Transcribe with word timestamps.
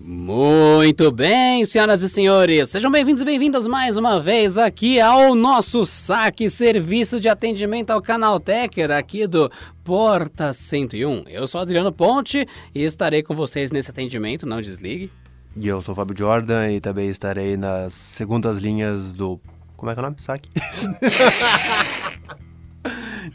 Muito 0.00 1.10
bem, 1.10 1.64
senhoras 1.64 2.02
e 2.02 2.08
senhores, 2.08 2.68
sejam 2.68 2.88
bem-vindos 2.88 3.20
e 3.20 3.24
bem-vindas 3.24 3.66
mais 3.66 3.96
uma 3.96 4.20
vez 4.20 4.56
aqui 4.56 5.00
ao 5.00 5.34
nosso 5.34 5.84
saque 5.84 6.48
serviço 6.48 7.18
de 7.18 7.28
atendimento 7.28 7.90
ao 7.90 8.00
canal 8.00 8.38
Tecker 8.38 8.92
aqui 8.92 9.26
do 9.26 9.50
Porta 9.82 10.52
101. 10.52 11.24
Eu 11.26 11.48
sou 11.48 11.60
Adriano 11.60 11.90
Ponte 11.90 12.46
e 12.72 12.84
estarei 12.84 13.24
com 13.24 13.34
vocês 13.34 13.72
nesse 13.72 13.90
atendimento, 13.90 14.46
não 14.46 14.60
desligue. 14.60 15.10
E 15.56 15.66
eu 15.66 15.82
sou 15.82 15.92
o 15.92 15.96
Fábio 15.96 16.16
Jordan 16.16 16.70
e 16.70 16.80
também 16.80 17.08
estarei 17.08 17.56
nas 17.56 17.92
segundas 17.92 18.58
linhas 18.58 19.10
do. 19.12 19.40
Como 19.76 19.90
é 19.90 19.94
que 19.94 20.00
é 20.00 20.02
o 20.02 20.04
nome? 20.04 20.16
Saque? 20.20 20.48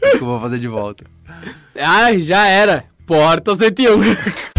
Eu 0.00 0.20
vou 0.20 0.40
fazer 0.40 0.58
de 0.58 0.68
volta. 0.68 1.04
Ai, 1.76 2.20
já 2.20 2.46
era! 2.46 2.84
Porta 3.06 3.54
101. 3.54 4.00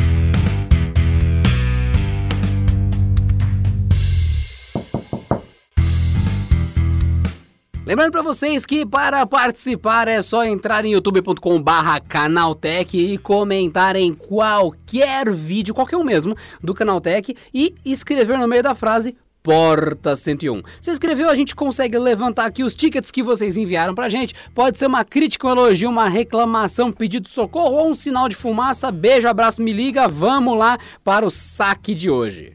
Lembrando 7.85 8.11
para 8.11 8.23
vocês 8.23 8.65
que 8.65 8.83
para 8.83 9.23
participar 9.27 10.07
é 10.07 10.19
só 10.19 10.43
entrar 10.43 10.83
em 10.85 10.93
youtube.com/canaltech 10.93 12.97
e 12.97 13.15
comentar 13.19 13.95
em 13.95 14.11
qualquer 14.11 15.31
vídeo, 15.31 15.75
qualquer 15.75 15.97
um 15.97 16.03
mesmo, 16.03 16.35
do 16.63 16.73
Canaltech 16.73 17.35
e 17.53 17.75
escrever 17.85 18.39
no 18.39 18.47
meio 18.47 18.63
da 18.63 18.73
frase 18.73 19.15
Porta 19.43 20.15
101. 20.15 20.63
Se 20.81 20.89
escreveu, 20.89 21.29
a 21.29 21.35
gente 21.35 21.53
consegue 21.53 21.99
levantar 21.99 22.47
aqui 22.47 22.63
os 22.63 22.73
tickets 22.73 23.11
que 23.11 23.21
vocês 23.21 23.55
enviaram 23.55 23.93
pra 23.93 24.09
gente. 24.09 24.33
Pode 24.55 24.79
ser 24.79 24.87
uma 24.87 25.05
crítica, 25.05 25.47
um 25.47 25.51
elogio, 25.51 25.87
uma 25.87 26.09
reclamação, 26.09 26.91
pedido 26.91 27.25
de 27.25 27.29
socorro 27.29 27.75
ou 27.75 27.91
um 27.91 27.93
sinal 27.93 28.27
de 28.27 28.35
fumaça. 28.35 28.91
Beijo, 28.91 29.27
abraço, 29.27 29.61
me 29.61 29.71
liga. 29.71 30.07
Vamos 30.07 30.57
lá 30.57 30.79
para 31.03 31.23
o 31.23 31.29
saque 31.29 31.93
de 31.93 32.09
hoje. 32.09 32.54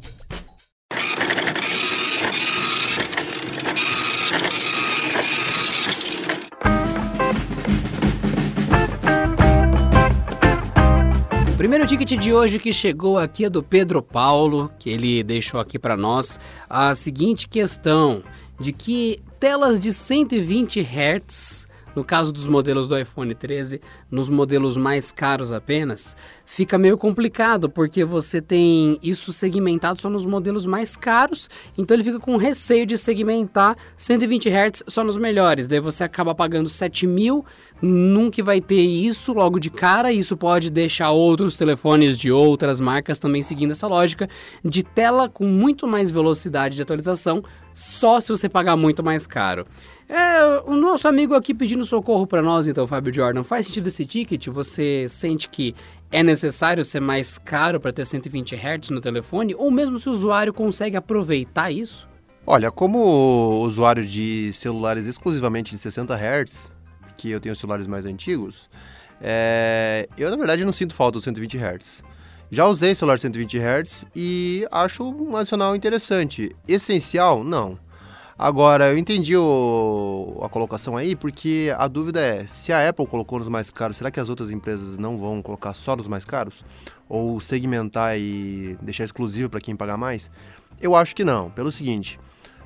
primeiro 11.71 11.87
ticket 11.87 12.19
de 12.19 12.33
hoje 12.33 12.59
que 12.59 12.73
chegou 12.73 13.17
aqui 13.17 13.45
é 13.45 13.49
do 13.49 13.63
Pedro 13.63 14.01
Paulo, 14.01 14.69
que 14.77 14.89
ele 14.89 15.23
deixou 15.23 15.57
aqui 15.57 15.79
para 15.79 15.95
nós 15.95 16.37
a 16.69 16.93
seguinte 16.93 17.47
questão 17.47 18.21
de 18.59 18.73
que 18.73 19.21
telas 19.39 19.79
de 19.79 19.93
120 19.93 20.81
Hz 20.81 21.70
no 21.95 22.03
caso 22.03 22.31
dos 22.31 22.47
modelos 22.47 22.87
do 22.87 22.97
iPhone 22.97 23.33
13, 23.33 23.81
nos 24.09 24.29
modelos 24.29 24.77
mais 24.77 25.11
caros 25.11 25.51
apenas, 25.51 26.15
fica 26.45 26.77
meio 26.77 26.97
complicado 26.97 27.69
porque 27.69 28.03
você 28.03 28.41
tem 28.41 28.99
isso 29.01 29.31
segmentado 29.31 30.01
só 30.01 30.09
nos 30.09 30.25
modelos 30.25 30.65
mais 30.65 30.97
caros, 30.97 31.49
então 31.77 31.95
ele 31.95 32.03
fica 32.03 32.19
com 32.19 32.37
receio 32.37 32.85
de 32.85 32.97
segmentar 32.97 33.75
120 33.95 34.49
Hz 34.49 34.83
só 34.87 35.03
nos 35.03 35.17
melhores. 35.17 35.67
Daí 35.67 35.79
você 35.79 36.03
acaba 36.03 36.33
pagando 36.33 36.69
7 36.69 37.05
mil, 37.07 37.45
nunca 37.81 38.41
vai 38.43 38.61
ter 38.61 38.81
isso 38.81 39.33
logo 39.33 39.59
de 39.59 39.69
cara. 39.69 40.11
Isso 40.11 40.37
pode 40.37 40.69
deixar 40.69 41.11
outros 41.11 41.55
telefones 41.55 42.17
de 42.17 42.31
outras 42.31 42.79
marcas 42.79 43.19
também 43.19 43.41
seguindo 43.41 43.71
essa 43.71 43.87
lógica 43.87 44.29
de 44.63 44.83
tela 44.83 45.27
com 45.27 45.45
muito 45.45 45.87
mais 45.87 46.09
velocidade 46.11 46.75
de 46.75 46.81
atualização, 46.81 47.43
só 47.73 48.19
se 48.19 48.29
você 48.29 48.47
pagar 48.47 48.75
muito 48.75 49.03
mais 49.03 49.25
caro. 49.27 49.65
É, 50.11 50.61
o 50.65 50.75
nosso 50.75 51.07
amigo 51.07 51.33
aqui 51.33 51.53
pedindo 51.53 51.85
socorro 51.85 52.27
para 52.27 52.41
nós, 52.41 52.67
então, 52.67 52.85
Fábio 52.85 53.13
Jordan. 53.13 53.45
Faz 53.45 53.67
sentido 53.67 53.87
esse 53.87 54.05
ticket? 54.05 54.45
Você 54.47 55.05
sente 55.07 55.47
que 55.47 55.73
é 56.11 56.21
necessário 56.21 56.83
ser 56.83 56.99
mais 56.99 57.37
caro 57.37 57.79
para 57.79 57.93
ter 57.93 58.03
120 58.03 58.53
Hz 58.53 58.89
no 58.89 58.99
telefone? 58.99 59.55
Ou 59.55 59.71
mesmo 59.71 59.97
se 59.97 60.09
o 60.09 60.11
usuário 60.11 60.53
consegue 60.53 60.97
aproveitar 60.97 61.71
isso? 61.71 62.09
Olha, 62.45 62.69
como 62.69 63.61
usuário 63.61 64.05
de 64.05 64.51
celulares 64.51 65.05
exclusivamente 65.05 65.73
de 65.73 65.77
60 65.77 66.13
Hz, 66.13 66.73
que 67.15 67.31
eu 67.31 67.39
tenho 67.39 67.55
celulares 67.55 67.87
mais 67.87 68.05
antigos, 68.05 68.69
é... 69.21 70.09
eu 70.17 70.29
na 70.29 70.35
verdade 70.35 70.65
não 70.65 70.73
sinto 70.73 70.93
falta 70.93 71.13
dos 71.13 71.23
120 71.23 71.57
Hz. 71.57 72.03
Já 72.51 72.65
usei 72.65 72.93
celular 72.93 73.17
120 73.17 73.57
Hz 73.57 74.05
e 74.13 74.67
acho 74.69 75.05
um 75.05 75.37
adicional 75.37 75.73
interessante. 75.73 76.51
Essencial? 76.67 77.45
Não. 77.45 77.79
Agora, 78.41 78.89
eu 78.89 78.97
entendi 78.97 79.37
o, 79.37 80.39
a 80.41 80.49
colocação 80.49 80.97
aí, 80.97 81.15
porque 81.15 81.71
a 81.77 81.87
dúvida 81.87 82.19
é, 82.19 82.47
se 82.47 82.73
a 82.73 82.89
Apple 82.89 83.05
colocou 83.05 83.37
nos 83.37 83.47
mais 83.47 83.69
caros, 83.69 83.97
será 83.97 84.09
que 84.09 84.19
as 84.19 84.29
outras 84.29 84.49
empresas 84.49 84.97
não 84.97 85.15
vão 85.15 85.43
colocar 85.43 85.75
só 85.75 85.95
nos 85.95 86.07
mais 86.07 86.25
caros? 86.25 86.65
Ou 87.07 87.39
segmentar 87.39 88.17
e 88.17 88.75
deixar 88.81 89.03
exclusivo 89.03 89.47
para 89.47 89.61
quem 89.61 89.75
pagar 89.75 89.95
mais? 89.95 90.31
Eu 90.81 90.95
acho 90.95 91.15
que 91.15 91.23
não, 91.23 91.51
pelo 91.51 91.71
seguinte, 91.71 92.19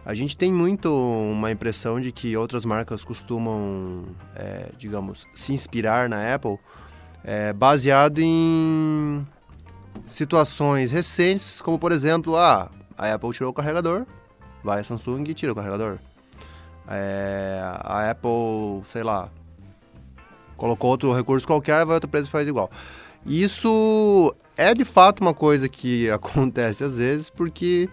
a 0.06 0.14
gente 0.14 0.38
tem 0.38 0.50
muito 0.50 0.90
uma 0.90 1.52
impressão 1.52 2.00
de 2.00 2.10
que 2.10 2.38
outras 2.38 2.64
marcas 2.64 3.04
costumam, 3.04 4.06
é, 4.34 4.70
digamos, 4.78 5.28
se 5.34 5.52
inspirar 5.52 6.08
na 6.08 6.34
Apple 6.34 6.58
é, 7.22 7.52
baseado 7.52 8.20
em 8.20 9.28
situações 10.06 10.90
recentes, 10.90 11.60
como 11.60 11.78
por 11.78 11.92
exemplo, 11.92 12.38
ah, 12.38 12.72
a 12.98 13.14
Apple 13.14 13.34
tirou 13.34 13.50
o 13.50 13.54
carregador, 13.54 14.06
vai 14.66 14.82
a 14.82 14.84
Samsung 14.84 15.24
e 15.30 15.34
tira 15.34 15.52
o 15.52 15.56
carregador. 15.56 16.00
É, 16.88 17.62
a 17.64 18.12
Apple, 18.12 18.84
sei 18.92 19.04
lá, 19.04 19.30
colocou 20.58 20.90
outro 20.90 21.14
recurso 21.14 21.48
qualquer, 21.48 21.86
vai 21.86 21.96
outra 21.96 22.08
empresa 22.08 22.28
e 22.28 22.32
faz 22.32 22.48
igual. 22.48 22.70
Isso 23.26 24.36
é 24.58 24.74
de 24.74 24.84
fato 24.84 25.22
uma 25.22 25.34
coisa 25.34 25.70
que 25.70 26.10
acontece 26.12 26.84
às 26.84 26.98
vezes, 26.98 27.30
porque 27.30 27.90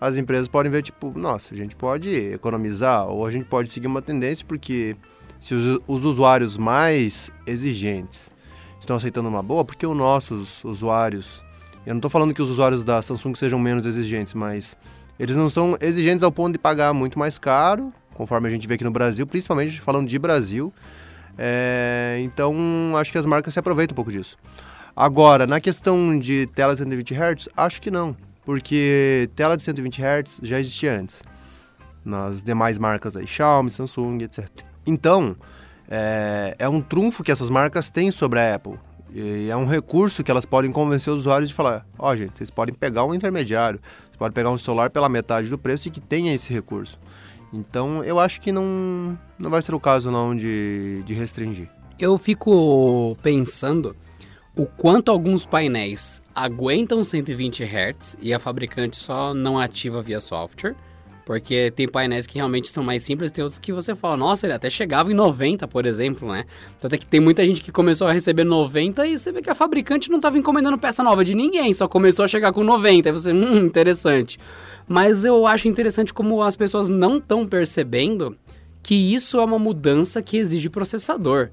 as 0.00 0.16
empresas 0.16 0.48
podem 0.48 0.70
ver, 0.70 0.82
tipo, 0.82 1.16
nossa, 1.18 1.54
a 1.54 1.56
gente 1.56 1.74
pode 1.74 2.10
economizar, 2.10 3.06
ou 3.08 3.24
a 3.24 3.30
gente 3.30 3.46
pode 3.46 3.70
seguir 3.70 3.86
uma 3.86 4.02
tendência, 4.02 4.44
porque 4.46 4.96
se 5.40 5.54
os, 5.54 5.80
os 5.86 6.04
usuários 6.04 6.56
mais 6.56 7.30
exigentes 7.46 8.32
estão 8.80 8.96
aceitando 8.96 9.28
uma 9.28 9.42
boa, 9.42 9.64
porque 9.64 9.86
os 9.86 9.96
nossos 9.96 10.62
usuários, 10.64 11.42
eu 11.84 11.94
não 11.94 11.98
estou 11.98 12.10
falando 12.10 12.32
que 12.32 12.42
os 12.42 12.50
usuários 12.50 12.84
da 12.84 13.02
Samsung 13.02 13.34
sejam 13.34 13.58
menos 13.58 13.84
exigentes, 13.84 14.34
mas 14.34 14.76
eles 15.18 15.34
não 15.36 15.50
são 15.50 15.76
exigentes 15.80 16.22
ao 16.22 16.30
ponto 16.30 16.52
de 16.52 16.58
pagar 16.58 16.92
muito 16.92 17.18
mais 17.18 17.38
caro, 17.38 17.92
conforme 18.14 18.48
a 18.48 18.50
gente 18.50 18.66
vê 18.66 18.74
aqui 18.74 18.84
no 18.84 18.90
Brasil, 18.90 19.26
principalmente 19.26 19.80
falando 19.80 20.08
de 20.08 20.18
Brasil. 20.18 20.72
É, 21.36 22.18
então, 22.20 22.56
acho 22.96 23.12
que 23.12 23.18
as 23.18 23.26
marcas 23.26 23.54
se 23.54 23.60
aproveitam 23.60 23.94
um 23.94 23.96
pouco 23.96 24.10
disso. 24.10 24.36
Agora, 24.94 25.46
na 25.46 25.60
questão 25.60 26.18
de 26.18 26.46
tela 26.54 26.72
de 26.72 26.78
120 26.78 27.14
Hz, 27.14 27.48
acho 27.56 27.80
que 27.80 27.90
não, 27.90 28.16
porque 28.44 29.30
tela 29.36 29.56
de 29.56 29.62
120 29.62 30.02
Hz 30.02 30.40
já 30.42 30.58
existia 30.58 30.98
antes, 30.98 31.22
nas 32.04 32.42
demais 32.42 32.78
marcas 32.78 33.14
aí, 33.14 33.26
Xiaomi, 33.26 33.70
Samsung, 33.70 34.18
etc. 34.22 34.48
Então, 34.84 35.36
é, 35.88 36.56
é 36.58 36.68
um 36.68 36.80
trunfo 36.80 37.22
que 37.22 37.30
essas 37.30 37.48
marcas 37.48 37.90
têm 37.90 38.10
sobre 38.10 38.40
a 38.40 38.54
Apple. 38.54 38.78
E 39.10 39.48
é 39.48 39.56
um 39.56 39.64
recurso 39.64 40.22
que 40.22 40.30
elas 40.30 40.44
podem 40.44 40.70
convencer 40.70 41.12
os 41.12 41.20
usuários 41.20 41.48
de 41.48 41.54
falar: 41.54 41.86
ó, 41.98 42.10
oh, 42.10 42.16
gente, 42.16 42.36
vocês 42.36 42.50
podem 42.50 42.74
pegar 42.74 43.04
um 43.04 43.14
intermediário, 43.14 43.80
você 44.18 44.24
pode 44.24 44.34
pegar 44.34 44.50
um 44.50 44.58
celular 44.58 44.90
pela 44.90 45.08
metade 45.08 45.48
do 45.48 45.56
preço 45.56 45.86
e 45.86 45.90
que 45.90 46.00
tenha 46.00 46.34
esse 46.34 46.52
recurso. 46.52 46.98
Então 47.52 48.02
eu 48.02 48.18
acho 48.18 48.40
que 48.40 48.50
não, 48.50 49.16
não 49.38 49.48
vai 49.48 49.62
ser 49.62 49.74
o 49.74 49.80
caso 49.80 50.10
não 50.10 50.36
de, 50.36 51.02
de 51.04 51.14
restringir. 51.14 51.70
Eu 51.98 52.18
fico 52.18 53.16
pensando 53.22 53.96
o 54.56 54.66
quanto 54.66 55.10
alguns 55.10 55.46
painéis 55.46 56.20
aguentam 56.34 57.04
120 57.04 57.62
Hz 57.62 58.18
e 58.20 58.34
a 58.34 58.38
fabricante 58.40 58.96
só 58.96 59.32
não 59.32 59.58
ativa 59.58 60.02
via 60.02 60.20
software 60.20 60.74
porque 61.28 61.70
tem 61.72 61.86
painéis 61.86 62.26
que 62.26 62.36
realmente 62.36 62.70
são 62.70 62.82
mais 62.82 63.02
simples, 63.02 63.30
tem 63.30 63.44
outros 63.44 63.58
que 63.58 63.70
você 63.70 63.94
fala, 63.94 64.16
nossa, 64.16 64.46
ele 64.46 64.54
até 64.54 64.70
chegava 64.70 65.12
em 65.12 65.14
90, 65.14 65.68
por 65.68 65.84
exemplo, 65.84 66.32
né? 66.32 66.46
Então 66.78 66.88
é 66.90 66.96
que 66.96 67.06
tem 67.06 67.20
muita 67.20 67.44
gente 67.44 67.60
que 67.60 67.70
começou 67.70 68.08
a 68.08 68.12
receber 68.12 68.44
90 68.44 69.06
e 69.06 69.18
você 69.18 69.30
vê 69.30 69.42
que 69.42 69.50
a 69.50 69.54
fabricante 69.54 70.08
não 70.08 70.16
estava 70.16 70.38
encomendando 70.38 70.78
peça 70.78 71.02
nova 71.02 71.22
de 71.22 71.34
ninguém, 71.34 71.70
só 71.74 71.86
começou 71.86 72.24
a 72.24 72.28
chegar 72.28 72.50
com 72.50 72.64
90. 72.64 73.10
Aí 73.10 73.12
você, 73.12 73.30
hum, 73.30 73.58
interessante. 73.58 74.38
Mas 74.88 75.26
eu 75.26 75.46
acho 75.46 75.68
interessante 75.68 76.14
como 76.14 76.42
as 76.42 76.56
pessoas 76.56 76.88
não 76.88 77.18
estão 77.18 77.46
percebendo 77.46 78.34
que 78.82 78.94
isso 78.94 79.38
é 79.38 79.44
uma 79.44 79.58
mudança 79.58 80.22
que 80.22 80.38
exige 80.38 80.70
processador. 80.70 81.50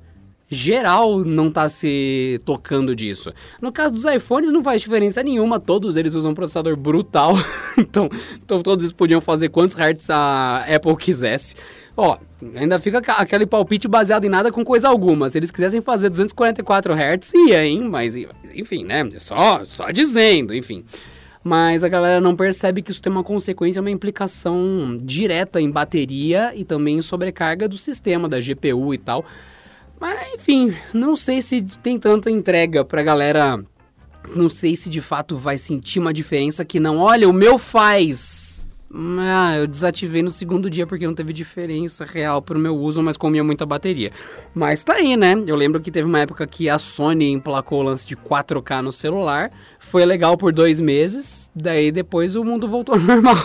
Geral 0.49 1.19
não 1.19 1.49
tá 1.49 1.67
se 1.67 2.39
tocando 2.45 2.95
disso. 2.95 3.33
No 3.61 3.71
caso 3.71 3.93
dos 3.93 4.05
iPhones 4.05 4.51
não 4.51 4.63
faz 4.63 4.81
diferença 4.81 5.23
nenhuma, 5.23 5.59
todos 5.59 5.97
eles 5.97 6.13
usam 6.13 6.31
um 6.31 6.35
processador 6.35 6.75
brutal, 6.75 7.33
então, 7.77 8.09
então 8.43 8.61
todos 8.61 8.83
eles 8.83 8.93
podiam 8.93 9.19
fazer 9.19 9.49
quantos 9.49 9.75
hertz 9.75 10.09
a 10.09 10.65
Apple 10.67 10.95
quisesse. 10.97 11.55
Ó, 11.97 12.17
ainda 12.55 12.77
fica 12.77 12.99
aquele 13.13 13.45
palpite 13.45 13.87
baseado 13.87 14.25
em 14.25 14.29
nada 14.29 14.51
com 14.51 14.63
coisa 14.65 14.89
alguma. 14.89 15.29
Se 15.29 15.37
eles 15.37 15.49
quisessem 15.49 15.81
fazer 15.81 16.09
244 16.09 16.93
Hz, 16.93 17.33
ia, 17.33 17.65
hein? 17.65 17.87
Mas, 17.89 18.15
enfim, 18.53 18.83
né? 18.83 19.07
Só, 19.17 19.63
só 19.65 19.89
dizendo, 19.91 20.53
enfim. 20.53 20.83
Mas 21.41 21.83
a 21.83 21.87
galera 21.87 22.19
não 22.19 22.35
percebe 22.35 22.81
que 22.81 22.91
isso 22.91 23.01
tem 23.01 23.11
uma 23.11 23.23
consequência, 23.23 23.79
uma 23.79 23.91
implicação 23.91 24.97
direta 25.01 25.61
em 25.61 25.69
bateria 25.69 26.51
e 26.55 26.65
também 26.65 26.97
em 26.97 27.01
sobrecarga 27.01 27.67
do 27.67 27.77
sistema, 27.77 28.27
da 28.27 28.39
GPU 28.39 28.93
e 28.93 28.97
tal. 28.97 29.23
Mas, 29.99 30.33
enfim, 30.33 30.75
não 30.93 31.15
sei 31.15 31.41
se 31.41 31.61
tem 31.61 31.97
tanta 31.97 32.29
entrega 32.29 32.83
pra 32.83 33.03
galera. 33.03 33.63
Não 34.35 34.49
sei 34.49 34.75
se 34.75 34.89
de 34.89 35.01
fato 35.01 35.37
vai 35.37 35.57
sentir 35.57 35.99
uma 35.99 36.13
diferença 36.13 36.65
que 36.65 36.79
não. 36.79 36.97
Olha, 36.97 37.29
o 37.29 37.33
meu 37.33 37.57
faz 37.57 38.65
ah, 39.19 39.57
eu 39.57 39.67
desativei 39.67 40.23
no 40.23 40.29
segundo 40.29 40.69
dia 40.69 40.87
porque 40.87 41.05
não 41.05 41.13
teve 41.13 41.33
diferença 41.33 42.05
real 42.05 42.41
pro 42.41 42.57
meu 42.57 42.77
uso, 42.77 43.03
mas 43.03 43.17
comia 43.17 43.43
muita 43.43 43.65
bateria. 43.65 44.11
Mas 44.53 44.85
tá 44.85 44.93
aí, 44.93 45.17
né? 45.17 45.33
Eu 45.45 45.55
lembro 45.55 45.81
que 45.81 45.91
teve 45.91 46.07
uma 46.07 46.19
época 46.19 46.47
que 46.47 46.69
a 46.69 46.79
Sony 46.79 47.29
emplacou 47.31 47.81
o 47.81 47.83
lance 47.83 48.07
de 48.07 48.15
4K 48.15 48.81
no 48.81 48.93
celular. 48.93 49.51
Foi 49.79 50.05
legal 50.05 50.37
por 50.37 50.53
dois 50.53 50.79
meses, 50.79 51.51
daí 51.53 51.91
depois 51.91 52.37
o 52.37 52.43
mundo 52.43 52.69
voltou 52.69 52.95
ao 52.95 53.01
normal. 53.01 53.35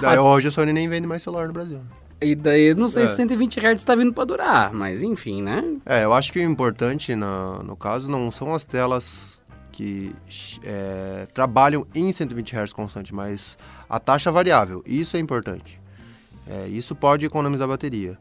Daí 0.00 0.16
a... 0.16 0.22
hoje 0.22 0.48
a 0.48 0.50
Sony 0.50 0.72
nem 0.72 0.88
vende 0.88 1.06
mais 1.06 1.22
celular 1.22 1.46
no 1.46 1.52
Brasil. 1.52 1.80
E 2.20 2.34
daí, 2.34 2.74
não 2.74 2.88
sei 2.88 3.04
é. 3.04 3.06
se 3.06 3.16
120 3.16 3.60
Hz 3.60 3.84
tá 3.84 3.94
vindo 3.94 4.12
para 4.12 4.24
durar, 4.24 4.72
mas 4.72 5.02
enfim, 5.02 5.40
né? 5.40 5.62
É, 5.86 6.04
eu 6.04 6.12
acho 6.12 6.32
que 6.32 6.40
o 6.40 6.42
importante 6.42 7.14
no, 7.14 7.58
no 7.60 7.76
caso 7.76 8.10
não 8.10 8.30
são 8.32 8.54
as 8.54 8.64
telas 8.64 9.44
que 9.70 10.12
é, 10.64 11.28
trabalham 11.32 11.86
em 11.94 12.10
120 12.10 12.56
Hz 12.56 12.72
constante, 12.72 13.14
mas 13.14 13.56
a 13.88 14.00
taxa 14.00 14.32
variável. 14.32 14.82
Isso 14.84 15.16
é 15.16 15.20
importante. 15.20 15.80
É, 16.48 16.66
isso 16.66 16.96
pode 16.96 17.24
economizar 17.24 17.68
bateria. 17.68 18.18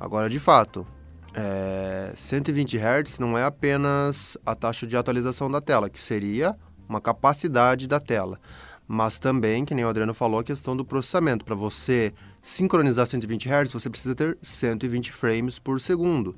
Agora, 0.00 0.30
de 0.30 0.40
fato, 0.40 0.86
é, 1.34 2.12
120 2.16 2.78
Hz 2.78 3.18
não 3.18 3.36
é 3.36 3.44
apenas 3.44 4.38
a 4.46 4.54
taxa 4.54 4.86
de 4.86 4.96
atualização 4.96 5.50
da 5.50 5.60
tela, 5.60 5.90
que 5.90 6.00
seria 6.00 6.54
uma 6.88 7.00
capacidade 7.00 7.86
da 7.86 8.00
tela, 8.00 8.40
mas 8.86 9.18
também, 9.18 9.64
que 9.64 9.74
nem 9.74 9.84
o 9.84 9.88
Adriano 9.88 10.14
falou, 10.14 10.40
a 10.40 10.44
questão 10.44 10.74
do 10.76 10.84
processamento. 10.84 11.44
Para 11.44 11.54
você 11.54 12.14
sincronizar 12.44 13.06
120 13.06 13.48
Hz, 13.48 13.72
você 13.72 13.88
precisa 13.88 14.14
ter 14.14 14.36
120 14.42 15.10
frames 15.10 15.58
por 15.58 15.80
segundo, 15.80 16.36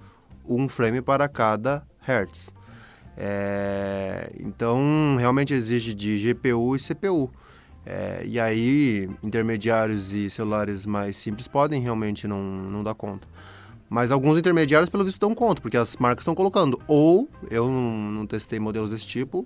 um 0.49 0.69
frame 0.69 1.03
para 1.03 1.29
cada 1.29 1.85
Hertz. 2.01 2.55
É, 3.17 4.31
então, 4.39 5.17
realmente 5.19 5.53
exige 5.53 5.93
de 5.97 6.33
GPU 6.33 6.77
e 6.77 6.79
CPU. 6.79 7.29
É, 7.85 8.23
e 8.25 8.39
aí, 8.39 9.11
intermediários 9.21 10.13
e 10.13 10.31
celulares 10.31 10.87
mais 10.87 11.17
simples 11.17 11.49
podem 11.49 11.83
realmente 11.83 12.29
não, 12.29 12.41
não 12.41 12.85
dar 12.85 12.95
conta. 12.95 13.27
Mas 13.91 14.13
alguns 14.13 14.39
intermediários, 14.39 14.89
pelo 14.89 15.05
visto, 15.05 15.19
dão 15.19 15.35
conta, 15.35 15.61
porque 15.61 15.77
as 15.77 15.97
marcas 15.97 16.23
estão 16.23 16.37
colocando. 16.37 16.81
Ou, 16.87 17.29
eu 17.51 17.67
não, 17.67 18.13
não, 18.13 18.27
testei 18.29 18.61
modelos 18.61 18.91
desse 18.91 19.09
tipo, 19.09 19.45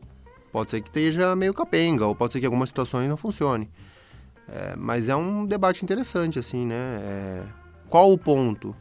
pode 0.52 0.70
ser 0.70 0.82
que 0.82 0.88
esteja 0.88 1.34
meio 1.34 1.54
capenga, 1.54 2.06
ou 2.06 2.14
pode 2.14 2.34
ser 2.34 2.40
que 2.40 2.46
algumas 2.46 2.68
situações 2.68 3.08
não 3.08 3.16
funcione. 3.16 3.70
É, 4.52 4.74
mas 4.76 5.08
é 5.08 5.14
um 5.14 5.46
debate 5.46 5.84
interessante, 5.84 6.38
assim, 6.38 6.66
né? 6.66 6.98
É, 7.00 7.42
qual 7.88 8.12
o 8.12 8.18
ponto? 8.18 8.74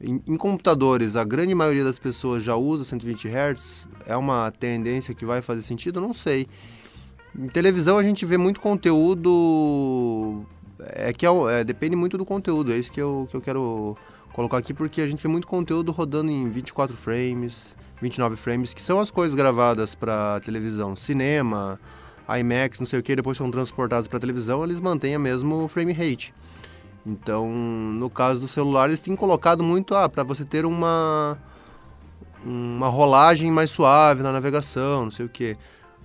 Em, 0.00 0.22
em, 0.26 0.36
computadores, 0.36 1.16
a 1.16 1.24
grande 1.24 1.54
maioria 1.54 1.82
das 1.82 1.98
pessoas 1.98 2.44
já 2.44 2.54
usa 2.54 2.84
120 2.84 3.28
Hz. 3.28 3.88
É 4.06 4.16
uma 4.16 4.50
tendência 4.52 5.12
que 5.12 5.26
vai 5.26 5.42
fazer 5.42 5.62
sentido? 5.62 6.00
Não 6.00 6.14
sei. 6.14 6.46
Em 7.36 7.48
televisão 7.48 7.98
a 7.98 8.02
gente 8.02 8.24
vê 8.24 8.36
muito 8.36 8.60
conteúdo. 8.60 10.46
É 10.78 11.12
que 11.12 11.26
é, 11.26 11.30
é, 11.60 11.64
depende 11.64 11.96
muito 11.96 12.16
do 12.16 12.24
conteúdo. 12.24 12.72
É 12.72 12.76
isso 12.76 12.90
que 12.92 13.02
eu, 13.02 13.26
que 13.28 13.36
eu 13.36 13.40
quero 13.40 13.96
colocar 14.32 14.58
aqui, 14.58 14.72
porque 14.72 15.02
a 15.02 15.06
gente 15.06 15.22
vê 15.22 15.28
muito 15.28 15.46
conteúdo 15.46 15.90
rodando 15.92 16.30
em 16.30 16.48
24 16.48 16.96
frames, 16.96 17.76
29 18.00 18.36
frames, 18.36 18.72
que 18.72 18.80
são 18.80 19.00
as 19.00 19.10
coisas 19.10 19.36
gravadas 19.36 19.94
para 19.94 20.40
televisão. 20.40 20.94
Cinema, 20.94 21.78
IMAX, 22.38 22.78
não 22.80 22.86
sei 22.86 23.00
o 23.00 23.02
que, 23.02 23.16
depois 23.16 23.36
são 23.36 23.50
transportados 23.50 24.08
para 24.08 24.18
televisão, 24.18 24.62
eles 24.64 24.80
mantêm 24.80 25.16
o 25.16 25.20
mesmo 25.20 25.66
frame 25.68 25.92
rate. 25.92 26.32
Então, 27.04 27.48
no 27.50 28.10
caso 28.10 28.40
do 28.40 28.48
celular, 28.48 28.88
eles 28.88 29.00
têm 29.00 29.16
colocado 29.16 29.62
muito 29.62 29.94
ah, 29.94 30.08
para 30.08 30.22
você 30.22 30.44
ter 30.44 30.64
uma 30.64 31.38
uma 32.44 32.88
rolagem 32.88 33.50
mais 33.50 33.70
suave 33.70 34.22
na 34.22 34.32
navegação, 34.32 35.04
não 35.04 35.10
sei 35.10 35.26
o 35.26 35.28
que. 35.28 35.56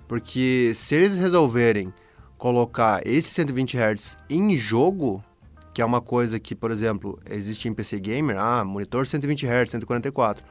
Porque 0.08 0.74
se 0.76 0.96
eles 0.96 1.18
resolverem 1.18 1.94
colocar 2.38 3.02
esse 3.06 3.30
120 3.30 3.78
Hz 3.78 4.18
em 4.30 4.58
jogo, 4.58 5.24
que 5.74 5.82
é 5.82 5.86
uma 5.86 6.02
coisa 6.02 6.40
que, 6.40 6.54
por 6.54 6.72
exemplo, 6.72 7.20
existe 7.30 7.68
em 7.68 7.74
PC 7.74 8.00
Gamer, 8.00 8.38
ah, 8.38 8.64
monitor 8.64 9.06
120 9.06 9.46
Hz, 9.46 9.72
144. 9.72 10.44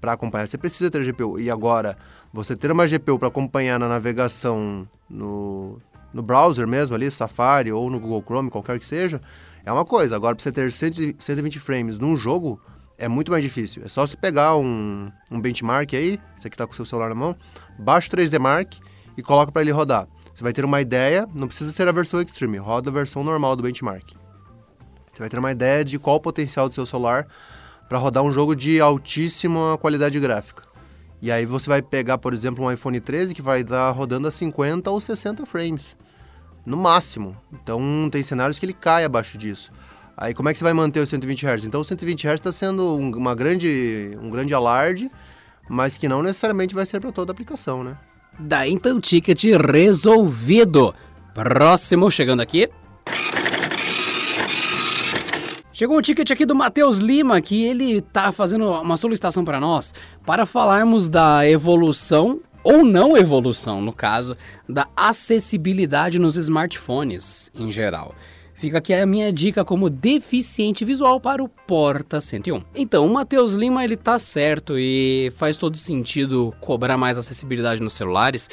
Para 0.00 0.12
acompanhar, 0.12 0.46
você 0.46 0.56
precisa 0.56 0.90
ter 0.90 1.04
GPU. 1.04 1.38
E 1.38 1.50
agora, 1.50 1.96
você 2.32 2.56
ter 2.56 2.70
uma 2.70 2.86
GPU 2.86 3.18
para 3.18 3.28
acompanhar 3.28 3.78
na 3.78 3.88
navegação 3.88 4.88
no, 5.08 5.78
no 6.12 6.22
browser 6.22 6.66
mesmo, 6.66 6.94
ali, 6.94 7.10
Safari 7.10 7.70
ou 7.70 7.90
no 7.90 8.00
Google 8.00 8.22
Chrome, 8.22 8.50
qualquer 8.50 8.78
que 8.78 8.86
seja, 8.86 9.20
é 9.64 9.70
uma 9.70 9.84
coisa. 9.84 10.16
Agora, 10.16 10.34
para 10.34 10.42
você 10.42 10.52
ter 10.52 10.72
120 10.72 11.58
frames 11.58 11.98
num 11.98 12.16
jogo, 12.16 12.60
é 12.96 13.08
muito 13.08 13.30
mais 13.30 13.42
difícil. 13.42 13.82
É 13.84 13.88
só 13.88 14.06
você 14.06 14.16
pegar 14.16 14.56
um, 14.56 15.10
um 15.30 15.40
benchmark 15.40 15.94
aí, 15.94 16.20
você 16.36 16.48
que 16.48 16.54
está 16.54 16.66
com 16.66 16.72
o 16.72 16.76
seu 16.76 16.84
celular 16.84 17.08
na 17.08 17.14
mão, 17.14 17.36
baixa 17.78 18.08
o 18.08 18.10
3D 18.10 18.38
Mark 18.38 18.74
e 19.16 19.22
coloca 19.22 19.50
para 19.50 19.62
ele 19.62 19.72
rodar. 19.72 20.06
Você 20.34 20.42
vai 20.42 20.52
ter 20.52 20.64
uma 20.64 20.80
ideia, 20.80 21.28
não 21.34 21.46
precisa 21.46 21.72
ser 21.72 21.88
a 21.88 21.92
versão 21.92 22.20
Extreme, 22.20 22.58
roda 22.58 22.90
a 22.90 22.92
versão 22.92 23.24
normal 23.24 23.56
do 23.56 23.62
benchmark. 23.62 24.12
Você 25.12 25.18
vai 25.18 25.28
ter 25.28 25.38
uma 25.38 25.50
ideia 25.50 25.84
de 25.84 25.98
qual 25.98 26.16
o 26.16 26.20
potencial 26.20 26.68
do 26.68 26.74
seu 26.74 26.86
celular 26.86 27.26
para 27.90 27.98
rodar 27.98 28.22
um 28.22 28.30
jogo 28.30 28.54
de 28.54 28.80
altíssima 28.80 29.76
qualidade 29.78 30.20
gráfica. 30.20 30.62
E 31.20 31.28
aí 31.28 31.44
você 31.44 31.68
vai 31.68 31.82
pegar, 31.82 32.18
por 32.18 32.32
exemplo, 32.32 32.64
um 32.64 32.70
iPhone 32.70 33.00
13 33.00 33.34
que 33.34 33.42
vai 33.42 33.62
estar 33.62 33.90
rodando 33.90 34.28
a 34.28 34.30
50 34.30 34.88
ou 34.88 35.00
60 35.00 35.44
frames 35.44 35.96
no 36.64 36.76
máximo. 36.76 37.36
Então 37.52 38.08
tem 38.08 38.22
cenários 38.22 38.60
que 38.60 38.64
ele 38.64 38.72
cai 38.72 39.04
abaixo 39.04 39.36
disso. 39.36 39.72
Aí 40.16 40.32
como 40.32 40.48
é 40.48 40.52
que 40.52 40.60
você 40.60 40.64
vai 40.64 40.72
manter 40.72 41.00
os 41.00 41.08
120 41.08 41.44
Hz? 41.44 41.64
Então 41.64 41.80
o 41.80 41.84
120 41.84 42.28
Hz 42.28 42.34
está 42.34 42.52
sendo 42.52 42.96
um, 42.96 43.10
uma 43.10 43.34
grande, 43.34 44.16
um 44.22 44.30
grande 44.30 44.54
alarde, 44.54 45.10
mas 45.68 45.98
que 45.98 46.06
não 46.06 46.22
necessariamente 46.22 46.72
vai 46.72 46.86
ser 46.86 47.00
para 47.00 47.10
toda 47.10 47.32
a 47.32 47.34
aplicação, 47.34 47.82
né? 47.82 47.98
Daí 48.38 48.70
então 48.70 49.00
ticket 49.00 49.42
resolvido. 49.68 50.94
Próximo 51.34 52.08
chegando 52.08 52.40
aqui. 52.40 52.70
Chegou 55.80 55.96
um 55.96 56.02
ticket 56.02 56.30
aqui 56.30 56.44
do 56.44 56.54
Matheus 56.54 56.98
Lima, 56.98 57.40
que 57.40 57.64
ele 57.64 58.02
tá 58.02 58.30
fazendo 58.30 58.70
uma 58.70 58.98
solicitação 58.98 59.42
para 59.46 59.58
nós 59.58 59.94
para 60.26 60.44
falarmos 60.44 61.08
da 61.08 61.48
evolução 61.48 62.38
ou 62.62 62.84
não 62.84 63.16
evolução, 63.16 63.80
no 63.80 63.90
caso, 63.90 64.36
da 64.68 64.86
acessibilidade 64.94 66.18
nos 66.18 66.36
smartphones 66.36 67.50
em 67.58 67.72
geral. 67.72 68.14
Fica 68.52 68.76
aqui 68.76 68.92
a 68.92 69.06
minha 69.06 69.32
dica 69.32 69.64
como 69.64 69.88
deficiente 69.88 70.84
visual 70.84 71.18
para 71.18 71.42
o 71.42 71.48
Porta 71.48 72.20
101. 72.20 72.62
Então, 72.74 73.06
o 73.06 73.14
Matheus 73.14 73.54
Lima 73.54 73.82
ele 73.82 73.96
tá 73.96 74.18
certo 74.18 74.74
e 74.78 75.32
faz 75.34 75.56
todo 75.56 75.78
sentido 75.78 76.54
cobrar 76.60 76.98
mais 76.98 77.16
acessibilidade 77.16 77.80
nos 77.80 77.94
celulares, 77.94 78.50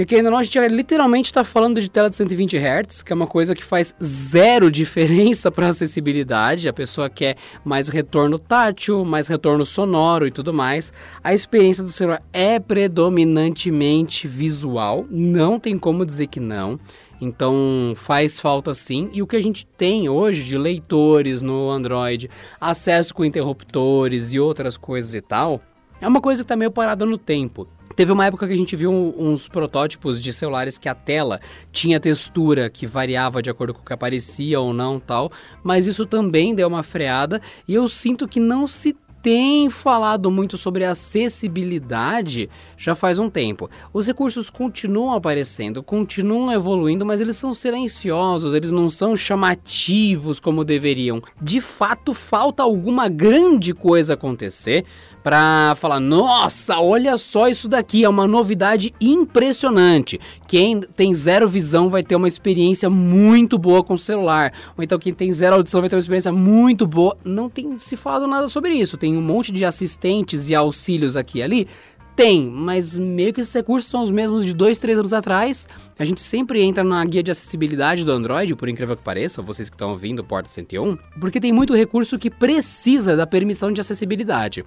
porque 0.00 0.16
ainda 0.16 0.30
não 0.30 0.38
a 0.38 0.42
gente 0.42 0.58
literalmente 0.68 1.26
está 1.26 1.44
falando 1.44 1.80
de 1.80 1.90
tela 1.90 2.08
de 2.08 2.16
120 2.16 2.56
Hz, 2.56 3.02
que 3.02 3.12
é 3.12 3.16
uma 3.16 3.26
coisa 3.26 3.54
que 3.54 3.62
faz 3.62 3.94
zero 4.02 4.70
diferença 4.72 5.50
para 5.50 5.68
acessibilidade. 5.68 6.68
A 6.68 6.72
pessoa 6.72 7.10
quer 7.10 7.36
mais 7.64 7.88
retorno 7.88 8.38
tátil, 8.38 9.04
mais 9.04 9.28
retorno 9.28 9.66
sonoro 9.66 10.26
e 10.26 10.30
tudo 10.30 10.52
mais. 10.52 10.92
A 11.22 11.34
experiência 11.34 11.82
do 11.82 11.90
celular 11.90 12.22
é 12.32 12.58
predominantemente 12.58 14.26
visual, 14.26 15.06
não 15.10 15.60
tem 15.60 15.78
como 15.78 16.06
dizer 16.06 16.28
que 16.28 16.40
não. 16.40 16.80
Então 17.20 17.92
faz 17.94 18.40
falta 18.40 18.74
sim. 18.74 19.08
E 19.12 19.22
o 19.22 19.26
que 19.26 19.36
a 19.36 19.42
gente 19.42 19.64
tem 19.64 20.08
hoje 20.08 20.42
de 20.42 20.58
leitores 20.58 21.40
no 21.40 21.70
Android, 21.70 22.28
acesso 22.60 23.14
com 23.14 23.24
interruptores 23.24 24.32
e 24.32 24.40
outras 24.40 24.76
coisas 24.76 25.14
e 25.14 25.20
tal, 25.20 25.60
é 26.00 26.08
uma 26.08 26.20
coisa 26.20 26.42
que 26.42 26.46
está 26.46 26.56
meio 26.56 26.72
parada 26.72 27.06
no 27.06 27.16
tempo. 27.16 27.68
Teve 27.94 28.12
uma 28.12 28.26
época 28.26 28.46
que 28.46 28.54
a 28.54 28.56
gente 28.56 28.74
viu 28.76 28.92
uns 29.18 29.48
protótipos 29.48 30.20
de 30.20 30.32
celulares 30.32 30.78
que 30.78 30.88
a 30.88 30.94
tela 30.94 31.40
tinha 31.70 32.00
textura 32.00 32.70
que 32.70 32.86
variava 32.86 33.42
de 33.42 33.50
acordo 33.50 33.74
com 33.74 33.80
o 33.80 33.84
que 33.84 33.92
aparecia 33.92 34.60
ou 34.60 34.72
não 34.72 34.98
tal, 34.98 35.30
mas 35.62 35.86
isso 35.86 36.06
também 36.06 36.54
deu 36.54 36.68
uma 36.68 36.82
freada 36.82 37.40
e 37.66 37.74
eu 37.74 37.88
sinto 37.88 38.26
que 38.26 38.40
não 38.40 38.66
se 38.66 38.96
tem 39.22 39.70
falado 39.70 40.30
muito 40.30 40.58
sobre 40.58 40.84
acessibilidade 40.84 42.50
já 42.76 42.94
faz 42.94 43.20
um 43.20 43.30
tempo. 43.30 43.70
Os 43.92 44.08
recursos 44.08 44.50
continuam 44.50 45.14
aparecendo, 45.14 45.80
continuam 45.80 46.52
evoluindo, 46.52 47.06
mas 47.06 47.20
eles 47.20 47.36
são 47.36 47.54
silenciosos, 47.54 48.52
eles 48.52 48.72
não 48.72 48.90
são 48.90 49.16
chamativos 49.16 50.40
como 50.40 50.64
deveriam. 50.64 51.22
De 51.40 51.60
fato, 51.60 52.12
falta 52.12 52.64
alguma 52.64 53.08
grande 53.08 53.72
coisa 53.72 54.14
acontecer 54.14 54.84
para 55.22 55.74
falar: 55.76 56.00
nossa, 56.00 56.78
olha 56.78 57.16
só 57.16 57.48
isso 57.48 57.68
daqui, 57.68 58.04
é 58.04 58.08
uma 58.08 58.26
novidade 58.26 58.92
impressionante. 59.00 60.20
Quem 60.46 60.80
tem 60.80 61.14
zero 61.14 61.48
visão 61.48 61.88
vai 61.88 62.02
ter 62.02 62.16
uma 62.16 62.28
experiência 62.28 62.90
muito 62.90 63.58
boa 63.58 63.82
com 63.82 63.94
o 63.94 63.98
celular, 63.98 64.52
ou 64.76 64.82
então 64.82 64.98
quem 64.98 65.14
tem 65.14 65.32
zero 65.32 65.56
audição 65.56 65.80
vai 65.80 65.88
ter 65.88 65.96
uma 65.96 66.00
experiência 66.00 66.32
muito 66.32 66.86
boa. 66.86 67.16
Não 67.24 67.48
tem 67.48 67.78
se 67.78 67.96
falado 67.96 68.26
nada 68.26 68.48
sobre 68.48 68.74
isso. 68.74 68.96
Tem 68.96 69.16
um 69.16 69.22
monte 69.22 69.52
de 69.52 69.64
assistentes 69.64 70.50
e 70.50 70.54
auxílios 70.54 71.16
aqui 71.16 71.38
e 71.38 71.42
ali. 71.42 71.68
Tem, 72.14 72.46
mas 72.46 72.98
meio 72.98 73.32
que 73.32 73.40
esses 73.40 73.54
recursos 73.54 73.90
são 73.90 74.02
os 74.02 74.10
mesmos 74.10 74.44
de 74.44 74.52
dois, 74.52 74.78
três 74.78 74.98
anos 74.98 75.14
atrás. 75.14 75.66
A 75.98 76.04
gente 76.04 76.20
sempre 76.20 76.60
entra 76.62 76.84
na 76.84 77.02
guia 77.06 77.22
de 77.22 77.30
acessibilidade 77.30 78.04
do 78.04 78.12
Android, 78.12 78.54
por 78.54 78.68
incrível 78.68 78.94
que 78.94 79.02
pareça, 79.02 79.40
vocês 79.40 79.70
que 79.70 79.74
estão 79.74 79.90
ouvindo 79.90 80.22
Porta 80.22 80.48
101, 80.50 80.98
porque 81.18 81.40
tem 81.40 81.52
muito 81.52 81.74
recurso 81.74 82.18
que 82.18 82.28
precisa 82.28 83.16
da 83.16 83.26
permissão 83.26 83.72
de 83.72 83.80
acessibilidade. 83.80 84.62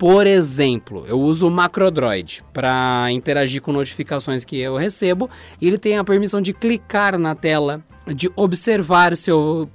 Por 0.00 0.26
exemplo, 0.26 1.04
eu 1.06 1.20
uso 1.20 1.46
o 1.46 1.50
Macrodroid 1.50 2.42
para 2.54 3.08
interagir 3.12 3.60
com 3.60 3.70
notificações 3.70 4.46
que 4.46 4.58
eu 4.58 4.74
recebo 4.74 5.28
e 5.60 5.66
ele 5.66 5.76
tem 5.76 5.98
a 5.98 6.02
permissão 6.02 6.40
de 6.40 6.54
clicar 6.54 7.18
na 7.18 7.34
tela, 7.34 7.84
de 8.06 8.32
observar 8.34 9.14
se 9.14 9.30
eu 9.30 9.68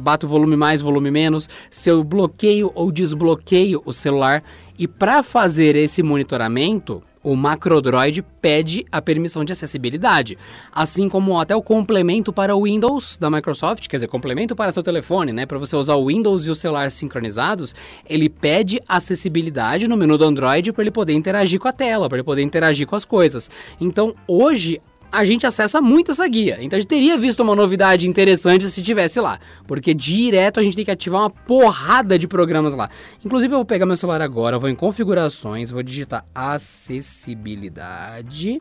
bato 0.00 0.26
volume 0.26 0.56
mais, 0.56 0.80
volume 0.80 1.10
menos, 1.10 1.46
se 1.68 1.90
eu 1.90 2.02
bloqueio 2.02 2.72
ou 2.74 2.90
desbloqueio 2.90 3.82
o 3.84 3.92
celular. 3.92 4.42
E 4.78 4.88
para 4.88 5.22
fazer 5.22 5.76
esse 5.76 6.02
monitoramento, 6.02 7.02
o 7.26 7.34
MacroDroid 7.34 8.22
pede 8.40 8.86
a 8.92 9.02
permissão 9.02 9.44
de 9.44 9.50
acessibilidade, 9.50 10.38
assim 10.72 11.08
como 11.08 11.40
até 11.40 11.56
o 11.56 11.60
complemento 11.60 12.32
para 12.32 12.54
o 12.54 12.62
Windows 12.62 13.18
da 13.18 13.28
Microsoft, 13.28 13.88
quer 13.88 13.96
dizer, 13.96 14.06
complemento 14.06 14.54
para 14.54 14.70
seu 14.70 14.80
telefone, 14.80 15.32
né, 15.32 15.44
para 15.44 15.58
você 15.58 15.74
usar 15.74 15.96
o 15.96 16.06
Windows 16.06 16.46
e 16.46 16.50
o 16.50 16.54
celular 16.54 16.88
sincronizados, 16.88 17.74
ele 18.08 18.28
pede 18.28 18.80
acessibilidade 18.86 19.88
no 19.88 19.96
menu 19.96 20.16
do 20.16 20.24
Android 20.24 20.72
para 20.72 20.84
ele 20.84 20.92
poder 20.92 21.14
interagir 21.14 21.58
com 21.58 21.66
a 21.66 21.72
tela, 21.72 22.08
para 22.08 22.18
ele 22.18 22.24
poder 22.24 22.42
interagir 22.42 22.86
com 22.86 22.94
as 22.94 23.04
coisas. 23.04 23.50
Então, 23.80 24.14
hoje 24.28 24.80
a 25.10 25.24
gente 25.24 25.46
acessa 25.46 25.80
muito 25.80 26.10
essa 26.10 26.28
guia. 26.28 26.58
Então 26.60 26.76
a 26.76 26.80
gente 26.80 26.88
teria 26.88 27.16
visto 27.16 27.42
uma 27.42 27.56
novidade 27.56 28.06
interessante 28.08 28.68
se 28.68 28.82
tivesse 28.82 29.18
lá. 29.20 29.38
Porque 29.66 29.94
direto 29.94 30.60
a 30.60 30.62
gente 30.62 30.76
tem 30.76 30.84
que 30.84 30.90
ativar 30.90 31.22
uma 31.22 31.30
porrada 31.30 32.18
de 32.18 32.28
programas 32.28 32.74
lá. 32.74 32.90
Inclusive 33.24 33.54
eu 33.54 33.58
vou 33.58 33.64
pegar 33.64 33.86
meu 33.86 33.96
celular 33.96 34.20
agora, 34.20 34.58
vou 34.58 34.68
em 34.68 34.74
configurações, 34.74 35.70
vou 35.70 35.82
digitar 35.82 36.26
acessibilidade. 36.34 38.60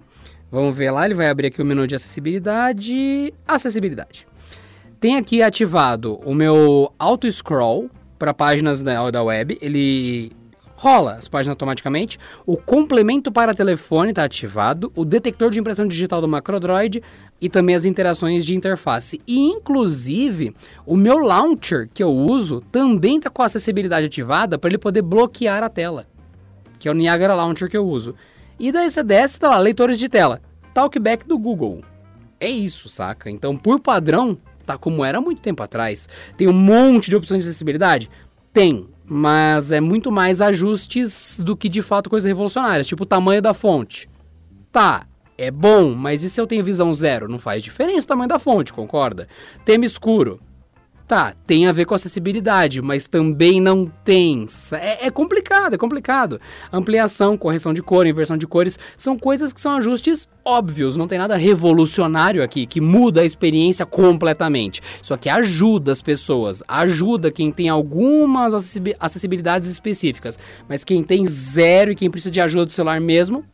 Vamos 0.52 0.76
ver 0.76 0.92
lá, 0.92 1.06
ele 1.06 1.16
vai 1.16 1.28
abrir 1.28 1.48
aqui 1.48 1.62
o 1.62 1.66
menu 1.66 1.88
de 1.88 1.96
acessibilidade. 1.96 3.34
Acessibilidade. 3.48 4.28
Tem 5.00 5.16
aqui 5.18 5.42
ativado 5.42 6.20
o 6.26 6.34
meu 6.34 6.94
auto 6.98 7.32
scroll 7.32 7.90
para 8.18 8.34
páginas 8.34 8.82
da, 8.82 9.12
da 9.12 9.22
web. 9.22 9.58
Ele 9.62 10.32
rola 10.76 11.14
as 11.14 11.28
páginas 11.28 11.54
automaticamente. 11.54 12.20
O 12.46 12.58
complemento 12.58 13.32
para 13.32 13.54
telefone 13.54 14.10
está 14.12 14.24
ativado, 14.24 14.92
o 14.96 15.06
detector 15.06 15.50
de 15.50 15.60
impressão 15.60 15.88
digital 15.88 16.22
do 16.22 16.28
MacroDroid 16.28 17.02
e 17.40 17.50
também 17.50 17.76
as 17.76 17.86
interações 17.86 18.46
de 18.46 18.56
interface. 18.56 19.22
E 19.26 19.48
inclusive, 19.48 20.56
o 20.86 20.96
meu 20.96 21.18
launcher 21.18 21.90
que 21.94 22.04
eu 22.04 22.12
uso 22.12 22.62
também 22.72 23.18
está 23.18 23.30
com 23.30 23.42
a 23.42 23.46
acessibilidade 23.46 24.08
ativada 24.08 24.58
para 24.58 24.70
ele 24.70 24.78
poder 24.78 25.02
bloquear 25.02 25.64
a 25.64 25.70
tela, 25.70 26.08
que 26.78 26.88
é 26.88 26.92
o 26.92 26.96
Niagara 26.96 27.34
Launcher 27.36 27.70
que 27.70 27.78
eu 27.78 27.88
uso. 27.88 28.16
E 28.60 28.72
daí 28.72 28.90
você 28.90 29.04
desce, 29.04 29.40
tá 29.40 29.50
lá, 29.50 29.58
leitores 29.58 29.98
de 29.98 30.08
tela, 30.08 30.42
Talkback 30.74 31.28
do 31.28 31.38
Google. 31.38 31.84
É 32.40 32.50
isso, 32.50 32.90
saca? 32.90 33.30
Então, 33.30 33.56
por 33.56 33.80
padrão, 33.80 34.38
tá 34.66 34.78
como 34.78 35.04
era 35.04 35.22
muito 35.22 35.42
tempo 35.42 35.64
atrás. 35.64 36.08
Tem 36.38 36.48
um 36.48 36.54
monte 36.54 37.10
de 37.10 37.16
opções 37.16 37.44
de 37.44 37.50
acessibilidade? 37.50 38.10
Tem 38.54 38.88
mas 39.08 39.72
é 39.72 39.80
muito 39.80 40.12
mais 40.12 40.42
ajustes 40.42 41.40
do 41.40 41.56
que 41.56 41.70
de 41.70 41.82
fato 41.82 42.10
coisas 42.10 42.28
revolucionárias, 42.28 42.88
tipo 42.88 43.04
o 43.04 43.06
tamanho 43.06 43.42
da 43.42 43.54
fonte. 43.54 44.10
Tá, 44.72 45.06
é 45.38 45.52
bom, 45.52 45.94
mas 45.94 46.24
e 46.24 46.30
se 46.30 46.40
eu 46.40 46.48
tenho 46.48 46.64
visão 46.64 46.94
zero? 46.94 47.28
Não 47.28 47.38
faz 47.40 47.62
diferença 47.62 48.06
o 48.06 48.08
tamanho 48.08 48.30
da 48.30 48.40
fonte, 48.40 48.74
concorda? 48.74 49.28
Tema 49.64 49.86
escuro. 49.86 50.40
Tá, 51.08 51.36
tem 51.46 51.68
a 51.68 51.72
ver 51.72 51.86
com 51.86 51.94
acessibilidade, 51.94 52.82
mas 52.82 53.08
também 53.08 53.62
não 53.62 53.86
tem. 53.86 54.48
É, 54.72 55.06
é, 55.06 55.12
complicado, 55.12 55.76
é 55.76 55.78
complicado. 55.78 56.42
Ampliação, 56.74 57.38
correção 57.38 57.76
de 57.76 57.84
cor, 57.84 58.08
inversão 58.08 58.36
de 58.36 58.48
cores, 58.48 58.80
são 58.98 59.16
coisas 59.16 59.54
que 59.54 59.62
são 59.62 59.74
ajustes 59.74 60.28
óbvios, 60.44 60.98
não 60.98 61.08
tem 61.08 61.20
nada 61.20 61.36
revolucionário 61.36 62.42
aqui, 62.42 62.66
que 62.66 62.82
muda 62.82 63.22
a 63.22 63.26
experiência 63.26 63.86
completamente. 63.86 64.82
Só 65.00 65.16
que 65.16 65.30
ajuda 65.30 65.92
as 65.92 66.02
pessoas, 66.02 66.64
ajuda 66.68 67.30
quem 67.30 67.52
tem 67.52 67.70
algumas 67.70 68.56
acessibilidades 69.00 69.70
específicas, 69.70 70.40
mas 70.68 70.84
quem 70.84 71.04
tem 71.04 71.24
zero 71.28 71.92
e 71.92 71.96
quem 71.96 72.10
precisa 72.10 72.32
de 72.32 72.42
ajuda 72.42 72.66
do 72.66 72.72
celular 72.72 73.00
mesmo, 73.00 73.46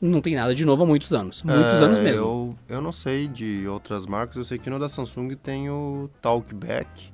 não 0.00 0.20
tem 0.20 0.34
nada 0.34 0.54
de 0.54 0.64
novo 0.64 0.82
há 0.82 0.86
muitos 0.86 1.12
anos. 1.12 1.42
Muitos 1.42 1.80
é, 1.80 1.84
anos 1.84 1.98
mesmo. 1.98 2.24
Eu, 2.24 2.58
eu 2.76 2.80
não 2.80 2.92
sei 2.92 3.26
de 3.28 3.66
outras 3.66 4.06
marcas, 4.06 4.36
eu 4.36 4.44
sei 4.44 4.58
que 4.58 4.70
no 4.70 4.78
da 4.78 4.88
Samsung 4.88 5.34
tem 5.34 5.68
o 5.68 6.10
Talkback. 6.20 7.12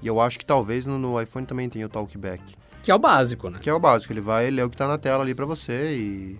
E 0.00 0.06
eu 0.06 0.20
acho 0.20 0.38
que 0.38 0.46
talvez 0.46 0.86
no, 0.86 0.98
no 0.98 1.20
iPhone 1.20 1.46
também 1.46 1.68
tem 1.68 1.84
o 1.84 1.88
Talkback. 1.88 2.42
Que 2.82 2.90
é 2.90 2.94
o 2.94 2.98
básico, 2.98 3.48
né? 3.48 3.58
Que 3.60 3.70
é 3.70 3.74
o 3.74 3.78
básico, 3.78 4.12
ele 4.12 4.20
vai 4.20 4.50
ler 4.50 4.64
o 4.64 4.70
que 4.70 4.76
tá 4.76 4.88
na 4.88 4.98
tela 4.98 5.22
ali 5.22 5.34
para 5.34 5.46
você 5.46 5.94
e... 5.94 6.38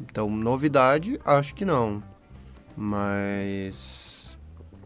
Então, 0.00 0.28
novidade, 0.28 1.20
acho 1.24 1.54
que 1.54 1.64
não. 1.64 2.02
Mas 2.76 4.01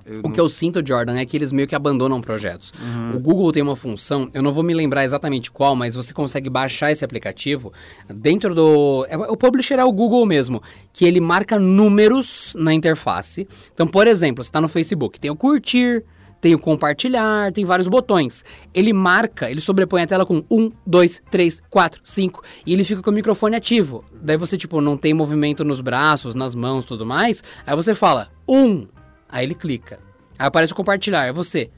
eu 0.06 0.20
o 0.20 0.22
não... 0.24 0.30
que 0.30 0.40
eu 0.40 0.48
sinto, 0.48 0.86
Jordan, 0.86 1.18
é 1.18 1.26
que 1.26 1.36
eles 1.36 1.52
meio 1.52 1.66
que 1.66 1.74
abandonam 1.74 2.20
projetos. 2.20 2.72
Uhum. 2.80 3.16
O 3.16 3.20
Google 3.20 3.52
tem 3.52 3.62
uma 3.62 3.76
função, 3.76 4.28
eu 4.32 4.42
não 4.42 4.52
vou 4.52 4.62
me 4.62 4.72
lembrar 4.72 5.04
exatamente 5.04 5.50
qual, 5.50 5.74
mas 5.74 5.94
você 5.94 6.14
consegue 6.14 6.48
baixar 6.48 6.92
esse 6.92 7.04
aplicativo 7.04 7.72
dentro 8.08 8.54
do. 8.54 9.06
É, 9.08 9.16
o 9.16 9.36
publisher 9.36 9.74
é 9.74 9.84
o 9.84 9.92
Google 9.92 10.24
mesmo, 10.24 10.62
que 10.92 11.04
ele 11.04 11.20
marca 11.20 11.58
números 11.58 12.54
na 12.58 12.72
interface. 12.72 13.48
Então, 13.74 13.86
por 13.86 14.06
exemplo, 14.06 14.42
você 14.42 14.48
está 14.48 14.60
no 14.60 14.68
Facebook, 14.68 15.18
tem 15.18 15.30
o 15.30 15.36
curtir, 15.36 16.04
tem 16.40 16.54
o 16.54 16.58
compartilhar, 16.58 17.52
tem 17.52 17.64
vários 17.64 17.88
botões. 17.88 18.44
Ele 18.72 18.92
marca, 18.92 19.50
ele 19.50 19.60
sobrepõe 19.60 20.02
a 20.02 20.06
tela 20.06 20.26
com 20.26 20.44
1, 20.50 20.70
2, 20.86 21.22
3, 21.30 21.62
4, 21.68 22.00
5 22.04 22.42
e 22.64 22.72
ele 22.72 22.84
fica 22.84 23.02
com 23.02 23.10
o 23.10 23.14
microfone 23.14 23.56
ativo. 23.56 24.04
Daí 24.22 24.36
você, 24.36 24.56
tipo, 24.56 24.80
não 24.80 24.96
tem 24.96 25.14
movimento 25.14 25.64
nos 25.64 25.80
braços, 25.80 26.34
nas 26.34 26.54
mãos 26.54 26.84
tudo 26.84 27.04
mais. 27.04 27.42
Aí 27.66 27.74
você 27.74 27.94
fala 27.94 28.28
1, 28.48 28.86
Aí 29.36 29.44
ele 29.44 29.54
clica. 29.54 29.98
Aí 30.38 30.46
aparece 30.46 30.72
o 30.72 30.76
compartilhar, 30.76 31.26
é 31.26 31.32
você. 31.32 31.68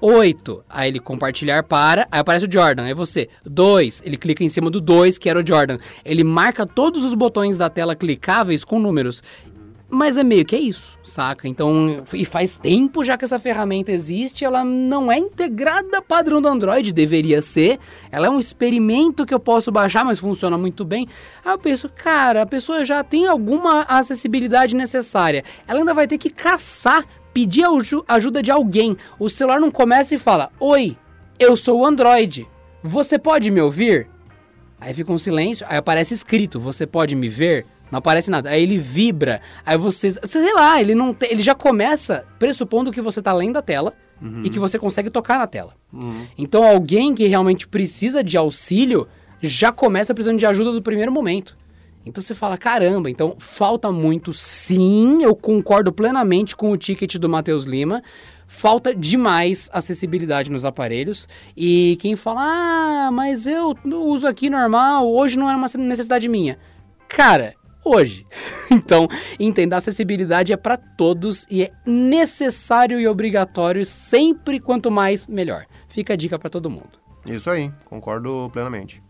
8, 0.00 0.64
aí 0.70 0.88
ele 0.88 0.98
compartilhar 0.98 1.62
para, 1.62 2.08
aí 2.10 2.18
aparece 2.18 2.46
o 2.46 2.50
Jordan, 2.50 2.86
é 2.86 2.94
você. 2.94 3.28
2, 3.44 4.02
ele 4.06 4.16
clica 4.16 4.42
em 4.42 4.48
cima 4.48 4.70
do 4.70 4.80
2, 4.80 5.18
que 5.18 5.28
era 5.28 5.38
o 5.38 5.46
Jordan. 5.46 5.76
Ele 6.02 6.24
marca 6.24 6.66
todos 6.66 7.04
os 7.04 7.12
botões 7.12 7.58
da 7.58 7.68
tela 7.68 7.94
clicáveis 7.94 8.64
com 8.64 8.78
números. 8.78 9.22
Mas 9.88 10.16
é 10.16 10.24
meio 10.24 10.44
que 10.44 10.56
é 10.56 10.58
isso, 10.58 10.98
saca? 11.04 11.46
Então, 11.46 12.02
e 12.14 12.24
faz 12.24 12.58
tempo 12.58 13.04
já 13.04 13.16
que 13.18 13.24
essa 13.24 13.38
ferramenta 13.38 13.92
existe, 13.92 14.44
ela 14.44 14.64
não 14.64 15.12
é 15.12 15.18
integrada 15.18 16.00
padrão 16.00 16.40
do 16.40 16.48
Android, 16.48 16.92
deveria 16.92 17.42
ser. 17.42 17.78
Ela 18.10 18.26
é 18.26 18.30
um 18.30 18.38
experimento 18.38 19.26
que 19.26 19.34
eu 19.34 19.38
posso 19.38 19.70
baixar, 19.70 20.04
mas 20.04 20.18
funciona 20.18 20.56
muito 20.56 20.84
bem. 20.84 21.06
Aí 21.44 21.52
eu 21.52 21.58
penso, 21.58 21.88
cara, 21.88 22.42
a 22.42 22.46
pessoa 22.46 22.84
já 22.84 23.04
tem 23.04 23.26
alguma 23.26 23.82
acessibilidade 23.82 24.74
necessária. 24.74 25.44
Ela 25.68 25.80
ainda 25.80 25.94
vai 25.94 26.06
ter 26.06 26.18
que 26.18 26.30
caçar, 26.30 27.06
pedir 27.32 27.64
ajuda 28.08 28.42
de 28.42 28.50
alguém. 28.50 28.96
O 29.18 29.28
celular 29.28 29.60
não 29.60 29.70
começa 29.70 30.14
e 30.14 30.18
fala: 30.18 30.50
Oi, 30.58 30.96
eu 31.38 31.54
sou 31.56 31.80
o 31.80 31.86
Android. 31.86 32.48
Você 32.82 33.18
pode 33.18 33.50
me 33.50 33.60
ouvir? 33.60 34.08
Aí 34.80 34.92
fica 34.92 35.12
um 35.12 35.18
silêncio, 35.18 35.66
aí 35.68 35.76
aparece 35.76 36.14
escrito: 36.14 36.58
Você 36.58 36.86
pode 36.86 37.14
me 37.14 37.28
ver? 37.28 37.66
Não 37.90 37.98
aparece 37.98 38.30
nada. 38.30 38.50
Aí 38.50 38.62
ele 38.62 38.78
vibra. 38.78 39.40
Aí 39.64 39.76
você. 39.76 40.10
Sei 40.10 40.54
lá, 40.54 40.80
ele 40.80 40.94
não 40.94 41.16
ele 41.22 41.42
já 41.42 41.54
começa 41.54 42.26
pressupondo 42.38 42.90
que 42.90 43.00
você 43.00 43.20
está 43.20 43.32
lendo 43.32 43.56
a 43.56 43.62
tela 43.62 43.94
uhum. 44.20 44.42
e 44.44 44.50
que 44.50 44.58
você 44.58 44.78
consegue 44.78 45.10
tocar 45.10 45.38
na 45.38 45.46
tela. 45.46 45.74
Uhum. 45.92 46.26
Então 46.36 46.64
alguém 46.64 47.14
que 47.14 47.26
realmente 47.26 47.68
precisa 47.68 48.22
de 48.22 48.36
auxílio 48.36 49.06
já 49.40 49.70
começa 49.70 50.14
precisando 50.14 50.38
de 50.38 50.46
ajuda 50.46 50.72
do 50.72 50.82
primeiro 50.82 51.12
momento. 51.12 51.56
Então 52.06 52.22
você 52.22 52.34
fala, 52.34 52.58
caramba, 52.58 53.08
então 53.08 53.34
falta 53.38 53.90
muito 53.90 54.32
sim, 54.32 55.22
eu 55.22 55.34
concordo 55.34 55.90
plenamente 55.90 56.54
com 56.54 56.70
o 56.70 56.76
ticket 56.76 57.16
do 57.16 57.28
Matheus 57.28 57.64
Lima. 57.64 58.02
Falta 58.46 58.94
demais 58.94 59.70
acessibilidade 59.72 60.52
nos 60.52 60.66
aparelhos. 60.66 61.26
E 61.56 61.96
quem 61.98 62.14
fala, 62.14 62.40
ah, 62.42 63.10
mas 63.10 63.46
eu 63.46 63.74
uso 63.86 64.26
aqui 64.26 64.50
normal, 64.50 65.10
hoje 65.10 65.38
não 65.38 65.50
é 65.50 65.56
uma 65.56 65.66
necessidade 65.78 66.28
minha. 66.28 66.58
Cara, 67.08 67.54
hoje. 67.84 68.26
Então, 68.70 69.06
entender 69.38 69.74
a 69.74 69.78
acessibilidade 69.78 70.52
é 70.52 70.56
para 70.56 70.76
todos 70.76 71.46
e 71.48 71.62
é 71.62 71.70
necessário 71.86 72.98
e 72.98 73.06
obrigatório 73.06 73.84
sempre 73.84 74.58
quanto 74.58 74.90
mais 74.90 75.28
melhor. 75.28 75.66
Fica 75.86 76.14
a 76.14 76.16
dica 76.16 76.38
para 76.38 76.50
todo 76.50 76.70
mundo. 76.70 76.98
Isso 77.28 77.48
aí, 77.48 77.70
concordo 77.84 78.50
plenamente. 78.52 79.02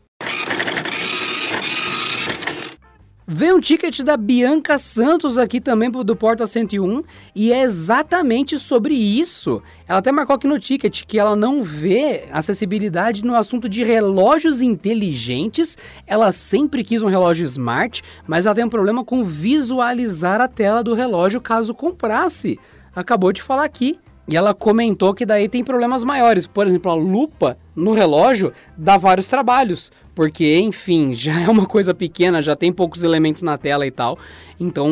Vem 3.26 3.54
um 3.54 3.61
ticket 3.61 4.02
da 4.02 4.19
Bianca 4.19 4.76
Santos 4.76 5.38
aqui 5.38 5.59
também 5.59 5.90
do 5.90 6.14
Porta 6.14 6.47
101 6.47 7.02
e 7.35 7.54
é 7.54 7.62
exatamente 7.62 8.59
sobre 8.59 8.93
isso. 8.93 9.62
Ela 9.88 10.00
até 10.00 10.12
marcou 10.12 10.37
aqui 10.37 10.47
no 10.47 10.61
ticket 10.61 11.04
que 11.07 11.19
ela 11.19 11.35
não 11.35 11.64
vê 11.64 12.25
acessibilidade 12.31 13.25
no 13.25 13.35
assunto 13.35 13.66
de 13.66 13.83
relógios 13.83 14.61
inteligentes. 14.61 15.78
Ela 16.07 16.33
sempre 16.33 16.85
quis 16.85 17.02
um 17.02 17.09
relógio 17.09 17.47
smart, 17.47 18.02
mas 18.26 18.45
ela 18.45 18.54
tem 18.54 18.66
um 18.66 18.69
problema 18.69 19.02
com 19.02 19.25
visualizar 19.25 20.43
a 20.43 20.47
tela 20.47 20.85
do 20.85 20.93
relógio 20.93 21.40
caso 21.40 21.73
comprasse. 21.73 22.61
Acabou 22.95 23.33
de 23.33 23.40
falar 23.40 23.64
aqui. 23.64 23.99
E 24.26 24.37
ela 24.37 24.54
comentou 24.54 25.12
que 25.12 25.26
daí 25.26 25.49
tem 25.50 25.62
problemas 25.62 26.02
maiores. 26.02 26.47
Por 26.47 26.66
exemplo, 26.66 26.90
a 26.90 26.95
lupa 26.95 27.59
no 27.76 27.93
relógio 27.93 28.52
dá 28.76 28.97
vários 28.97 29.26
trabalhos. 29.26 29.93
Porque, 30.14 30.59
enfim, 30.59 31.12
já 31.16 31.40
é 31.40 31.49
uma 31.49 31.66
coisa 31.66 31.94
pequena, 31.94 32.42
já 32.42 32.54
tem 32.54 32.73
poucos 32.73 33.02
elementos 33.02 33.42
na 33.42 33.59
tela 33.59 33.87
e 33.87 33.90
tal. 33.90 34.18
Então, 34.59 34.88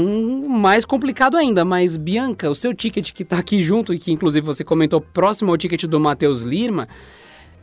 mais 0.48 0.84
complicado 0.84 1.36
ainda. 1.36 1.64
Mas, 1.64 1.96
Bianca, 1.96 2.50
o 2.50 2.54
seu 2.54 2.74
ticket 2.74 3.12
que 3.12 3.22
está 3.22 3.38
aqui 3.38 3.62
junto, 3.62 3.94
e 3.94 3.98
que 3.98 4.12
inclusive 4.12 4.44
você 4.44 4.64
comentou 4.64 5.00
próximo 5.00 5.50
ao 5.50 5.56
ticket 5.56 5.84
do 5.84 6.00
Matheus 6.00 6.42
Lirma, 6.42 6.88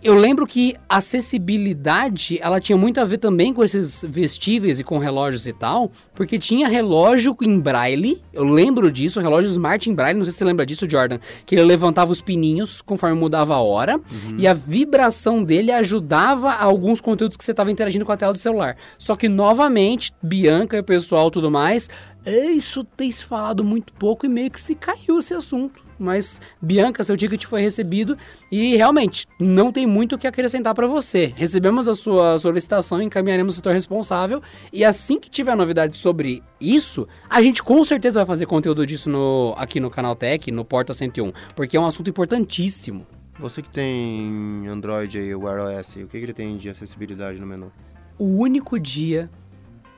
eu 0.02 0.14
lembro 0.14 0.48
que 0.48 0.76
acessibilidade, 0.88 2.40
ela 2.42 2.60
tinha 2.60 2.78
muito 2.78 3.02
a 3.02 3.06
ver 3.06 3.18
também 3.18 3.54
com 3.54 3.64
esses 3.64 4.06
vestíveis 4.08 4.80
e 4.80 4.84
com 4.84 4.98
relógios 4.98 5.46
e 5.46 5.52
tal, 5.52 5.92
porque 6.16 6.40
tinha 6.40 6.68
relógio 6.70 7.36
em 7.42 7.60
braille, 7.60 8.22
eu 8.32 8.46
lembro 8.46 8.90
disso, 8.92 9.20
relógio 9.20 9.52
smart 9.52 9.90
em 9.90 9.94
braille, 9.94 10.18
não 10.18 10.24
sei 10.24 10.32
se 10.32 10.38
você 10.38 10.46
lembra 10.46 10.66
disso, 10.66 10.90
Jordan, 10.90 11.20
que 11.46 11.56
ele 11.56 11.64
levantava 11.64 12.12
os 12.12 12.22
pininhos 12.22 12.82
conforme 12.82 13.20
mudava 13.20 13.56
a 13.56 13.62
hora, 13.62 13.98
uhum. 13.98 14.36
e 14.38 14.48
a 14.48 14.54
vibração 14.54 15.44
dele 15.44 15.72
ajudava 15.72 16.54
alguns 16.54 17.02
conteúdos 17.02 17.36
que 17.36 17.44
você 17.44 17.52
estava 17.52 17.72
interagindo 17.72 18.06
com 18.06 18.12
a 18.12 18.18
tela 18.18 18.32
do 18.32 18.40
celular. 18.40 18.78
Só 18.98 19.16
que, 19.18 19.28
novamente, 19.28 20.14
Bianca 20.24 20.78
e 20.78 20.80
o 20.80 20.84
pessoal 20.84 21.30
tudo 21.30 21.52
mais, 21.52 21.90
isso 22.26 22.84
tem 22.84 23.12
se 23.12 23.26
falado 23.26 23.64
muito 23.64 23.92
pouco 23.94 24.26
e 24.26 24.30
meio 24.30 24.50
que 24.50 24.62
se 24.62 24.76
caiu 24.76 25.20
esse 25.20 25.34
assunto 25.34 25.89
mas 26.00 26.42
Bianca, 26.62 27.04
seu 27.04 27.18
ticket 27.18 27.46
foi 27.46 27.62
recebido 27.62 28.18
e 28.52 28.76
realmente 28.76 29.28
não 29.40 29.72
tem 29.72 29.86
muito 29.86 30.16
o 30.16 30.18
que 30.18 30.28
acrescentar 30.28 30.74
para 30.74 30.88
você. 30.88 31.34
Recebemos 31.36 31.88
a 31.88 31.94
sua 31.94 32.40
solicitação, 32.40 33.02
encaminharemos 33.02 33.54
o 33.54 33.58
setor 33.58 33.74
responsável 33.74 34.42
e 34.72 34.86
assim 34.86 35.20
que 35.20 35.30
tiver 35.30 35.56
novidade 35.56 35.98
sobre 35.98 36.42
isso, 36.60 37.08
a 37.30 37.42
gente 37.42 37.62
com 37.62 37.84
certeza 37.84 38.20
vai 38.22 38.26
fazer 38.26 38.46
conteúdo 38.46 38.86
disso 38.86 39.10
no, 39.10 39.54
aqui 39.58 39.80
no 39.80 39.90
Canal 39.90 40.16
Tech, 40.16 40.52
no 40.52 40.66
Porta 40.66 40.94
101, 40.94 41.32
porque 41.56 41.78
é 41.78 41.80
um 41.80 41.86
assunto 41.86 42.10
importantíssimo. 42.10 43.06
Você 43.40 43.62
que 43.62 43.70
tem 43.70 44.68
Android 44.68 45.18
e 45.18 45.34
o 45.34 45.44
Wear 45.44 45.62
OS, 45.62 45.96
o 45.96 46.08
que, 46.08 46.08
que 46.08 46.18
ele 46.18 46.34
tem 46.34 46.58
de 46.58 46.70
acessibilidade 46.70 47.40
no 47.40 47.48
menu? 47.48 47.72
O 48.18 48.26
único 48.26 48.78
dia 48.78 49.30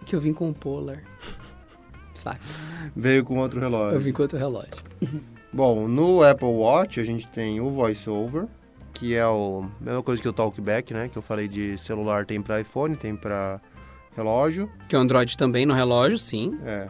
que 0.06 0.16
eu 0.16 0.22
vim 0.22 0.34
com 0.34 0.50
o 0.50 0.54
Polar. 0.54 1.04
Saca? 2.14 2.40
Veio 2.96 3.24
com 3.24 3.40
outro 3.40 3.60
relógio. 3.60 3.96
Eu 3.96 4.02
vim 4.02 4.12
com 4.12 4.22
outro 4.22 4.38
relógio. 4.38 4.72
Bom, 5.54 5.88
no 5.88 6.24
Apple 6.24 6.48
Watch 6.48 7.00
a 7.00 7.04
gente 7.04 7.28
tem 7.28 7.60
o 7.60 7.70
VoiceOver, 7.72 8.48
que 8.94 9.16
é 9.16 9.22
a 9.22 9.32
mesma 9.80 10.02
coisa 10.02 10.22
que 10.22 10.28
o 10.30 10.34
Talkback, 10.34 10.94
né? 10.94 11.10
Que 11.10 11.18
eu 11.18 11.22
falei 11.22 11.48
de 11.48 11.78
celular 11.78 12.26
tem 12.26 12.42
para 12.42 12.62
iPhone, 12.62 12.96
tem 12.96 13.16
para 13.16 13.60
relógio. 14.16 14.70
Que 14.88 14.96
o 14.96 15.00
Android 15.00 15.36
também 15.36 15.66
no 15.66 15.74
relógio, 15.74 16.18
sim. 16.18 16.58
É. 16.66 16.88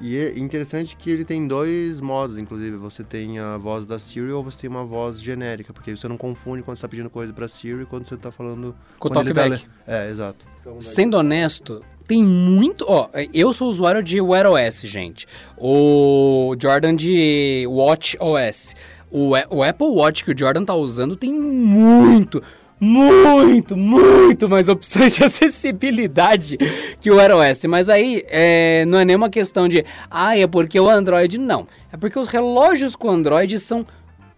E 0.00 0.16
é 0.16 0.36
interessante 0.38 0.96
que 0.96 1.08
ele 1.08 1.24
tem 1.24 1.46
dois 1.46 2.00
modos, 2.00 2.36
inclusive. 2.36 2.76
Você 2.78 3.04
tem 3.04 3.38
a 3.38 3.56
voz 3.56 3.86
da 3.86 3.96
Siri 3.96 4.32
ou 4.32 4.42
você 4.42 4.58
tem 4.58 4.70
uma 4.70 4.84
voz 4.84 5.20
genérica, 5.20 5.72
porque 5.72 5.94
você 5.94 6.08
não 6.08 6.16
confunde 6.16 6.64
quando 6.64 6.76
você 6.76 6.80
está 6.80 6.88
pedindo 6.88 7.08
coisa 7.08 7.32
para 7.32 7.46
Siri 7.46 7.86
quando 7.86 8.08
você 8.08 8.16
está 8.16 8.32
falando... 8.32 8.74
Com 8.98 9.08
o 9.08 9.10
Talkback. 9.12 9.64
Tá... 9.64 9.68
É, 9.86 10.10
exato. 10.10 10.44
Sendo 10.80 11.16
honesto, 11.16 11.80
tem 12.06 12.22
muito. 12.22 12.84
Ó, 12.86 13.08
eu 13.32 13.52
sou 13.52 13.68
usuário 13.68 14.02
de 14.02 14.20
Wear 14.20 14.46
OS, 14.46 14.82
gente. 14.82 15.26
O 15.56 16.54
Jordan 16.60 16.94
de 16.94 17.64
Watch 17.68 18.16
OS. 18.20 18.76
O, 19.10 19.30
o 19.50 19.62
Apple 19.62 19.86
Watch 19.86 20.24
que 20.24 20.32
o 20.32 20.38
Jordan 20.38 20.64
tá 20.64 20.74
usando 20.74 21.14
tem 21.14 21.32
muito, 21.32 22.42
muito, 22.80 23.76
muito 23.76 24.48
mais 24.48 24.68
opções 24.68 25.14
de 25.14 25.22
acessibilidade 25.24 26.58
que 27.00 27.10
o 27.10 27.16
Wear 27.16 27.30
OS. 27.30 27.64
Mas 27.66 27.88
aí 27.88 28.24
é, 28.28 28.84
não 28.86 28.98
é 28.98 29.04
nenhuma 29.04 29.30
questão 29.30 29.68
de, 29.68 29.84
ah, 30.10 30.36
é 30.36 30.46
porque 30.46 30.78
o 30.78 30.88
Android. 30.88 31.38
Não. 31.38 31.66
É 31.92 31.96
porque 31.96 32.18
os 32.18 32.28
relógios 32.28 32.94
com 32.94 33.10
Android 33.10 33.58
são 33.58 33.86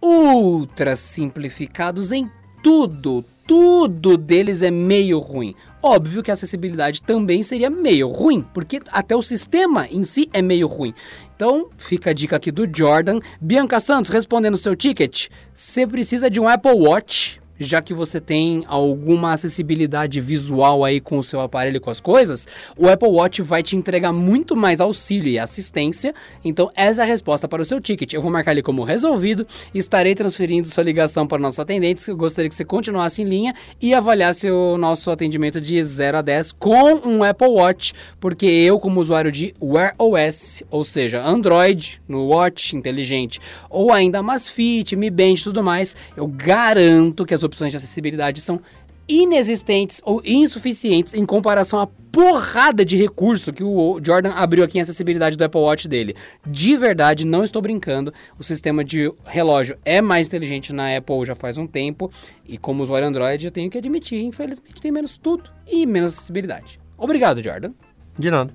ultra 0.01 0.95
simplificados 0.95 2.11
em 2.11 2.29
tudo. 2.63 3.25
Tudo 3.47 4.17
deles 4.17 4.61
é 4.61 4.69
meio 4.69 5.19
ruim. 5.19 5.55
Óbvio 5.81 6.21
que 6.21 6.29
a 6.29 6.33
acessibilidade 6.33 7.01
também 7.01 7.41
seria 7.41 7.69
meio 7.69 8.09
ruim, 8.09 8.45
porque 8.53 8.81
até 8.91 9.15
o 9.15 9.21
sistema 9.21 9.87
em 9.89 10.03
si 10.03 10.29
é 10.33 10.41
meio 10.41 10.67
ruim. 10.67 10.93
Então, 11.33 11.69
fica 11.77 12.09
a 12.09 12.13
dica 12.13 12.35
aqui 12.35 12.51
do 12.51 12.67
Jordan. 12.71 13.19
Bianca 13.39 13.79
Santos, 13.79 14.11
respondendo 14.11 14.57
seu 14.57 14.75
ticket, 14.75 15.29
você 15.53 15.87
precisa 15.87 16.29
de 16.29 16.41
um 16.41 16.47
Apple 16.47 16.73
Watch 16.73 17.39
já 17.59 17.81
que 17.81 17.93
você 17.93 18.19
tem 18.19 18.63
alguma 18.67 19.33
acessibilidade 19.33 20.19
visual 20.19 20.83
aí 20.83 20.99
com 20.99 21.17
o 21.17 21.23
seu 21.23 21.41
aparelho 21.41 21.77
e 21.77 21.79
com 21.79 21.89
as 21.89 21.99
coisas, 21.99 22.47
o 22.77 22.87
Apple 22.87 23.09
Watch 23.09 23.41
vai 23.41 23.63
te 23.63 23.75
entregar 23.75 24.11
muito 24.11 24.55
mais 24.55 24.81
auxílio 24.81 25.29
e 25.29 25.39
assistência. 25.39 26.13
Então, 26.43 26.71
essa 26.75 27.01
é 27.01 27.05
a 27.05 27.07
resposta 27.07 27.47
para 27.47 27.61
o 27.61 27.65
seu 27.65 27.79
ticket. 27.79 28.13
Eu 28.13 28.21
vou 28.21 28.31
marcar 28.31 28.51
ele 28.51 28.61
como 28.61 28.83
resolvido 28.83 29.47
estarei 29.73 30.15
transferindo 30.15 30.67
sua 30.67 30.83
ligação 30.83 31.27
para 31.27 31.37
nossos 31.37 31.59
atendentes. 31.59 32.07
Eu 32.07 32.17
gostaria 32.17 32.49
que 32.49 32.55
você 32.55 32.65
continuasse 32.65 33.21
em 33.21 33.25
linha 33.25 33.53
e 33.81 33.93
avaliasse 33.93 34.49
o 34.49 34.77
nosso 34.77 35.09
atendimento 35.11 35.59
de 35.59 35.81
0 35.81 36.17
a 36.17 36.21
10 36.21 36.53
com 36.53 36.95
um 37.07 37.23
Apple 37.23 37.47
Watch, 37.47 37.93
porque 38.19 38.45
eu, 38.45 38.79
como 38.79 38.99
usuário 38.99 39.31
de 39.31 39.53
Wear 39.61 39.95
OS, 39.97 40.63
ou 40.69 40.83
seja, 40.83 41.25
Android 41.25 42.01
no 42.07 42.27
Watch 42.27 42.75
inteligente, 42.75 43.39
ou 43.69 43.91
ainda 43.91 44.23
Masfit, 44.23 44.95
Mi 44.95 45.09
Band 45.09 45.33
e 45.33 45.43
tudo 45.43 45.63
mais, 45.63 45.95
eu 46.15 46.27
garanto 46.27 47.25
que 47.25 47.33
as 47.33 47.43
opções 47.47 47.71
de 47.71 47.77
acessibilidade 47.77 48.41
são 48.41 48.61
inexistentes 49.07 50.01
ou 50.03 50.21
insuficientes 50.25 51.13
em 51.13 51.25
comparação 51.25 51.79
à 51.79 51.87
porrada 51.87 52.83
de 52.83 52.97
recurso 52.97 53.53
que 53.53 53.63
o 53.63 53.99
Jordan 54.03 54.31
abriu 54.31 54.63
aqui 54.63 54.77
em 54.77 54.81
acessibilidade 54.81 55.37
do 55.37 55.43
Apple 55.43 55.61
Watch 55.61 55.87
dele. 55.87 56.15
De 56.45 56.75
verdade, 56.75 57.25
não 57.25 57.43
estou 57.43 57.61
brincando. 57.61 58.13
O 58.37 58.43
sistema 58.43 58.83
de 58.83 59.11
relógio 59.25 59.77
é 59.85 60.01
mais 60.01 60.27
inteligente 60.27 60.73
na 60.73 60.95
Apple 60.95 61.25
já 61.25 61.35
faz 61.35 61.57
um 61.57 61.65
tempo 61.65 62.11
e 62.45 62.57
como 62.57 62.83
usuário 62.83 63.07
Android 63.07 63.45
eu 63.45 63.51
tenho 63.51 63.69
que 63.69 63.77
admitir, 63.77 64.21
infelizmente 64.21 64.81
tem 64.81 64.91
menos 64.91 65.17
tudo 65.17 65.49
e 65.65 65.85
menos 65.85 66.13
acessibilidade. 66.13 66.79
Obrigado, 66.97 67.41
Jordan. 67.41 67.71
De 68.17 68.29
nada. 68.29 68.53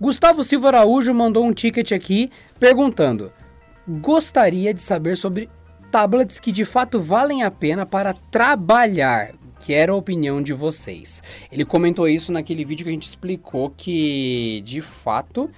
Gustavo 0.00 0.42
Silva 0.42 0.68
Araújo 0.68 1.14
mandou 1.14 1.44
um 1.44 1.52
ticket 1.52 1.92
aqui 1.92 2.30
perguntando: 2.58 3.32
gostaria 3.86 4.72
de 4.72 4.80
saber 4.80 5.16
sobre 5.16 5.48
tablets 5.90 6.40
que 6.40 6.50
de 6.50 6.64
fato 6.64 7.00
valem 7.00 7.42
a 7.42 7.50
pena 7.50 7.86
para 7.86 8.14
trabalhar. 8.30 9.34
Que 9.60 9.72
era 9.72 9.92
a 9.92 9.96
opinião 9.96 10.42
de 10.42 10.52
vocês. 10.52 11.22
Ele 11.50 11.64
comentou 11.64 12.08
isso 12.08 12.32
naquele 12.32 12.64
vídeo 12.64 12.84
que 12.84 12.90
a 12.90 12.92
gente 12.92 13.06
explicou 13.06 13.72
que, 13.74 14.60
de 14.62 14.82
fato, 14.82 15.48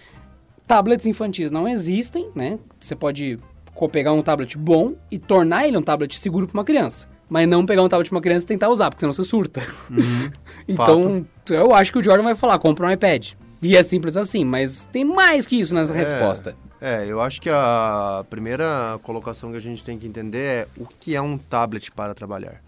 tablets 0.67 1.07
infantis 1.07 1.51
não 1.51 1.67
existem, 1.67 2.31
né? 2.35 2.59
Você 2.79 2.95
pode 2.95 3.39
pegar 3.91 4.13
um 4.13 4.23
tablet 4.23 4.57
bom 4.57 4.95
e 5.11 5.19
tornar 5.19 5.67
ele 5.67 5.77
um 5.77 5.83
tablet 5.83 6.17
seguro 6.19 6.47
para 6.47 6.59
uma 6.59 6.65
criança. 6.65 7.09
Mas 7.29 7.49
não 7.49 7.67
pegar 7.67 7.83
um 7.83 7.89
tablet 7.89 8.09
para 8.09 8.17
uma 8.17 8.23
criança 8.23 8.45
e 8.45 8.49
tentar 8.49 8.69
usar, 8.69 8.91
porque 8.91 9.01
senão 9.01 9.13
você 9.13 9.25
surta. 9.25 9.61
Uhum. 9.91 10.31
então, 10.69 11.27
Fato. 11.45 11.55
eu 11.55 11.75
acho 11.75 11.93
que 11.93 11.99
o 11.99 12.05
Jordan 12.05 12.23
vai 12.23 12.35
falar: 12.35 12.59
compra 12.59 12.87
um 12.87 12.91
iPad. 12.91 13.33
E 13.61 13.77
é 13.77 13.83
simples 13.83 14.17
assim, 14.17 14.45
mas 14.45 14.87
tem 14.93 15.05
mais 15.05 15.47
que 15.47 15.59
isso 15.59 15.75
nessa 15.75 15.95
é, 15.95 15.97
resposta. 15.97 16.57
É, 16.81 17.07
eu 17.07 17.23
acho 17.23 17.41
que 17.41 17.49
a 17.49 18.25
primeira 18.29 18.99
colocação 19.03 19.51
que 19.51 19.57
a 19.57 19.61
gente 19.61 19.83
tem 19.83 19.99
que 19.99 20.07
entender 20.07 20.39
é 20.39 20.69
o 20.77 20.87
que 20.87 21.17
é 21.17 21.23
um 21.23 21.39
tablet 21.39 21.91
para 21.91 22.15
trabalhar. 22.15 22.63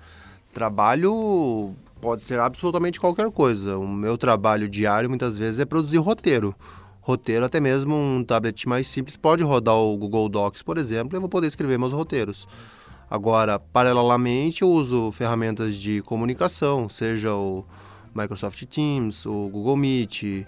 Trabalho 0.52 1.74
pode 2.00 2.22
ser 2.22 2.40
absolutamente 2.40 2.98
qualquer 2.98 3.30
coisa. 3.30 3.76
O 3.76 3.86
meu 3.86 4.16
trabalho 4.16 4.68
diário 4.68 5.10
muitas 5.10 5.36
vezes 5.36 5.60
é 5.60 5.66
produzir 5.66 5.98
roteiro. 5.98 6.54
Roteiro, 7.02 7.44
até 7.44 7.60
mesmo 7.60 7.94
um 7.94 8.24
tablet 8.24 8.66
mais 8.66 8.86
simples 8.86 9.16
pode 9.16 9.42
rodar 9.42 9.76
o 9.76 9.96
Google 9.96 10.28
Docs, 10.28 10.62
por 10.62 10.78
exemplo, 10.78 11.14
e 11.14 11.16
eu 11.16 11.20
vou 11.20 11.28
poder 11.28 11.46
escrever 11.46 11.78
meus 11.78 11.92
roteiros. 11.92 12.48
Agora, 13.10 13.58
paralelamente, 13.58 14.62
eu 14.62 14.70
uso 14.70 15.10
ferramentas 15.12 15.74
de 15.76 16.02
comunicação, 16.02 16.88
seja 16.88 17.34
o 17.34 17.64
Microsoft 18.14 18.62
Teams, 18.64 19.24
o 19.24 19.48
Google 19.48 19.76
Meet, 19.76 20.46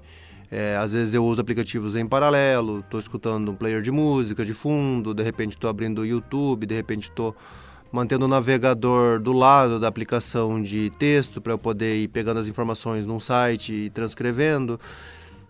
é, 0.51 0.77
às 0.77 0.93
vezes 0.93 1.15
eu 1.15 1.25
uso 1.25 1.41
aplicativos 1.41 1.95
em 1.95 2.07
paralelo, 2.07 2.81
estou 2.81 2.99
escutando 2.99 3.53
um 3.53 3.55
player 3.55 3.81
de 3.81 3.91
música 3.91 4.45
de 4.45 4.53
fundo, 4.53 5.15
de 5.15 5.23
repente 5.23 5.53
estou 5.53 5.71
abrindo 5.71 6.01
o 6.01 6.07
YouTube, 6.07 6.67
de 6.67 6.75
repente 6.75 7.09
estou 7.09 7.37
mantendo 7.93 8.25
o 8.25 8.29
navegador 8.29 9.21
do 9.21 9.33
lado 9.33 9.79
da 9.79 9.89
aplicação 9.89 10.61
de 10.63 10.91
texto 10.99 11.41
para 11.41 11.53
eu 11.53 11.59
poder 11.59 11.97
ir 11.97 12.09
pegando 12.09 12.41
as 12.41 12.49
informações 12.49 13.07
num 13.07 13.21
site 13.21 13.73
e 13.73 13.91
transcrevendo. 13.91 14.79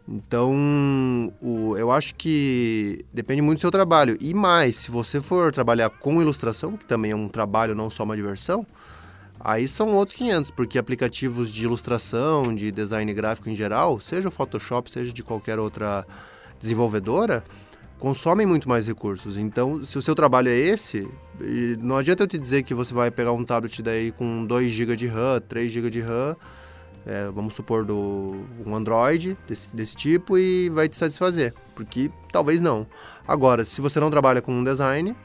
Então, 0.08 1.32
o, 1.40 1.76
eu 1.76 1.90
acho 1.90 2.14
que 2.16 3.04
depende 3.12 3.40
muito 3.40 3.58
do 3.58 3.60
seu 3.60 3.70
trabalho. 3.70 4.16
E 4.20 4.34
mais, 4.34 4.76
se 4.76 4.90
você 4.90 5.20
for 5.20 5.52
trabalhar 5.52 5.88
com 5.88 6.20
ilustração, 6.20 6.76
que 6.76 6.84
também 6.84 7.12
é 7.12 7.16
um 7.16 7.28
trabalho, 7.28 7.74
não 7.74 7.88
só 7.88 8.02
uma 8.02 8.16
diversão, 8.16 8.66
aí 9.40 9.66
são 9.66 9.94
outros 9.94 10.16
500, 10.18 10.50
porque 10.50 10.78
aplicativos 10.78 11.52
de 11.52 11.64
ilustração, 11.64 12.54
de 12.54 12.70
design 12.70 13.12
gráfico 13.12 13.48
em 13.48 13.54
geral, 13.54 13.98
seja 13.98 14.28
o 14.28 14.30
Photoshop, 14.30 14.90
seja 14.90 15.12
de 15.12 15.22
qualquer 15.22 15.58
outra 15.58 16.06
desenvolvedora, 16.58 17.42
consomem 17.98 18.46
muito 18.46 18.68
mais 18.68 18.86
recursos. 18.86 19.36
Então, 19.38 19.82
se 19.84 19.98
o 19.98 20.02
seu 20.02 20.14
trabalho 20.14 20.48
é 20.48 20.56
esse, 20.56 21.08
não 21.78 21.96
adianta 21.96 22.22
eu 22.22 22.26
te 22.26 22.38
dizer 22.38 22.62
que 22.62 22.74
você 22.74 22.92
vai 22.92 23.10
pegar 23.10 23.32
um 23.32 23.44
tablet 23.44 23.82
daí 23.82 24.12
com 24.12 24.44
2 24.44 24.70
GB 24.70 24.96
de 24.96 25.06
RAM, 25.06 25.40
3 25.48 25.72
GB 25.72 25.90
de 25.90 26.00
RAM, 26.00 26.36
é, 27.06 27.30
vamos 27.30 27.54
supor, 27.54 27.84
do 27.84 28.44
um 28.66 28.74
Android 28.74 29.36
desse, 29.48 29.74
desse 29.74 29.96
tipo 29.96 30.36
e 30.36 30.68
vai 30.68 30.88
te 30.88 30.96
satisfazer, 30.96 31.54
porque 31.74 32.10
talvez 32.30 32.60
não. 32.60 32.86
Agora, 33.26 33.64
se 33.64 33.80
você 33.80 33.98
não 33.98 34.10
trabalha 34.10 34.42
com 34.42 34.52
um 34.52 34.62
design, 34.62 35.16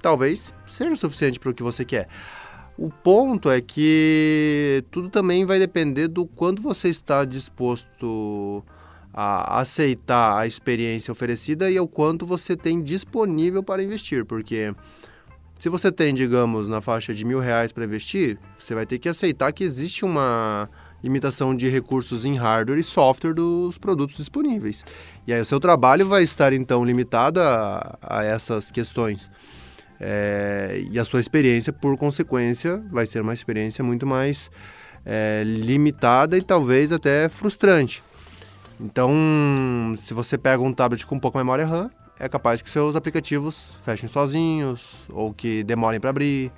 talvez 0.00 0.54
seja 0.66 0.92
o 0.92 0.96
suficiente 0.96 1.40
para 1.40 1.50
o 1.50 1.54
que 1.54 1.62
você 1.62 1.84
quer. 1.84 2.08
O 2.76 2.90
ponto 2.90 3.50
é 3.50 3.60
que 3.60 4.84
tudo 4.90 5.08
também 5.08 5.44
vai 5.44 5.58
depender 5.58 6.08
do 6.08 6.26
quanto 6.26 6.60
você 6.60 6.88
está 6.88 7.24
disposto 7.24 8.64
a 9.12 9.60
aceitar 9.60 10.36
a 10.36 10.46
experiência 10.46 11.12
oferecida 11.12 11.70
e 11.70 11.78
o 11.78 11.86
quanto 11.86 12.26
você 12.26 12.56
tem 12.56 12.82
disponível 12.82 13.62
para 13.62 13.80
investir, 13.80 14.24
porque 14.24 14.74
se 15.56 15.68
você 15.68 15.92
tem, 15.92 16.12
digamos, 16.12 16.68
na 16.68 16.80
faixa 16.80 17.14
de 17.14 17.24
mil 17.24 17.38
reais 17.38 17.70
para 17.70 17.84
investir, 17.84 18.38
você 18.58 18.74
vai 18.74 18.84
ter 18.84 18.98
que 18.98 19.08
aceitar 19.08 19.52
que 19.52 19.62
existe 19.62 20.04
uma 20.04 20.68
limitação 21.02 21.54
de 21.54 21.68
recursos 21.68 22.24
em 22.24 22.34
hardware 22.34 22.78
e 22.78 22.82
software 22.82 23.34
dos 23.34 23.78
produtos 23.78 24.16
disponíveis. 24.16 24.84
E 25.26 25.32
aí 25.32 25.40
o 25.40 25.44
seu 25.44 25.60
trabalho 25.60 26.08
vai 26.08 26.24
estar 26.24 26.52
então 26.52 26.84
limitado 26.84 27.40
a, 27.40 27.98
a 28.02 28.24
essas 28.24 28.70
questões. 28.70 29.30
É, 30.06 30.84
e 30.90 30.98
a 30.98 31.04
sua 31.04 31.18
experiência, 31.18 31.72
por 31.72 31.96
consequência, 31.96 32.76
vai 32.92 33.06
ser 33.06 33.22
uma 33.22 33.32
experiência 33.32 33.82
muito 33.82 34.06
mais 34.06 34.50
é, 35.02 35.42
limitada 35.46 36.36
e 36.36 36.42
talvez 36.42 36.92
até 36.92 37.30
frustrante. 37.30 38.02
Então, 38.78 39.10
se 39.96 40.12
você 40.12 40.36
pega 40.36 40.62
um 40.62 40.74
tablet 40.74 41.06
com 41.06 41.18
pouca 41.18 41.38
memória 41.38 41.64
RAM, 41.64 41.90
é 42.20 42.28
capaz 42.28 42.60
que 42.60 42.68
seus 42.68 42.94
aplicativos 42.94 43.74
fechem 43.82 44.06
sozinhos, 44.06 45.06
ou 45.08 45.32
que 45.32 45.64
demorem 45.64 45.98
para 45.98 46.10
abrir, 46.10 46.52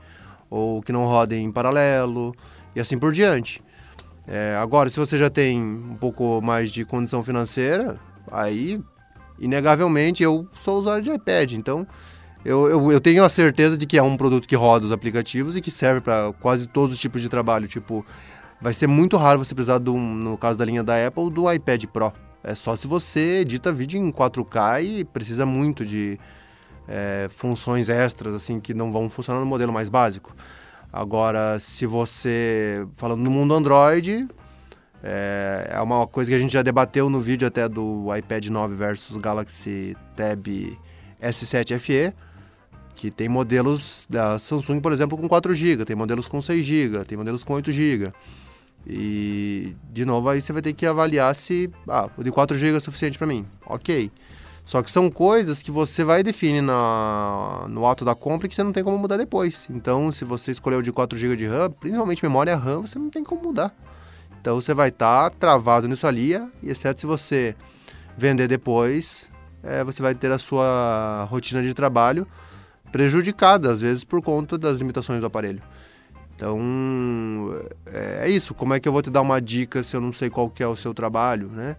ou 0.51 0.83
que 0.83 0.91
não 0.91 1.05
rodem 1.05 1.45
em 1.45 1.53
paralelo, 1.53 2.35
e 2.75 2.81
assim 2.81 2.99
por 2.99 3.13
diante. 3.13 3.63
É, 4.27 4.57
agora, 4.61 4.91
se 4.91 4.99
você 4.99 5.17
já 5.17 5.31
tem 5.31 5.63
um 5.63 5.95
pouco 5.95 6.41
mais 6.43 6.73
de 6.73 6.85
condição 6.85 7.23
financeira, 7.23 7.97
aí, 8.29 8.83
inegavelmente, 9.39 10.25
eu 10.25 10.49
sou 10.65 10.81
usuário 10.81 11.05
de 11.05 11.11
iPad. 11.13 11.53
Então, 11.53 11.87
eu, 12.47 12.69
eu, 12.69 12.93
eu, 12.93 13.01
tenho 13.01 13.25
a 13.25 13.29
certeza 13.29 13.77
de 13.77 13.87
que 13.87 13.99
é 13.99 14.03
um 14.03 14.17
produto 14.17 14.47
que 14.47 14.55
roda 14.55 14.87
os 14.87 14.93
aplicativos 14.93 15.57
e 15.57 15.61
que 15.61 15.71
serve 15.71 16.01
para 16.01 16.33
quase 16.41 16.67
todos 16.67 16.95
os 16.95 17.01
tipos 17.01 17.21
de 17.21 17.29
trabalho. 17.29 17.67
Tipo, 17.67 18.05
vai 18.61 18.73
ser 18.73 18.87
muito 18.87 19.17
raro 19.17 19.39
você 19.39 19.55
precisar, 19.55 19.79
do, 19.79 19.97
no 19.97 20.39
caso 20.39 20.59
da 20.59 20.65
linha 20.65 20.83
da 20.83 21.07
Apple, 21.07 21.31
do 21.31 21.51
iPad 21.53 21.85
Pro. 21.87 22.13
É 22.43 22.55
só 22.55 22.77
se 22.77 22.87
você 22.87 23.39
edita 23.41 23.73
vídeo 23.73 24.01
em 24.01 24.13
4K 24.13 24.83
e 24.83 25.05
precisa 25.05 25.45
muito 25.45 25.85
de 25.85 26.19
é, 26.87 27.27
funções 27.29 27.89
extras, 27.89 28.35
assim, 28.35 28.61
que 28.61 28.73
não 28.73 28.93
vão 28.93 29.11
funcionar 29.11 29.41
no 29.41 29.47
modelo 29.47 29.73
mais 29.73 29.89
básico. 29.89 30.35
Agora, 30.93 31.59
se 31.59 31.85
você. 31.85 32.87
Falando 32.95 33.21
no 33.21 33.31
mundo 33.31 33.53
Android, 33.55 34.29
é, 35.03 35.71
é, 35.73 35.81
uma 35.81 36.07
coisa 36.07 36.31
que 36.31 36.35
a 36.35 36.39
gente 36.39 36.53
já 36.53 36.63
debateu 36.63 37.11
no 37.11 37.21
vídeo 37.21 37.47
até 37.47 37.69
do 37.69 38.07
iPad 38.17 38.47
9 38.49 38.75
versus 38.75 39.17
Galaxy 39.17 39.97
Tab 40.15 40.47
S7 41.21 41.79
FE, 41.79 42.15
que 42.97 43.11
tem 43.11 43.29
modelos 43.29 44.07
da 44.09 44.39
Samsung, 44.39 44.81
por 44.81 44.91
exemplo, 44.91 45.17
com 45.17 45.29
4 45.29 45.55
GB, 45.55 45.85
tem 45.85 45.95
modelos 45.95 46.27
com 46.27 46.41
6 46.41 46.65
GB, 46.65 47.05
tem 47.05 47.17
modelos 47.17 47.45
com 47.45 47.53
8 47.53 47.71
GB. 47.71 48.13
E, 48.87 49.77
de 49.93 50.05
novo, 50.05 50.29
aí 50.29 50.41
você 50.41 50.53
vai 50.53 50.63
ter 50.63 50.73
que 50.73 50.87
avaliar 50.87 51.35
se 51.35 51.71
ah, 51.87 52.09
o 52.17 52.25
de 52.25 52.33
4 52.33 52.57
GB 52.57 52.79
é 52.79 52.81
suficiente 52.81 53.19
para 53.19 53.27
mim. 53.27 53.45
Ok. 53.67 54.11
Só 54.65 54.83
que 54.83 54.91
são 54.91 55.11
coisas 55.11 55.63
que 55.63 55.71
você 55.71 56.03
vai 56.03 56.23
definir 56.23 56.63
na, 56.63 57.67
no 57.69 57.87
ato 57.87 58.05
da 58.05 58.15
compra 58.15 58.49
que 58.49 58.55
você 58.55 58.63
não 58.63 58.73
tem 58.73 58.83
como 58.83 58.99
mudar 58.99 59.17
depois. 59.17 59.69
Então, 59.71 60.11
se 60.13 60.25
você 60.25 60.51
escolheu 60.51 60.83
de 60.83 60.91
4 60.91 61.17
GB 61.19 61.37
de 61.37 61.47
RAM, 61.47 61.71
principalmente 61.71 62.25
memória 62.25 62.57
RAM, 62.57 62.81
você 62.81 62.99
não 62.99 63.11
tem 63.11 63.23
como 63.23 63.43
mudar. 63.43 63.73
Então, 64.41 64.57
você 64.57 64.73
vai 64.73 64.89
estar 64.89 65.31
tá 65.31 65.37
travado 65.39 65.87
nisso 65.87 66.07
ali, 66.07 66.33
exceto 66.63 67.01
se 67.01 67.07
você 67.07 67.55
vender 68.17 68.49
depois, 68.49 69.31
é, 69.63 69.85
você 69.85 70.01
vai 70.01 70.15
ter 70.15 70.33
a 70.33 70.39
sua 70.39 71.27
rotina 71.31 71.63
de 71.63 71.75
trabalho 71.75 72.27
prejudicada, 72.97 73.71
às 73.71 73.79
vezes 73.79 74.05
por 74.05 74.23
conta 74.23 74.57
das 74.57 74.79
limitações 74.79 75.21
do 75.21 75.27
aparelho. 75.27 75.61
Então, 76.35 76.59
é, 77.85 78.21
é 78.25 78.31
isso. 78.31 78.55
Como 78.55 78.73
é 78.73 78.81
que 78.81 78.89
eu 78.89 78.93
vou 78.93 79.03
te 79.03 79.11
dar 79.11 79.21
uma 79.21 79.39
dica 79.39 79.83
se 79.83 79.95
eu 79.95 80.01
não 80.01 80.15
sei 80.15 80.31
qual 80.31 80.49
que 80.49 80.63
é 80.63 80.67
o 80.67 80.75
seu 80.75 80.95
trabalho, 80.95 81.49
né? 81.49 81.77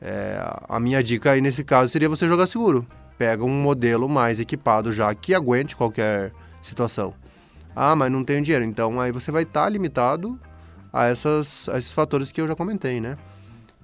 É, 0.00 0.40
a 0.68 0.78
minha 0.78 1.02
dica 1.02 1.32
aí 1.32 1.40
nesse 1.40 1.64
caso 1.64 1.90
seria 1.90 2.08
você 2.08 2.28
jogar 2.28 2.46
seguro. 2.46 2.86
Pega 3.18 3.44
um 3.44 3.60
modelo 3.60 4.08
mais 4.08 4.38
equipado 4.38 4.92
já 4.92 5.12
que 5.16 5.34
aguente 5.34 5.74
qualquer 5.74 6.32
situação. 6.60 7.12
Ah, 7.74 7.96
mas 7.96 8.12
não 8.12 8.22
tenho 8.22 8.40
dinheiro. 8.40 8.64
Então 8.64 9.00
aí 9.00 9.10
você 9.10 9.32
vai 9.32 9.42
estar 9.42 9.64
tá 9.64 9.68
limitado 9.68 10.38
a, 10.92 11.06
essas, 11.06 11.68
a 11.68 11.76
esses 11.76 11.92
fatores 11.92 12.30
que 12.30 12.40
eu 12.40 12.46
já 12.46 12.54
comentei, 12.54 13.00
né? 13.00 13.18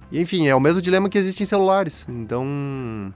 E, 0.09 0.21
enfim, 0.21 0.47
é 0.47 0.55
o 0.55 0.61
mesmo 0.61 0.81
dilema 0.81 1.09
que 1.09 1.17
existe 1.17 1.43
em 1.43 1.45
celulares. 1.45 2.07
Então, 2.09 3.13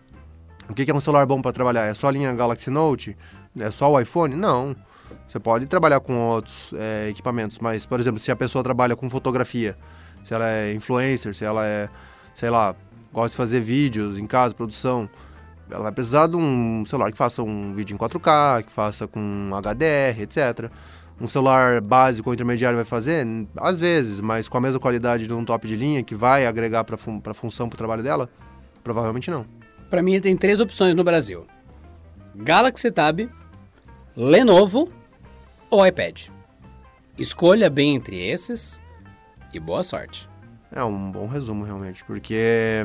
o 0.69 0.73
que 0.73 0.89
é 0.89 0.93
um 0.93 0.99
celular 0.99 1.25
bom 1.25 1.41
para 1.41 1.51
trabalhar? 1.51 1.85
É 1.85 1.93
só 1.93 2.07
a 2.07 2.11
linha 2.11 2.33
Galaxy 2.33 2.69
Note? 2.69 3.17
É 3.59 3.71
só 3.71 3.91
o 3.91 3.99
iPhone? 3.99 4.35
Não. 4.35 4.75
Você 5.27 5.39
pode 5.39 5.65
trabalhar 5.65 5.99
com 5.99 6.17
outros 6.19 6.73
é, 6.73 7.09
equipamentos, 7.09 7.59
mas, 7.59 7.85
por 7.85 7.99
exemplo, 7.99 8.19
se 8.19 8.31
a 8.31 8.35
pessoa 8.35 8.63
trabalha 8.63 8.95
com 8.95 9.09
fotografia, 9.09 9.77
se 10.23 10.33
ela 10.33 10.49
é 10.49 10.73
influencer, 10.73 11.33
se 11.33 11.43
ela 11.43 11.65
é, 11.65 11.89
sei 12.35 12.49
lá, 12.49 12.75
gosta 13.11 13.29
de 13.29 13.35
fazer 13.35 13.59
vídeos 13.59 14.17
em 14.19 14.27
casa, 14.27 14.53
produção, 14.53 15.09
ela 15.69 15.83
vai 15.83 15.91
precisar 15.91 16.27
de 16.27 16.35
um 16.35 16.85
celular 16.85 17.11
que 17.11 17.17
faça 17.17 17.41
um 17.41 17.73
vídeo 17.73 17.93
em 17.93 17.97
4K, 17.97 18.63
que 18.63 18.71
faça 18.71 19.07
com 19.07 19.49
HDR, 19.51 20.21
etc. 20.21 20.69
Um 21.19 21.27
celular 21.27 21.79
básico 21.79 22.29
ou 22.29 22.33
intermediário 22.33 22.75
vai 22.75 22.85
fazer? 22.85 23.25
Às 23.57 23.79
vezes, 23.79 24.19
mas 24.19 24.49
com 24.49 24.57
a 24.57 24.61
mesma 24.61 24.79
qualidade 24.79 25.25
de 25.25 25.33
um 25.33 25.45
top 25.45 25.67
de 25.67 25.75
linha 25.75 26.03
que 26.03 26.15
vai 26.15 26.45
agregar 26.45 26.83
para 26.83 26.97
fun 26.97 27.21
a 27.25 27.33
função, 27.33 27.69
para 27.69 27.75
o 27.75 27.77
trabalho 27.77 28.03
dela? 28.03 28.29
Provavelmente 28.83 29.31
não. 29.31 29.45
Para 29.89 30.01
mim, 30.01 30.19
tem 30.19 30.35
três 30.35 30.59
opções 30.59 30.95
no 30.95 31.03
Brasil: 31.03 31.45
Galaxy 32.35 32.91
Tab, 32.91 33.29
Lenovo 34.15 34.91
ou 35.69 35.85
iPad. 35.85 36.27
Escolha 37.17 37.69
bem 37.69 37.95
entre 37.95 38.15
esses 38.19 38.81
e 39.53 39.59
boa 39.59 39.81
sorte. 39.81 40.29
É 40.71 40.83
um 40.83 41.11
bom 41.11 41.27
resumo, 41.27 41.63
realmente, 41.63 42.03
porque 42.05 42.83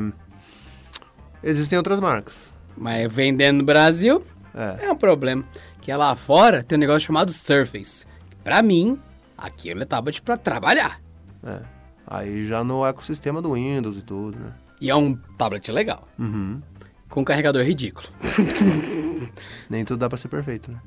existem 1.43 1.77
outras 1.77 2.01
marcas. 2.01 2.53
Mas 2.77 3.13
vendendo 3.13 3.59
no 3.59 3.65
Brasil 3.65 4.25
é, 4.55 4.87
é 4.87 4.93
um 4.93 4.97
problema. 4.97 5.45
Que 5.81 5.93
lá 5.93 6.15
fora 6.15 6.63
tem 6.63 6.77
um 6.77 6.81
negócio 6.81 7.07
chamado 7.07 7.33
Surface. 7.33 8.07
Pra 8.43 8.63
mim, 8.63 8.99
aquilo 9.37 9.83
é 9.83 9.85
tablet 9.85 10.23
pra 10.23 10.37
trabalhar. 10.37 11.01
É. 11.45 11.61
Aí 12.07 12.47
já 12.47 12.65
no 12.65 12.87
ecossistema 12.87 13.43
do 13.43 13.53
Windows 13.53 13.99
e 13.99 14.03
tudo, 14.03 14.39
né? 14.39 14.53
E 14.81 14.89
é 14.89 14.97
um 14.97 15.15
tablet 15.15 15.71
legal. 15.71 16.09
Uhum. 16.19 16.63
Com 17.11 17.21
um 17.21 17.25
carregador 17.25 17.63
ridículo. 17.63 18.07
Nem 19.69 19.85
tudo 19.85 19.99
dá 19.99 20.09
pra 20.09 20.17
ser 20.17 20.29
perfeito, 20.29 20.71
né? 20.71 20.79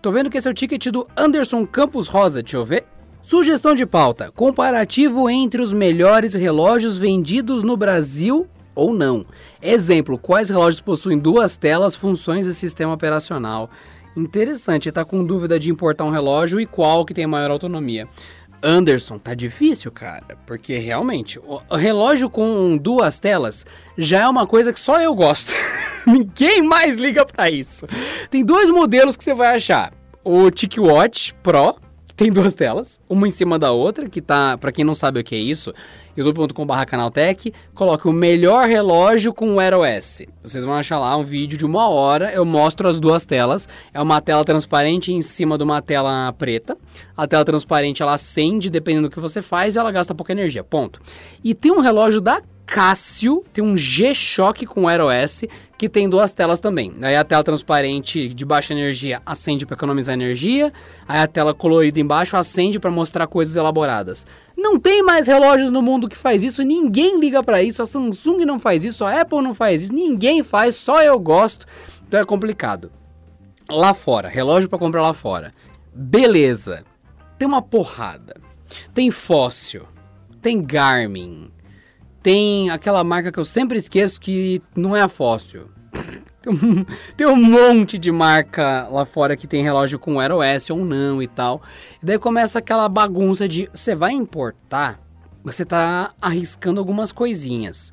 Tô 0.00 0.12
vendo 0.12 0.30
que 0.30 0.38
esse 0.38 0.46
é 0.46 0.50
o 0.50 0.54
ticket 0.54 0.86
do 0.88 1.08
Anderson 1.16 1.66
Campos 1.66 2.06
Rosa, 2.06 2.42
deixa 2.42 2.56
eu 2.56 2.64
ver. 2.64 2.84
Sugestão 3.20 3.74
de 3.74 3.84
pauta: 3.84 4.30
comparativo 4.30 5.28
entre 5.28 5.60
os 5.60 5.72
melhores 5.72 6.34
relógios 6.34 6.98
vendidos 6.98 7.62
no 7.62 7.76
Brasil 7.76 8.46
ou 8.74 8.92
não. 8.92 9.26
Exemplo: 9.60 10.16
quais 10.16 10.48
relógios 10.48 10.80
possuem 10.80 11.18
duas 11.18 11.56
telas, 11.56 11.96
funções 11.96 12.46
e 12.46 12.54
sistema 12.54 12.94
operacional? 12.94 13.68
Interessante, 14.16 14.90
tá 14.90 15.04
com 15.04 15.24
dúvida 15.24 15.58
de 15.58 15.70
importar 15.70 16.04
um 16.04 16.10
relógio 16.10 16.60
e 16.60 16.66
qual 16.66 17.04
que 17.04 17.14
tem 17.14 17.26
maior 17.26 17.50
autonomia. 17.50 18.08
Anderson, 18.62 19.18
tá 19.18 19.34
difícil, 19.34 19.90
cara, 19.90 20.36
porque 20.46 20.78
realmente 20.78 21.38
o 21.38 21.76
relógio 21.76 22.28
com 22.28 22.76
duas 22.76 23.20
telas 23.20 23.64
já 23.96 24.22
é 24.22 24.28
uma 24.28 24.46
coisa 24.46 24.72
que 24.72 24.80
só 24.80 25.00
eu 25.00 25.14
gosto. 25.14 25.52
Ninguém 26.06 26.62
mais 26.62 26.96
liga 26.96 27.24
para 27.24 27.50
isso. 27.50 27.86
Tem 28.30 28.44
dois 28.44 28.70
modelos 28.70 29.16
que 29.16 29.24
você 29.24 29.34
vai 29.34 29.56
achar: 29.56 29.92
o 30.24 30.50
TicWatch 30.50 31.34
Pro 31.42 31.76
tem 32.18 32.32
duas 32.32 32.52
telas, 32.52 32.98
uma 33.08 33.28
em 33.28 33.30
cima 33.30 33.60
da 33.60 33.70
outra, 33.70 34.08
que 34.08 34.20
tá, 34.20 34.58
para 34.58 34.72
quem 34.72 34.84
não 34.84 34.92
sabe 34.92 35.20
o 35.20 35.24
que 35.24 35.36
é 35.36 35.38
isso, 35.38 35.72
youtube.com.br 36.16 36.84
canaltech, 36.84 37.52
coloque 37.72 38.08
o 38.08 38.12
melhor 38.12 38.68
relógio 38.68 39.32
com 39.32 39.50
o 39.52 39.54
Wear 39.54 39.74
OS. 39.74 40.22
Vocês 40.42 40.64
vão 40.64 40.74
achar 40.74 40.98
lá 40.98 41.16
um 41.16 41.22
vídeo 41.22 41.56
de 41.56 41.64
uma 41.64 41.88
hora, 41.88 42.32
eu 42.32 42.44
mostro 42.44 42.88
as 42.88 42.98
duas 42.98 43.24
telas. 43.24 43.68
É 43.94 44.02
uma 44.02 44.20
tela 44.20 44.44
transparente 44.44 45.12
em 45.12 45.22
cima 45.22 45.56
de 45.56 45.62
uma 45.62 45.80
tela 45.80 46.32
preta. 46.32 46.76
A 47.16 47.24
tela 47.24 47.44
transparente 47.44 48.02
ela 48.02 48.14
acende 48.14 48.68
dependendo 48.68 49.08
do 49.08 49.12
que 49.12 49.20
você 49.20 49.40
faz 49.40 49.76
e 49.76 49.78
ela 49.78 49.92
gasta 49.92 50.12
pouca 50.12 50.32
energia, 50.32 50.64
ponto. 50.64 51.00
E 51.44 51.54
tem 51.54 51.70
um 51.70 51.78
relógio 51.78 52.20
da 52.20 52.42
Casio, 52.66 53.44
tem 53.52 53.64
um 53.64 53.76
G-Shock 53.76 54.66
com 54.66 54.84
Wear 54.84 55.00
OS, 55.00 55.44
que 55.78 55.88
tem 55.88 56.08
duas 56.08 56.32
telas 56.32 56.58
também. 56.58 56.92
Aí 57.00 57.14
a 57.14 57.22
tela 57.22 57.44
transparente 57.44 58.28
de 58.28 58.44
baixa 58.44 58.74
energia 58.74 59.22
acende 59.24 59.64
para 59.64 59.76
economizar 59.76 60.12
energia, 60.12 60.72
aí 61.06 61.20
a 61.20 61.26
tela 61.28 61.54
colorida 61.54 62.00
embaixo 62.00 62.36
acende 62.36 62.80
para 62.80 62.90
mostrar 62.90 63.28
coisas 63.28 63.54
elaboradas. 63.54 64.26
Não 64.56 64.76
tem 64.76 65.04
mais 65.04 65.28
relógios 65.28 65.70
no 65.70 65.80
mundo 65.80 66.08
que 66.08 66.16
faz 66.16 66.42
isso, 66.42 66.64
ninguém 66.64 67.20
liga 67.20 67.44
para 67.44 67.62
isso, 67.62 67.80
a 67.80 67.86
Samsung 67.86 68.44
não 68.44 68.58
faz 68.58 68.84
isso, 68.84 69.04
a 69.04 69.20
Apple 69.20 69.40
não 69.40 69.54
faz 69.54 69.84
isso, 69.84 69.94
ninguém 69.94 70.42
faz, 70.42 70.74
só 70.74 71.00
eu 71.00 71.16
gosto. 71.16 71.64
Então 72.08 72.18
é 72.18 72.24
complicado. 72.24 72.90
Lá 73.70 73.94
fora, 73.94 74.28
relógio 74.28 74.68
para 74.68 74.78
comprar 74.80 75.02
lá 75.02 75.14
fora. 75.14 75.52
Beleza. 75.94 76.84
Tem 77.38 77.46
uma 77.46 77.62
porrada. 77.62 78.34
Tem 78.92 79.10
Fóssil, 79.12 79.84
tem 80.42 80.60
Garmin, 80.60 81.50
tem 82.22 82.70
aquela 82.70 83.04
marca 83.04 83.30
que 83.30 83.38
eu 83.38 83.44
sempre 83.44 83.78
esqueço 83.78 84.20
que 84.20 84.62
não 84.74 84.96
é 84.96 85.00
a 85.00 85.08
Fóssil. 85.08 85.68
tem 87.16 87.26
um 87.26 87.36
monte 87.36 87.98
de 87.98 88.10
marca 88.10 88.88
lá 88.90 89.04
fora 89.04 89.36
que 89.36 89.46
tem 89.46 89.62
relógio 89.62 89.98
com 89.98 90.16
Wear 90.16 90.32
OS 90.32 90.70
ou 90.70 90.84
não 90.84 91.22
e 91.22 91.28
tal. 91.28 91.62
E 92.02 92.06
daí 92.06 92.18
começa 92.18 92.58
aquela 92.58 92.88
bagunça 92.88 93.48
de 93.48 93.68
você 93.72 93.94
vai 93.94 94.12
importar, 94.12 95.00
você 95.44 95.64
tá 95.64 96.12
arriscando 96.20 96.80
algumas 96.80 97.12
coisinhas. 97.12 97.92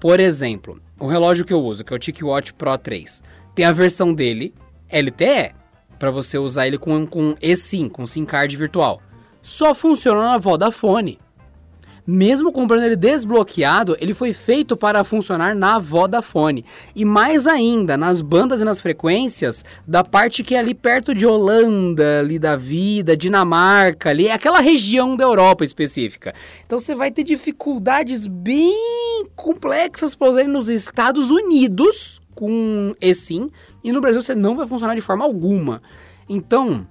Por 0.00 0.20
exemplo, 0.20 0.80
o 0.98 1.06
relógio 1.06 1.44
que 1.44 1.52
eu 1.52 1.62
uso, 1.62 1.84
que 1.84 1.92
é 1.92 1.96
o 1.96 1.98
TicWatch 1.98 2.54
Pro 2.54 2.76
3, 2.76 3.22
tem 3.54 3.64
a 3.64 3.72
versão 3.72 4.12
dele 4.12 4.54
LTE 4.90 5.54
para 5.98 6.10
você 6.10 6.36
usar 6.36 6.66
ele 6.66 6.78
com 6.78 7.06
com 7.06 7.34
eSIM, 7.40 7.88
com 7.88 8.06
SIM 8.06 8.24
card 8.24 8.56
virtual. 8.56 9.00
Só 9.40 9.74
funciona 9.74 10.22
na 10.22 10.38
Vodafone 10.38 11.18
mesmo 12.06 12.52
comprando 12.52 12.84
ele 12.84 12.96
desbloqueado, 12.96 13.96
ele 14.00 14.14
foi 14.14 14.32
feito 14.32 14.76
para 14.76 15.04
funcionar 15.04 15.54
na 15.54 15.78
Vodafone. 15.78 16.64
E 16.94 17.04
mais 17.04 17.46
ainda, 17.46 17.96
nas 17.96 18.20
bandas 18.20 18.60
e 18.60 18.64
nas 18.64 18.80
frequências 18.80 19.64
da 19.86 20.04
parte 20.04 20.42
que 20.42 20.54
é 20.54 20.58
ali 20.58 20.74
perto 20.74 21.14
de 21.14 21.26
Holanda, 21.26 22.20
ali 22.20 22.38
da 22.38 22.56
vida, 22.56 23.16
Dinamarca, 23.16 24.10
ali, 24.10 24.30
aquela 24.30 24.60
região 24.60 25.16
da 25.16 25.24
Europa 25.24 25.64
específica. 25.64 26.34
Então 26.66 26.78
você 26.78 26.94
vai 26.94 27.10
ter 27.10 27.24
dificuldades 27.24 28.26
bem 28.26 29.26
complexas 29.34 30.14
para 30.14 30.28
usar 30.28 30.40
ele 30.40 30.50
nos 30.50 30.68
Estados 30.68 31.30
Unidos 31.30 32.20
com 32.34 32.94
eSIM, 33.00 33.50
e 33.82 33.92
no 33.92 34.00
Brasil 34.00 34.20
você 34.20 34.34
não 34.34 34.56
vai 34.56 34.66
funcionar 34.66 34.94
de 34.94 35.00
forma 35.00 35.24
alguma. 35.24 35.80
Então, 36.28 36.86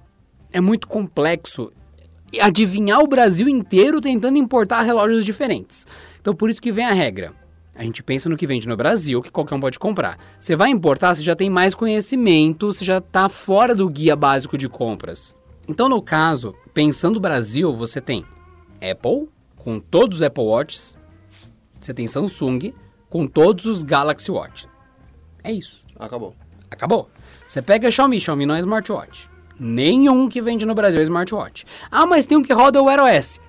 é 0.52 0.60
muito 0.60 0.86
complexo 0.86 1.72
adivinhar 2.40 3.00
o 3.00 3.06
Brasil 3.06 3.48
inteiro 3.48 4.00
tentando 4.00 4.38
importar 4.38 4.82
relógios 4.82 5.24
diferentes. 5.24 5.86
Então 6.20 6.34
por 6.34 6.50
isso 6.50 6.62
que 6.62 6.72
vem 6.72 6.84
a 6.84 6.92
regra. 6.92 7.32
A 7.74 7.82
gente 7.82 8.02
pensa 8.02 8.28
no 8.28 8.36
que 8.36 8.46
vende 8.46 8.68
no 8.68 8.76
Brasil, 8.76 9.20
que 9.20 9.32
qualquer 9.32 9.56
um 9.56 9.60
pode 9.60 9.78
comprar. 9.78 10.16
Você 10.38 10.54
vai 10.54 10.70
importar, 10.70 11.14
você 11.14 11.22
já 11.22 11.34
tem 11.34 11.50
mais 11.50 11.74
conhecimento, 11.74 12.72
você 12.72 12.84
já 12.84 12.98
está 12.98 13.28
fora 13.28 13.74
do 13.74 13.88
guia 13.88 14.14
básico 14.14 14.56
de 14.56 14.68
compras. 14.68 15.34
Então, 15.66 15.88
no 15.88 16.00
caso, 16.00 16.54
pensando 16.72 17.14
no 17.14 17.20
Brasil, 17.20 17.74
você 17.74 18.00
tem 18.00 18.24
Apple, 18.76 19.28
com 19.56 19.80
todos 19.80 20.18
os 20.18 20.22
Apple 20.22 20.44
Watches. 20.44 20.96
Você 21.80 21.92
tem 21.92 22.06
Samsung, 22.06 22.72
com 23.10 23.26
todos 23.26 23.66
os 23.66 23.82
Galaxy 23.82 24.30
Watch. 24.30 24.68
É 25.42 25.50
isso. 25.50 25.84
Acabou. 25.98 26.34
Acabou. 26.70 27.10
Você 27.46 27.60
pega 27.60 27.88
a 27.88 27.90
Xiaomi, 27.90 28.20
Xiaomi 28.20 28.46
não 28.46 28.54
é 28.54 28.60
smartwatch. 28.60 29.28
Nenhum 29.58 30.28
que 30.28 30.40
vende 30.40 30.66
no 30.66 30.74
Brasil 30.74 31.00
é 31.00 31.02
smartwatch. 31.02 31.64
Ah, 31.90 32.06
mas 32.06 32.26
tem 32.26 32.36
um 32.36 32.42
que 32.42 32.52
roda 32.52 32.82
o 32.82 32.86
Wear 32.86 33.00
OS. 33.04 33.40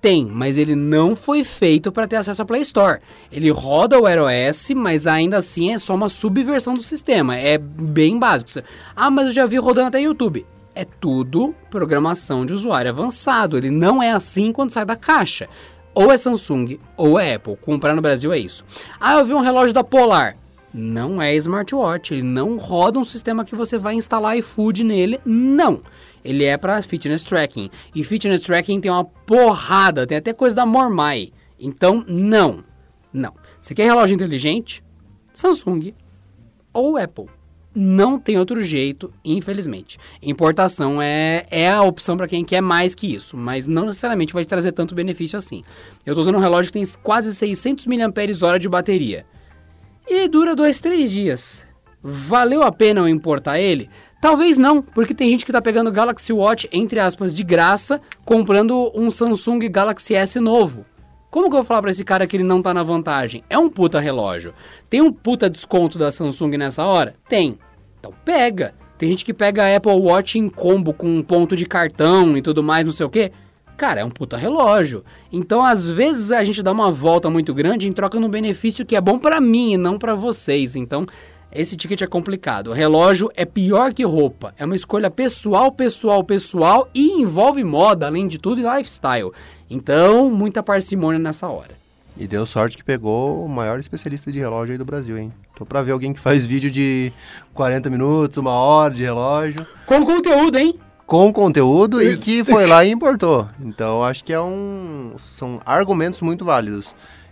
Tem, 0.00 0.26
mas 0.26 0.58
ele 0.58 0.74
não 0.74 1.14
foi 1.14 1.44
feito 1.44 1.92
para 1.92 2.08
ter 2.08 2.16
acesso 2.16 2.42
à 2.42 2.44
Play 2.44 2.62
Store. 2.62 2.98
Ele 3.30 3.50
roda 3.50 3.96
o 3.96 4.02
Wear 4.02 4.18
OS, 4.18 4.70
mas 4.74 5.06
ainda 5.06 5.36
assim 5.36 5.72
é 5.72 5.78
só 5.78 5.94
uma 5.94 6.08
subversão 6.08 6.74
do 6.74 6.82
sistema. 6.82 7.36
É 7.36 7.56
bem 7.56 8.18
básico. 8.18 8.66
Ah, 8.96 9.10
mas 9.10 9.26
eu 9.26 9.32
já 9.32 9.46
vi 9.46 9.58
rodando 9.58 9.88
até 9.88 10.00
YouTube. 10.00 10.44
É 10.74 10.84
tudo 10.84 11.54
programação 11.70 12.44
de 12.44 12.52
usuário 12.52 12.90
avançado. 12.90 13.56
Ele 13.56 13.70
não 13.70 14.02
é 14.02 14.10
assim 14.10 14.50
quando 14.50 14.72
sai 14.72 14.84
da 14.84 14.96
caixa. 14.96 15.48
Ou 15.94 16.10
é 16.10 16.16
Samsung 16.16 16.80
ou 16.96 17.20
é 17.20 17.34
Apple. 17.34 17.56
Comprar 17.58 17.94
no 17.94 18.02
Brasil 18.02 18.32
é 18.32 18.38
isso. 18.38 18.64
Ah, 18.98 19.18
eu 19.18 19.24
vi 19.24 19.34
um 19.34 19.40
relógio 19.40 19.72
da 19.72 19.84
Polar 19.84 20.36
não 20.74 21.20
é 21.20 21.34
smartwatch, 21.36 22.14
ele 22.14 22.22
não 22.22 22.56
roda 22.56 22.98
um 22.98 23.04
sistema 23.04 23.44
que 23.44 23.54
você 23.54 23.78
vai 23.78 23.94
instalar 23.94 24.38
iFood 24.38 24.82
nele, 24.82 25.20
não. 25.24 25.82
Ele 26.24 26.44
é 26.44 26.56
para 26.56 26.80
fitness 26.82 27.24
tracking. 27.24 27.68
E 27.94 28.04
fitness 28.04 28.40
tracking 28.40 28.80
tem 28.80 28.90
uma 28.90 29.04
porrada, 29.04 30.06
tem 30.06 30.18
até 30.18 30.32
coisa 30.32 30.56
da 30.56 30.64
Mormai. 30.64 31.30
Então, 31.58 32.04
não. 32.08 32.64
Não. 33.12 33.34
Você 33.58 33.74
quer 33.74 33.84
relógio 33.84 34.14
inteligente? 34.14 34.82
Samsung 35.34 35.94
ou 36.72 36.96
Apple. 36.96 37.26
Não 37.74 38.18
tem 38.18 38.38
outro 38.38 38.62
jeito, 38.62 39.12
infelizmente. 39.24 39.98
Importação 40.22 41.00
é, 41.00 41.44
é 41.50 41.70
a 41.70 41.82
opção 41.82 42.16
para 42.16 42.28
quem 42.28 42.44
quer 42.44 42.60
mais 42.60 42.94
que 42.94 43.14
isso, 43.14 43.34
mas 43.36 43.66
não 43.66 43.86
necessariamente 43.86 44.34
vai 44.34 44.44
te 44.44 44.48
trazer 44.48 44.72
tanto 44.72 44.94
benefício 44.94 45.38
assim. 45.38 45.62
Eu 46.04 46.12
estou 46.12 46.20
usando 46.22 46.36
um 46.36 46.40
relógio 46.40 46.70
que 46.70 46.78
tem 46.78 46.84
quase 47.02 47.34
600 47.34 47.86
mAh 47.86 48.58
de 48.58 48.68
bateria 48.68 49.26
e 50.06 50.28
dura 50.28 50.54
dois, 50.54 50.80
três 50.80 51.10
dias. 51.10 51.66
Valeu 52.02 52.62
a 52.62 52.72
pena 52.72 53.00
eu 53.00 53.08
importar 53.08 53.58
ele? 53.58 53.88
Talvez 54.20 54.56
não, 54.58 54.82
porque 54.82 55.14
tem 55.14 55.30
gente 55.30 55.44
que 55.44 55.52
tá 55.52 55.60
pegando 55.60 55.88
o 55.88 55.92
Galaxy 55.92 56.32
Watch, 56.32 56.68
entre 56.72 57.00
aspas, 57.00 57.34
de 57.34 57.42
graça, 57.42 58.00
comprando 58.24 58.92
um 58.94 59.10
Samsung 59.10 59.68
Galaxy 59.68 60.14
S 60.14 60.38
novo. 60.38 60.84
Como 61.30 61.48
que 61.48 61.54
eu 61.54 61.58
vou 61.58 61.64
falar 61.64 61.82
pra 61.82 61.90
esse 61.90 62.04
cara 62.04 62.26
que 62.26 62.36
ele 62.36 62.44
não 62.44 62.60
tá 62.60 62.74
na 62.74 62.82
vantagem? 62.82 63.42
É 63.48 63.58
um 63.58 63.68
puta 63.70 63.98
relógio. 63.98 64.52
Tem 64.90 65.00
um 65.00 65.10
puta 65.10 65.48
desconto 65.48 65.98
da 65.98 66.10
Samsung 66.10 66.56
nessa 66.56 66.84
hora? 66.84 67.14
Tem. 67.28 67.58
Então 67.98 68.12
pega. 68.24 68.74
Tem 68.98 69.08
gente 69.10 69.24
que 69.24 69.32
pega 69.32 69.64
a 69.64 69.76
Apple 69.76 69.92
Watch 69.92 70.38
em 70.38 70.48
combo 70.48 70.92
com 70.92 71.08
um 71.08 71.22
ponto 71.22 71.56
de 71.56 71.66
cartão 71.66 72.36
e 72.36 72.42
tudo 72.42 72.62
mais, 72.62 72.84
não 72.84 72.92
sei 72.92 73.06
o 73.06 73.10
quê. 73.10 73.32
Cara, 73.76 74.00
é 74.00 74.04
um 74.04 74.10
puta 74.10 74.36
relógio. 74.36 75.04
Então, 75.32 75.64
às 75.64 75.86
vezes, 75.86 76.30
a 76.30 76.44
gente 76.44 76.62
dá 76.62 76.70
uma 76.70 76.92
volta 76.92 77.28
muito 77.28 77.52
grande 77.52 77.88
em 77.88 77.92
troca 77.92 78.18
de 78.18 78.24
um 78.24 78.28
benefício 78.28 78.86
que 78.86 78.94
é 78.94 79.00
bom 79.00 79.18
para 79.18 79.40
mim 79.40 79.72
e 79.72 79.76
não 79.76 79.98
para 79.98 80.14
vocês. 80.14 80.76
Então, 80.76 81.06
esse 81.50 81.76
ticket 81.76 82.00
é 82.00 82.06
complicado. 82.06 82.68
O 82.68 82.72
relógio 82.72 83.30
é 83.36 83.44
pior 83.44 83.92
que 83.92 84.04
roupa. 84.04 84.54
É 84.56 84.64
uma 84.64 84.76
escolha 84.76 85.10
pessoal, 85.10 85.70
pessoal, 85.70 86.24
pessoal 86.24 86.88
e 86.94 87.20
envolve 87.20 87.62
moda, 87.62 88.06
além 88.06 88.26
de 88.26 88.38
tudo, 88.38 88.60
e 88.60 88.64
lifestyle. 88.64 89.32
Então, 89.68 90.30
muita 90.30 90.62
parcimônia 90.62 91.18
nessa 91.18 91.48
hora. 91.48 91.82
E 92.16 92.26
deu 92.26 92.44
sorte 92.46 92.76
que 92.76 92.84
pegou 92.84 93.44
o 93.44 93.48
maior 93.48 93.78
especialista 93.78 94.30
de 94.30 94.38
relógio 94.38 94.72
aí 94.72 94.78
do 94.78 94.84
Brasil, 94.84 95.18
hein? 95.18 95.32
Tô 95.56 95.64
pra 95.64 95.82
ver 95.82 95.92
alguém 95.92 96.12
que 96.12 96.20
faz 96.20 96.44
vídeo 96.44 96.70
de 96.70 97.12
40 97.54 97.88
minutos, 97.90 98.36
uma 98.36 98.52
hora 98.52 98.92
de 98.92 99.02
relógio. 99.02 99.66
Com 99.86 100.04
conteúdo, 100.04 100.58
hein? 100.58 100.78
Com 101.12 101.30
conteúdo 101.30 102.00
e 102.00 102.16
que 102.16 102.42
foi 102.42 102.66
lá 102.66 102.82
e 102.82 102.90
importou. 102.90 103.46
Então 103.60 104.02
acho 104.02 104.24
que 104.24 104.32
é 104.32 104.40
um 104.40 105.12
são 105.18 105.60
argumentos 105.66 106.22
muito 106.22 106.42
válidos. 106.42 106.86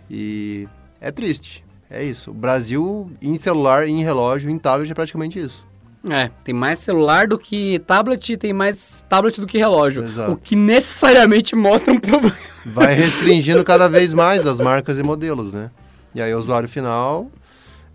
E 0.07 0.67
é 0.99 1.09
triste. 1.09 1.65
É 1.89 2.03
isso. 2.03 2.29
O 2.29 2.33
Brasil 2.33 3.11
em 3.19 3.35
celular, 3.37 3.87
em 3.87 4.03
relógio, 4.03 4.51
em 4.51 4.59
tablet 4.59 4.91
é 4.91 4.93
praticamente 4.93 5.39
isso. 5.39 5.65
É, 6.07 6.29
tem 6.43 6.53
mais 6.53 6.77
celular 6.77 7.27
do 7.27 7.39
que 7.39 7.79
tablet, 7.79 8.37
tem 8.37 8.53
mais 8.53 9.03
tablet 9.09 9.41
do 9.41 9.47
que 9.47 9.57
relógio. 9.57 10.03
Exato. 10.03 10.33
O 10.33 10.37
que 10.37 10.55
necessariamente 10.55 11.55
mostra 11.55 11.91
um 11.91 11.97
problema. 11.99 12.37
Vai 12.63 12.93
restringindo 12.93 13.63
cada 13.63 13.89
vez 13.89 14.13
mais 14.13 14.45
as 14.45 14.59
marcas 14.59 14.99
e 14.99 15.03
modelos, 15.03 15.51
né? 15.51 15.71
E 16.13 16.21
aí 16.21 16.31
o 16.35 16.39
usuário 16.39 16.69
final 16.69 17.31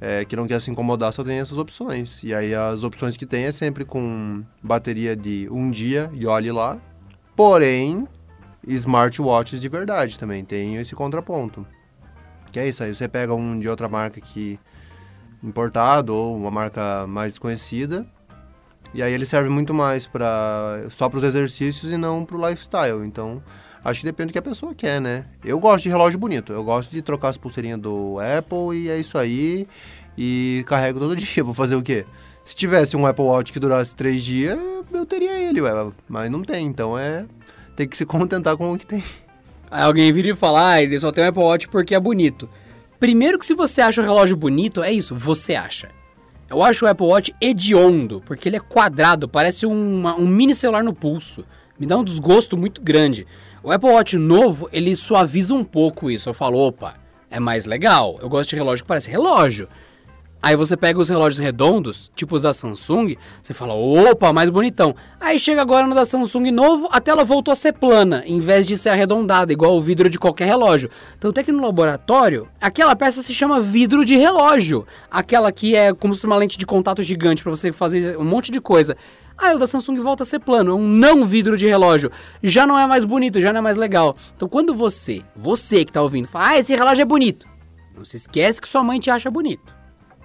é, 0.01 0.25
que 0.25 0.37
não 0.37 0.47
quer 0.47 0.61
se 0.61 0.71
incomodar 0.71 1.13
só 1.13 1.25
tem 1.25 1.39
essas 1.39 1.59
opções. 1.59 2.23
E 2.23 2.35
aí 2.35 2.55
as 2.55 2.83
opções 2.83 3.17
que 3.17 3.27
tem 3.27 3.45
é 3.45 3.53
sempre 3.53 3.85
com 3.85 4.45
bateria 4.63 5.17
de 5.17 5.49
um 5.51 5.71
dia 5.71 6.11
e 6.13 6.27
olhe 6.27 6.51
lá. 6.53 6.79
Porém, 7.35 8.07
smartwatches 8.67 9.61
de 9.61 9.69
verdade 9.69 10.19
também 10.19 10.45
tem 10.45 10.77
esse 10.77 10.95
contraponto. 10.95 11.67
Que 12.51 12.61
é 12.61 12.69
isso 12.69 12.83
aí, 12.83 12.95
você 12.95 13.09
pega 13.09 13.35
um 13.35 13.59
de 13.59 13.69
outra 13.69 13.89
marca 13.89 14.21
que 14.21 14.59
importado 15.43 16.15
ou 16.15 16.37
uma 16.37 16.51
marca 16.51 17.07
mais 17.07 17.35
desconhecida, 17.35 18.07
e 18.95 19.03
aí 19.03 19.13
ele 19.13 19.27
serve 19.27 19.51
muito 19.51 19.75
mais 19.75 20.07
para 20.07 20.87
só 20.91 21.09
para 21.09 21.19
os 21.19 21.25
exercícios 21.25 21.93
e 21.93 21.97
não 21.97 22.25
para 22.25 22.37
o 22.37 22.49
lifestyle. 22.49 23.05
Então, 23.05 23.43
acho 23.87 24.01
que 24.01 24.07
depende 24.07 24.29
do 24.29 24.33
que 24.33 24.39
a 24.39 24.43
pessoa 24.43 24.75
quer, 24.75 25.01
né? 25.01 25.25
Eu 25.45 25.61
gosto 25.61 25.85
de 25.85 25.89
relógio 25.89 26.19
bonito, 26.19 26.53
eu 26.53 26.65
gosto 26.65 26.91
de 26.91 27.01
trocar 27.03 27.29
as 27.29 27.37
pulseirinhas 27.37 27.79
do 27.79 28.17
Apple 28.39 28.77
e 28.77 28.91
é 28.91 28.99
isso 28.99 29.17
aí 29.17 29.67
e 30.19 30.65
carrego 30.67 30.99
todo 30.99 31.15
dia. 31.17 31.45
Vou 31.45 31.55
fazer 31.55 31.77
o 31.77 31.83
quê? 31.83 32.05
Se 32.45 32.55
tivesse 32.55 32.97
um 32.97 33.07
Apple 33.07 33.25
Watch 33.25 33.53
que 33.53 33.61
durasse 33.61 33.95
três 33.95 34.25
dias, 34.25 34.59
eu 34.93 35.07
teria 35.07 35.39
ele, 35.39 35.61
ué, 35.61 35.71
mas 36.09 36.31
não 36.31 36.43
tem, 36.43 36.67
então 36.67 36.99
é 36.99 37.25
tem 37.77 37.87
que 37.87 37.97
se 37.97 38.05
contentar 38.07 38.57
com 38.57 38.73
o 38.73 38.79
que 38.79 38.87
tem. 38.87 39.05
Aí 39.71 39.83
alguém 39.83 40.13
vira 40.13 40.29
e 40.29 40.37
fala, 40.37 40.73
ah, 40.73 40.83
ele 40.83 40.99
só 40.99 41.13
tem 41.13 41.25
o 41.25 41.29
Apple 41.29 41.43
Watch 41.43 41.69
porque 41.69 41.95
é 41.95 42.01
bonito. 42.01 42.49
Primeiro 42.99 43.39
que 43.39 43.47
se 43.47 43.55
você 43.55 43.81
acha 43.81 44.01
o 44.01 44.05
relógio 44.05 44.37
bonito, 44.37 44.83
é 44.83 44.91
isso, 44.91 45.15
você 45.15 45.55
acha. 45.55 45.91
Eu 46.49 46.63
acho 46.63 46.85
o 46.85 46.89
Apple 46.89 47.07
Watch 47.07 47.35
hediondo, 47.41 48.23
porque 48.25 48.49
ele 48.49 48.57
é 48.57 48.61
quadrado, 48.61 49.29
parece 49.29 49.67
uma, 49.67 50.17
um 50.17 50.27
mini 50.27 50.55
celular 50.55 50.83
no 50.83 50.95
pulso. 50.95 51.45
Me 51.79 51.87
dá 51.87 51.97
um 51.97 52.05
desgosto 52.05 52.57
muito 52.57 52.81
grande. 52.81 53.27
O 53.67 53.73
Apple 53.73 53.91
Watch 53.91 54.17
novo, 54.17 54.69
ele 54.73 54.95
suaviza 54.95 55.53
um 55.53 55.65
pouco 55.65 56.09
isso. 56.09 56.29
Eu 56.29 56.35
falo, 56.35 56.57
opa, 56.57 56.95
é 57.29 57.41
mais 57.41 57.65
legal. 57.65 58.17
Eu 58.23 58.29
gosto 58.29 58.51
de 58.51 58.55
relógio 58.55 58.85
que 58.85 58.87
parece 58.87 59.11
relógio. 59.11 59.69
Aí 60.41 60.55
você 60.55 60.77
pega 60.77 61.01
os 61.01 61.09
relógios 61.09 61.41
redondos, 61.41 62.09
tipo 62.15 62.37
os 62.37 62.43
da 62.43 62.53
Samsung, 62.53 63.17
você 63.43 63.53
fala, 63.53 63.75
opa, 63.75 64.33
mais 64.33 64.51
bonitão. 64.51 64.95
Aí 65.19 65.37
chega 65.37 65.61
agora 65.61 65.85
no 65.85 65.97
da 65.97 66.05
Samsung 66.05 66.53
novo, 66.53 66.89
a 66.93 67.01
tela 67.01 67.25
voltou 67.25 67.51
a 67.51 67.57
ser 67.57 67.73
plana, 67.73 68.23
em 68.25 68.39
vez 68.39 68.65
de 68.65 68.77
ser 68.77 68.91
arredondada, 68.91 69.53
igual 69.53 69.77
o 69.77 69.83
vidro 69.83 70.09
de 70.09 70.17
qualquer 70.17 70.45
relógio. 70.45 70.89
Tanto 71.19 71.41
é 71.41 71.43
que 71.43 71.51
no 71.51 71.61
laboratório, 71.61 72.47
aquela 72.61 72.95
peça 72.95 73.21
se 73.21 73.35
chama 73.35 73.61
vidro 73.61 74.05
de 74.05 74.15
relógio. 74.15 74.87
Aquela 75.11 75.51
que 75.51 75.75
é 75.75 75.93
como 75.93 76.15
se 76.15 76.21
fosse 76.21 76.29
uma 76.29 76.37
lente 76.37 76.57
de 76.57 76.65
contato 76.65 77.03
gigante 77.03 77.43
para 77.43 77.51
você 77.51 77.73
fazer 77.73 78.17
um 78.17 78.25
monte 78.25 78.53
de 78.53 78.61
coisa. 78.61 78.97
Aí 79.39 79.55
o 79.55 79.59
da 79.59 79.67
Samsung 79.67 80.01
volta 80.01 80.23
a 80.23 80.27
ser 80.27 80.39
plano, 80.39 80.71
é 80.71 80.75
um 80.75 80.89
não 80.89 81.27
vidro 81.27 81.57
de 81.57 81.67
relógio. 81.67 82.11
Já 82.43 82.67
não 82.67 82.79
é 82.79 82.87
mais 82.87 83.05
bonito, 83.05 83.41
já 83.41 83.53
não 83.53 83.59
é 83.59 83.63
mais 83.63 83.77
legal. 83.77 84.17
Então 84.35 84.49
quando 84.49 84.75
você, 84.75 85.23
você 85.35 85.85
que 85.85 85.93
tá 85.93 86.03
ouvindo, 86.03 86.29
fala, 86.29 86.49
ah, 86.49 86.59
esse 86.59 86.75
relógio 86.75 87.03
é 87.03 87.07
bonito. 87.07 87.47
Não 87.97 88.05
se 88.05 88.17
esquece 88.17 88.61
que 88.61 88.69
sua 88.69 88.83
mãe 88.83 89.01
te 89.01 89.11
acha 89.11 89.31
bonito. 89.31 89.75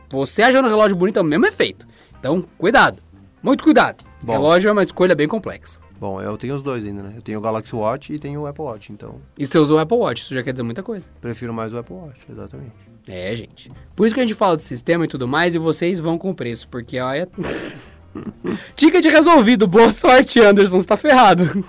Você 0.09 0.43
achando 0.43 0.65
o 0.65 0.69
relógio 0.69 0.95
bonito 0.95 1.17
é 1.17 1.21
o 1.21 1.25
mesmo 1.25 1.45
efeito. 1.45 1.87
Então, 2.19 2.43
cuidado. 2.57 3.01
Muito 3.41 3.63
cuidado. 3.63 4.03
Bom. 4.21 4.33
Relógio 4.33 4.69
é 4.69 4.71
uma 4.71 4.83
escolha 4.83 5.15
bem 5.15 5.27
complexa. 5.27 5.79
Bom, 5.99 6.21
eu 6.21 6.37
tenho 6.37 6.55
os 6.55 6.63
dois 6.63 6.85
ainda, 6.85 7.03
né? 7.03 7.13
Eu 7.15 7.21
tenho 7.21 7.37
o 7.37 7.41
Galaxy 7.41 7.75
Watch 7.75 8.11
e 8.11 8.19
tenho 8.19 8.41
o 8.41 8.47
Apple 8.47 8.63
Watch, 8.63 8.91
então... 8.91 9.21
E 9.37 9.45
você 9.45 9.57
usa 9.57 9.73
o 9.73 9.79
Apple 9.79 9.97
Watch, 9.97 10.23
isso 10.23 10.33
já 10.33 10.43
quer 10.43 10.51
dizer 10.51 10.63
muita 10.63 10.81
coisa. 10.81 11.05
Prefiro 11.21 11.53
mais 11.53 11.71
o 11.73 11.77
Apple 11.77 11.95
Watch, 11.95 12.19
exatamente. 12.29 12.73
É, 13.07 13.35
gente. 13.35 13.71
Por 13.95 14.05
isso 14.05 14.15
que 14.15 14.21
a 14.21 14.25
gente 14.25 14.35
fala 14.35 14.55
de 14.55 14.63
sistema 14.63 15.05
e 15.05 15.07
tudo 15.07 15.27
mais, 15.27 15.55
e 15.55 15.59
vocês 15.59 15.99
vão 15.99 16.17
com 16.17 16.33
preço, 16.33 16.67
porque, 16.69 16.99
olha... 16.99 17.29
Ticket 18.75 19.05
resolvido, 19.05 19.67
boa 19.67 19.91
sorte, 19.91 20.39
Anderson, 20.39 20.79
você 20.79 20.87
tá 20.87 20.97
ferrado. 20.97 21.65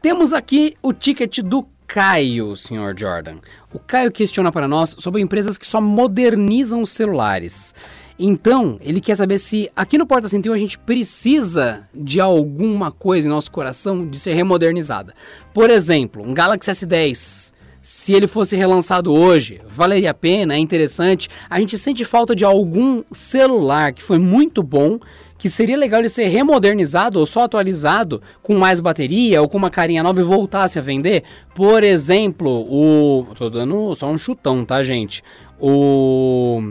Temos 0.00 0.32
aqui 0.32 0.74
o 0.82 0.92
ticket 0.92 1.38
do 1.40 1.64
Caio, 1.86 2.56
senhor 2.56 2.98
Jordan. 2.98 3.36
O 3.72 3.78
Caio 3.78 4.10
questiona 4.10 4.50
para 4.50 4.66
nós 4.66 4.96
sobre 4.98 5.20
empresas 5.20 5.56
que 5.56 5.66
só 5.66 5.80
modernizam 5.80 6.82
os 6.82 6.90
celulares. 6.90 7.74
Então, 8.18 8.78
ele 8.80 9.00
quer 9.00 9.16
saber 9.16 9.38
se 9.38 9.70
aqui 9.74 9.96
no 9.96 10.06
Porta 10.06 10.28
Central 10.28 10.54
a 10.54 10.58
gente 10.58 10.78
precisa 10.78 11.88
de 11.94 12.20
alguma 12.20 12.90
coisa 12.90 13.26
em 13.26 13.30
nosso 13.30 13.50
coração 13.50 14.06
de 14.06 14.18
ser 14.18 14.34
remodernizada. 14.34 15.14
Por 15.52 15.70
exemplo, 15.70 16.22
um 16.22 16.34
Galaxy 16.34 16.70
S10. 16.70 17.52
Se 17.82 18.14
ele 18.14 18.28
fosse 18.28 18.54
relançado 18.54 19.12
hoje, 19.12 19.60
valeria 19.66 20.12
a 20.12 20.14
pena, 20.14 20.54
é 20.54 20.58
interessante. 20.58 21.28
A 21.50 21.58
gente 21.58 21.76
sente 21.76 22.04
falta 22.04 22.34
de 22.34 22.44
algum 22.44 23.02
celular 23.10 23.92
que 23.92 24.00
foi 24.00 24.20
muito 24.20 24.62
bom, 24.62 25.00
que 25.36 25.48
seria 25.48 25.76
legal 25.76 25.98
ele 25.98 26.08
ser 26.08 26.28
remodernizado 26.28 27.18
ou 27.18 27.26
só 27.26 27.42
atualizado 27.42 28.22
com 28.40 28.56
mais 28.56 28.78
bateria 28.78 29.42
ou 29.42 29.48
com 29.48 29.58
uma 29.58 29.68
carinha 29.68 30.00
nova 30.00 30.20
e 30.20 30.22
voltasse 30.24 30.78
a 30.78 30.82
vender. 30.82 31.24
Por 31.56 31.82
exemplo, 31.82 32.64
o. 32.70 33.26
Tô 33.34 33.50
dando 33.50 33.92
só 33.96 34.08
um 34.08 34.16
chutão, 34.16 34.64
tá, 34.64 34.84
gente? 34.84 35.24
O. 35.60 36.62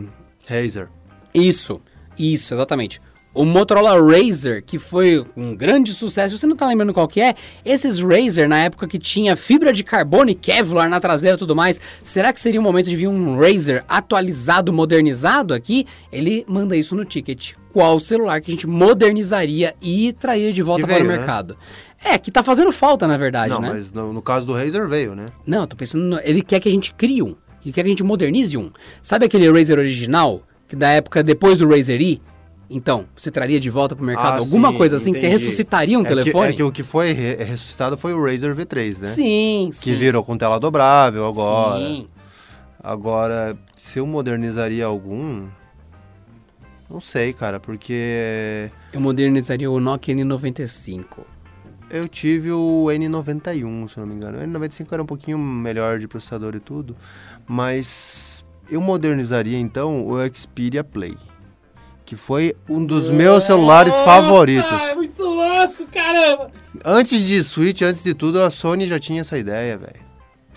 Razer. 0.46 0.88
Isso, 1.34 1.78
isso, 2.18 2.54
exatamente. 2.54 3.02
O 3.34 3.46
Motorola 3.46 3.94
Razer, 3.98 4.62
que 4.62 4.78
foi 4.78 5.24
um 5.34 5.56
grande 5.56 5.94
sucesso, 5.94 6.36
você 6.36 6.46
não 6.46 6.54
tá 6.54 6.66
lembrando 6.66 6.92
qual 6.92 7.08
que 7.08 7.18
é? 7.18 7.34
Esses 7.64 7.98
Razer, 7.98 8.46
na 8.46 8.58
época 8.58 8.86
que 8.86 8.98
tinha 8.98 9.34
fibra 9.36 9.72
de 9.72 9.82
carbono 9.82 10.28
e 10.28 10.34
Kevlar 10.34 10.86
na 10.90 11.00
traseira 11.00 11.36
e 11.36 11.38
tudo 11.38 11.56
mais, 11.56 11.80
será 12.02 12.30
que 12.30 12.38
seria 12.38 12.60
o 12.60 12.62
momento 12.62 12.90
de 12.90 12.96
vir 12.96 13.06
um 13.06 13.38
Razer 13.38 13.84
atualizado, 13.88 14.70
modernizado 14.70 15.54
aqui? 15.54 15.86
Ele 16.12 16.44
manda 16.46 16.76
isso 16.76 16.94
no 16.94 17.06
ticket. 17.06 17.54
Qual 17.72 17.98
celular 17.98 18.38
que 18.42 18.50
a 18.50 18.54
gente 18.54 18.66
modernizaria 18.66 19.74
e 19.80 20.12
traria 20.12 20.52
de 20.52 20.60
volta 20.60 20.86
veio, 20.86 20.98
para 20.98 21.06
o 21.06 21.10
né? 21.10 21.16
mercado? 21.16 21.56
Né? 22.04 22.12
É, 22.14 22.18
que 22.18 22.30
tá 22.30 22.42
fazendo 22.42 22.70
falta, 22.70 23.08
na 23.08 23.16
verdade, 23.16 23.54
não, 23.54 23.60
né? 23.60 23.70
mas 23.70 23.90
no, 23.92 24.12
no, 24.12 24.20
caso 24.20 24.44
do 24.44 24.52
Razer 24.52 24.86
veio, 24.86 25.14
né? 25.14 25.24
Não, 25.46 25.66
tô 25.66 25.74
pensando, 25.74 26.04
no, 26.04 26.20
ele 26.22 26.42
quer 26.42 26.60
que 26.60 26.68
a 26.68 26.72
gente 26.72 26.92
crie 26.92 27.22
um. 27.22 27.34
Ele 27.64 27.72
quer 27.72 27.82
que 27.82 27.88
a 27.88 27.90
gente 27.90 28.04
modernize 28.04 28.58
um. 28.58 28.70
Sabe 29.00 29.24
aquele 29.24 29.50
Razer 29.50 29.78
original, 29.78 30.42
que 30.68 30.76
da 30.76 30.90
época 30.90 31.22
depois 31.22 31.56
do 31.56 31.66
Razer 31.66 32.02
E? 32.02 32.20
Então, 32.72 33.04
você 33.14 33.30
traria 33.30 33.60
de 33.60 33.68
volta 33.68 33.94
para 33.94 34.02
o 34.02 34.06
mercado 34.06 34.36
ah, 34.36 34.38
alguma 34.38 34.70
sim, 34.72 34.78
coisa 34.78 34.96
assim? 34.96 35.10
Entendi. 35.10 35.26
Você 35.26 35.28
ressuscitaria 35.28 35.98
um 35.98 36.02
é 36.02 36.08
telefone? 36.08 36.48
Que, 36.48 36.54
é 36.54 36.56
que 36.56 36.62
o 36.62 36.72
que 36.72 36.82
foi 36.82 37.12
re 37.12 37.36
ressuscitado 37.36 37.98
foi 37.98 38.14
o 38.14 38.24
Razer 38.24 38.56
V3, 38.56 38.98
né? 38.98 39.04
Sim, 39.04 39.68
que 39.70 39.76
sim. 39.76 39.84
Que 39.84 39.94
virou 39.94 40.24
com 40.24 40.38
tela 40.38 40.58
dobrável 40.58 41.26
agora. 41.26 41.78
Sim. 41.78 42.08
Agora, 42.82 43.56
se 43.76 43.98
eu 43.98 44.06
modernizaria 44.06 44.86
algum... 44.86 45.46
Não 46.88 47.00
sei, 47.00 47.32
cara, 47.32 47.60
porque... 47.60 48.70
Eu 48.92 49.00
modernizaria 49.00 49.70
o 49.70 49.78
Nokia 49.78 50.14
N95. 50.14 51.04
Eu 51.90 52.08
tive 52.08 52.50
o 52.50 52.86
N91, 52.86 53.88
se 53.88 53.98
não 53.98 54.06
me 54.06 54.14
engano. 54.14 54.38
O 54.38 54.42
N95 54.42 54.92
era 54.92 55.02
um 55.02 55.06
pouquinho 55.06 55.38
melhor 55.38 55.98
de 55.98 56.08
processador 56.08 56.54
e 56.56 56.60
tudo, 56.60 56.96
mas 57.46 58.44
eu 58.70 58.80
modernizaria 58.80 59.58
então 59.58 60.06
o 60.06 60.14
Xperia 60.34 60.82
Play 60.82 61.14
que 62.12 62.16
foi 62.16 62.54
um 62.68 62.84
dos 62.84 63.10
meus 63.10 63.44
celulares 63.44 63.90
Nossa, 63.90 64.04
favoritos. 64.04 64.70
É 64.70 64.94
muito 64.94 65.22
louco, 65.24 65.86
caramba! 65.90 66.50
Antes 66.84 67.22
de 67.22 67.42
Switch, 67.42 67.80
antes 67.80 68.04
de 68.04 68.12
tudo, 68.12 68.42
a 68.42 68.50
Sony 68.50 68.86
já 68.86 68.98
tinha 68.98 69.22
essa 69.22 69.38
ideia, 69.38 69.78
velho. 69.78 70.11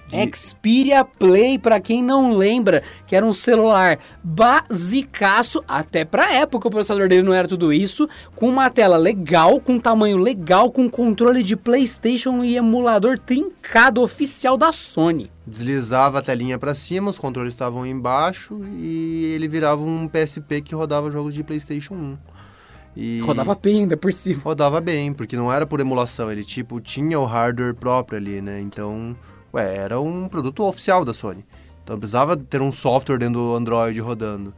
De... 0.07 0.37
Xperia 0.37 1.03
Play, 1.03 1.57
para 1.57 1.79
quem 1.79 2.03
não 2.03 2.37
lembra, 2.37 2.83
que 3.07 3.15
era 3.15 3.25
um 3.25 3.33
celular 3.33 3.97
basicaço, 4.23 5.63
até 5.67 6.05
pra 6.05 6.33
época 6.33 6.67
o 6.67 6.71
processador 6.71 7.07
dele 7.07 7.23
não 7.23 7.33
era 7.33 7.47
tudo 7.47 7.73
isso, 7.73 8.07
com 8.35 8.49
uma 8.49 8.69
tela 8.69 8.97
legal, 8.97 9.59
com 9.59 9.79
tamanho 9.79 10.17
legal, 10.17 10.71
com 10.71 10.89
controle 10.89 11.41
de 11.43 11.55
PlayStation 11.55 12.43
e 12.43 12.55
emulador 12.55 13.17
trincado 13.17 14.01
oficial 14.01 14.57
da 14.57 14.71
Sony. 14.71 15.31
Deslizava 15.45 16.19
a 16.19 16.21
telinha 16.21 16.57
para 16.57 16.73
cima, 16.73 17.09
os 17.11 17.17
controles 17.17 17.53
estavam 17.53 17.85
embaixo 17.85 18.61
e 18.73 19.33
ele 19.35 19.47
virava 19.47 19.81
um 19.81 20.07
PSP 20.07 20.61
que 20.61 20.73
rodava 20.73 21.11
jogos 21.11 21.33
de 21.33 21.43
PlayStation 21.43 21.93
1. 21.93 22.17
E 22.97 23.19
rodava 23.19 23.53
bem 23.55 23.81
ainda 23.81 23.97
por 23.97 24.13
cima. 24.13 24.41
Rodava 24.43 24.79
bem, 24.79 25.13
porque 25.13 25.35
não 25.35 25.51
era 25.51 25.67
por 25.67 25.79
emulação, 25.79 26.31
ele 26.31 26.43
tipo 26.43 26.79
tinha 26.79 27.19
o 27.19 27.25
hardware 27.25 27.75
próprio 27.75 28.17
ali, 28.17 28.41
né? 28.41 28.61
Então 28.61 29.15
ué, 29.55 29.75
era 29.75 29.99
um 29.99 30.27
produto 30.27 30.63
oficial 30.63 31.03
da 31.05 31.13
Sony. 31.13 31.45
Então 31.83 31.97
precisava 31.97 32.35
ter 32.35 32.61
um 32.61 32.71
software 32.71 33.17
dentro 33.17 33.35
do 33.35 33.55
Android 33.55 33.99
rodando. 33.99 34.53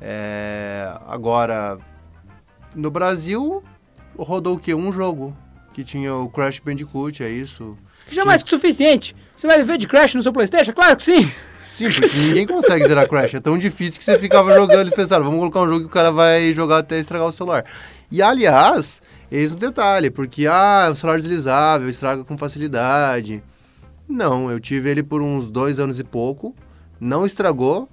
É, 0.00 0.92
agora, 1.06 1.78
no 2.74 2.90
Brasil, 2.90 3.62
rodou 4.16 4.56
o 4.56 4.58
quê? 4.58 4.74
Um 4.74 4.92
jogo. 4.92 5.36
Que 5.72 5.84
tinha 5.84 6.12
o 6.14 6.28
Crash 6.28 6.58
Bandicoot, 6.58 7.22
é 7.22 7.28
isso. 7.28 7.76
Já 8.08 8.24
mais 8.24 8.42
que 8.42 8.50
suficiente. 8.50 9.14
Você 9.32 9.46
vai 9.46 9.58
viver 9.58 9.78
de 9.78 9.86
Crash 9.86 10.14
no 10.14 10.22
seu 10.22 10.32
Playstation? 10.32 10.72
Claro 10.72 10.96
que 10.96 11.04
sim. 11.04 11.30
Sim, 11.62 11.88
porque 11.92 12.18
ninguém 12.18 12.46
consegue 12.46 12.88
zerar 12.88 13.08
Crash. 13.08 13.34
É 13.34 13.40
tão 13.40 13.56
difícil 13.56 13.98
que 13.98 14.04
você 14.04 14.18
ficava 14.18 14.52
jogando. 14.52 14.80
Eles 14.80 14.94
pensaram, 14.94 15.24
vamos 15.24 15.38
colocar 15.38 15.60
um 15.60 15.68
jogo 15.68 15.82
que 15.82 15.86
o 15.86 15.90
cara 15.90 16.10
vai 16.10 16.52
jogar 16.52 16.78
até 16.78 16.98
estragar 16.98 17.28
o 17.28 17.32
celular. 17.32 17.64
E, 18.10 18.20
aliás, 18.20 19.00
eis 19.30 19.52
um 19.52 19.56
detalhe. 19.56 20.10
Porque, 20.10 20.48
ah, 20.48 20.86
é 20.88 20.90
um 20.90 20.96
celular 20.96 21.18
deslizável, 21.18 21.88
estraga 21.88 22.24
com 22.24 22.36
facilidade. 22.36 23.40
Não, 24.08 24.50
eu 24.50 24.58
tive 24.58 24.88
ele 24.88 25.02
por 25.02 25.20
uns 25.20 25.50
dois 25.50 25.78
anos 25.78 26.00
e 26.00 26.04
pouco, 26.04 26.54
não 26.98 27.26
estragou, 27.26 27.88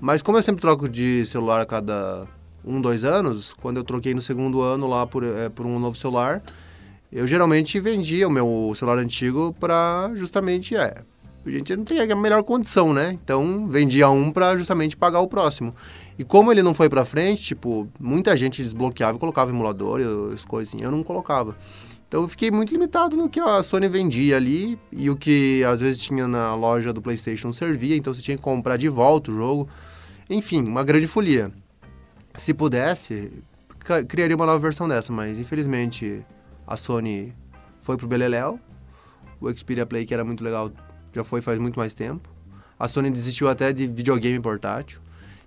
mas 0.00 0.22
como 0.22 0.38
eu 0.38 0.42
sempre 0.42 0.60
troco 0.60 0.88
de 0.88 1.26
celular 1.26 1.60
a 1.60 1.66
cada 1.66 2.26
um, 2.64 2.80
dois 2.80 3.02
anos, 3.04 3.52
quando 3.60 3.78
eu 3.78 3.84
troquei 3.84 4.14
no 4.14 4.22
segundo 4.22 4.60
ano 4.60 4.86
lá 4.86 5.06
por, 5.06 5.24
é, 5.24 5.48
por 5.48 5.66
um 5.66 5.78
novo 5.78 5.96
celular, 5.96 6.42
eu 7.10 7.26
geralmente 7.26 7.80
vendia 7.80 8.28
o 8.28 8.30
meu 8.30 8.72
celular 8.76 8.98
antigo 8.98 9.54
para 9.58 10.12
justamente, 10.14 10.76
é, 10.76 11.02
a 11.44 11.50
gente 11.50 11.76
não 11.76 11.84
tem 11.84 12.00
a 12.00 12.16
melhor 12.16 12.42
condição, 12.42 12.92
né? 12.92 13.12
Então 13.12 13.66
vendia 13.68 14.08
um 14.10 14.32
para 14.32 14.56
justamente 14.56 14.96
pagar 14.96 15.20
o 15.20 15.28
próximo. 15.28 15.74
E 16.18 16.24
como 16.24 16.50
ele 16.50 16.62
não 16.62 16.74
foi 16.74 16.88
para 16.88 17.04
frente, 17.04 17.42
tipo, 17.42 17.88
muita 18.00 18.36
gente 18.36 18.62
desbloqueava 18.62 19.16
e 19.16 19.20
colocava 19.20 19.50
emulador 19.50 20.00
e 20.00 20.34
as 20.34 20.44
coisinhas, 20.44 20.84
eu 20.84 20.90
não 20.90 21.02
colocava. 21.02 21.56
Então 22.08 22.22
eu 22.22 22.28
fiquei 22.28 22.50
muito 22.50 22.72
limitado 22.72 23.16
no 23.16 23.28
que 23.28 23.40
a 23.40 23.62
Sony 23.62 23.88
vendia 23.88 24.36
ali 24.36 24.78
e 24.92 25.10
o 25.10 25.16
que 25.16 25.64
às 25.64 25.80
vezes 25.80 26.00
tinha 26.00 26.28
na 26.28 26.54
loja 26.54 26.92
do 26.92 27.02
PlayStation 27.02 27.52
servia, 27.52 27.96
então 27.96 28.14
você 28.14 28.22
tinha 28.22 28.36
que 28.36 28.42
comprar 28.42 28.76
de 28.76 28.88
volta 28.88 29.30
o 29.30 29.34
jogo. 29.34 29.68
Enfim, 30.30 30.62
uma 30.62 30.84
grande 30.84 31.06
folia. 31.06 31.52
Se 32.34 32.54
pudesse, 32.54 33.32
criaria 34.08 34.36
uma 34.36 34.46
nova 34.46 34.58
versão 34.58 34.88
dessa, 34.88 35.12
mas 35.12 35.38
infelizmente 35.38 36.24
a 36.66 36.76
Sony 36.76 37.34
foi 37.80 37.96
pro 37.96 38.06
Beleléu. 38.06 38.60
O 39.40 39.54
Xperia 39.54 39.84
Play, 39.84 40.06
que 40.06 40.14
era 40.14 40.24
muito 40.24 40.42
legal, 40.42 40.72
já 41.12 41.24
foi 41.24 41.40
faz 41.40 41.58
muito 41.58 41.78
mais 41.78 41.92
tempo. 41.92 42.28
A 42.78 42.88
Sony 42.88 43.10
desistiu 43.10 43.48
até 43.48 43.72
de 43.72 43.86
videogame 43.86 44.38
portátil. 44.40 45.00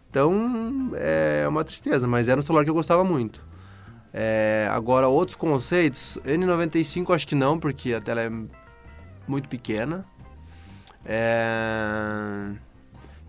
Então, 0.10 0.92
é 0.96 1.48
uma 1.48 1.64
tristeza, 1.64 2.08
mas 2.08 2.28
era 2.28 2.40
um 2.40 2.44
celular 2.44 2.64
que 2.64 2.70
eu 2.70 2.74
gostava 2.74 3.04
muito. 3.04 3.49
É, 4.14 4.68
agora, 4.72 5.08
outros 5.08 5.36
conceitos, 5.36 6.18
N95 6.26 7.14
acho 7.14 7.28
que 7.28 7.36
não, 7.36 7.60
porque 7.60 7.94
a 7.94 8.02
tela 8.02 8.22
é 8.22 8.32
muito 9.28 9.48
pequena. 9.48 10.06
É... 11.06 12.52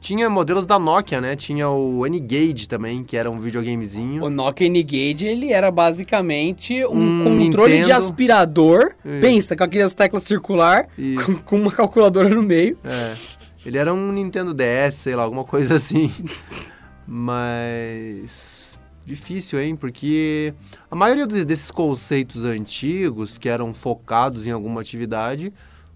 Tinha 0.01 0.31
modelos 0.31 0.65
da 0.65 0.79
Nokia, 0.79 1.21
né? 1.21 1.37
Tinha 1.37 1.69
o 1.69 2.07
N-Gage 2.07 2.67
também, 2.67 3.05
que 3.05 3.19
era 3.19 3.31
um 3.31 3.39
videogamezinho. 3.39 4.25
O 4.25 4.31
Nokia 4.31 4.67
N-Gage, 4.67 5.27
ele 5.27 5.53
era 5.53 5.71
basicamente 5.71 6.85
um, 6.87 7.21
um 7.21 7.25
controle 7.25 7.73
Nintendo. 7.73 7.87
de 7.87 7.93
aspirador. 7.93 8.95
Isso. 9.05 9.21
Pensa, 9.21 9.57
com 9.57 9.65
aquelas 9.65 9.93
teclas 9.93 10.23
circular, 10.23 10.89
com, 11.27 11.37
com, 11.45 11.57
uma 11.61 11.71
calculadora 11.71 12.31
no 12.31 12.43
meio. 12.43 12.79
É. 12.83 13.15
Ele 13.65 13.77
era 13.77 13.93
um 13.93 14.11
Nintendo 14.11 14.55
DS, 14.55 14.95
sei 14.95 15.15
lá, 15.15 15.23
alguma 15.23 15.45
coisa 15.45 15.75
assim. 15.77 16.11
Mas... 17.07 18.60
Difícil, 19.05 19.61
hein? 19.61 19.75
Porque 19.75 20.55
a 20.91 20.95
maioria 20.95 21.27
desses 21.27 21.71
conceitos 21.71 22.45
antigos, 22.45 23.39
que 23.39 23.49
eram 23.49 23.73
focados 23.73 24.47
em 24.47 24.51
alguma 24.51 24.81
atividade 24.81 25.53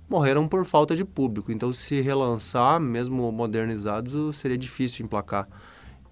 morreram 0.09 0.47
por 0.49 0.65
falta 0.65 0.95
de 0.95 1.05
público. 1.05 1.53
Então, 1.53 1.73
se 1.73 2.01
relançar, 2.01 2.81
mesmo 2.81 3.31
modernizados, 3.31 4.37
seria 4.37 4.59
difícil 4.59 5.05
emplacar. 5.05 5.49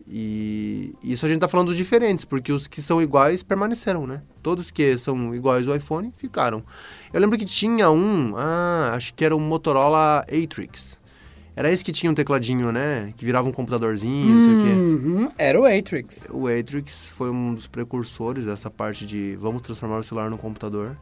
E 0.07 0.95
isso 1.03 1.25
a 1.25 1.29
gente 1.29 1.37
está 1.37 1.49
falando 1.49 1.69
dos 1.69 1.77
diferentes, 1.77 2.25
porque 2.25 2.53
os 2.53 2.67
que 2.67 2.83
são 2.83 3.01
iguais 3.01 3.43
permaneceram, 3.43 4.07
né? 4.07 4.23
Todos 4.43 4.71
que 4.71 4.99
são 4.99 5.35
iguais 5.35 5.69
ao 5.69 5.77
iPhone 5.77 6.13
ficaram. 6.17 6.63
Eu 7.13 7.21
lembro 7.21 7.39
que 7.39 7.45
tinha 7.45 7.91
um, 7.91 8.35
ah, 8.37 8.93
acho 8.95 9.15
que 9.15 9.25
era 9.25 9.35
o 9.35 9.41
Motorola 9.41 10.21
Atrix. 10.21 11.01
Era 11.55 11.71
esse 11.71 11.85
que 11.85 11.93
tinha 11.93 12.11
um 12.11 12.15
tecladinho, 12.15 12.73
né? 12.73 13.13
Que 13.17 13.25
virava 13.25 13.47
um 13.47 13.53
computadorzinho, 13.53 14.35
não 14.35 14.45
sei 14.45 14.55
o 14.55 14.63
quê. 14.63 14.81
Uhum, 14.81 15.29
era 15.37 15.61
o 15.61 15.67
Atrix. 15.67 16.29
O 16.33 16.49
Atrix 16.49 17.11
foi 17.11 17.31
um 17.31 17.55
dos 17.55 17.67
precursores 17.67 18.47
dessa 18.47 18.71
parte 18.71 19.05
de 19.05 19.37
vamos 19.37 19.61
transformar 19.61 19.99
o 19.99 20.05
celular 20.05 20.31
no 20.31 20.39
computador. 20.39 20.97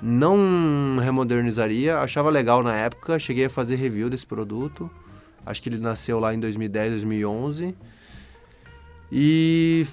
Não 0.00 0.96
remodernizaria, 1.00 1.98
achava 1.98 2.30
legal 2.30 2.62
na 2.62 2.74
época, 2.74 3.18
cheguei 3.18 3.46
a 3.46 3.50
fazer 3.50 3.76
review 3.76 4.08
desse 4.08 4.26
produto. 4.26 4.90
Acho 5.44 5.60
que 5.60 5.68
ele 5.68 5.78
nasceu 5.78 6.20
lá 6.20 6.32
em 6.32 6.38
2010, 6.38 6.90
2011. 6.92 7.74
E 9.10 9.86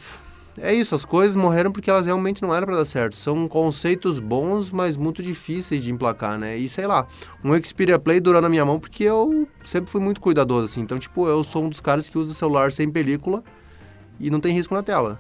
é 0.62 0.74
isso, 0.74 0.96
as 0.96 1.06
coisas 1.06 1.36
morreram 1.36 1.72
porque 1.72 1.90
elas 1.90 2.06
realmente 2.06 2.42
não 2.42 2.54
eram 2.54 2.66
para 2.68 2.78
dar 2.78 2.86
certo. 2.86 3.16
São 3.16 3.48
conceitos 3.48 4.20
bons, 4.20 4.72
mas 4.72 4.98
muito 4.98 5.22
difíceis 5.24 5.84
de 5.84 5.92
emplacar, 5.92 6.38
né? 6.38 6.58
E 6.58 6.70
sei 6.70 6.88
lá, 6.88 7.08
um 7.44 7.62
Xperia 7.62 8.00
Play 8.00 8.20
durou 8.20 8.42
na 8.42 8.50
minha 8.50 8.66
mão 8.66 8.80
porque 8.80 9.04
eu 9.04 9.48
sempre 9.66 9.90
fui 9.90 10.02
muito 10.02 10.22
cuidadoso, 10.22 10.66
assim. 10.66 10.82
Então, 10.82 11.00
tipo, 11.00 11.28
eu 11.28 11.44
sou 11.44 11.64
um 11.64 11.70
dos 11.70 11.80
caras 11.80 12.10
que 12.10 12.18
usa 12.18 12.34
celular 12.34 12.72
sem 12.72 12.90
película 12.90 13.44
e 14.20 14.30
não 14.30 14.40
tem 14.40 14.54
risco 14.54 14.74
na 14.74 14.84
tela. 14.84 15.20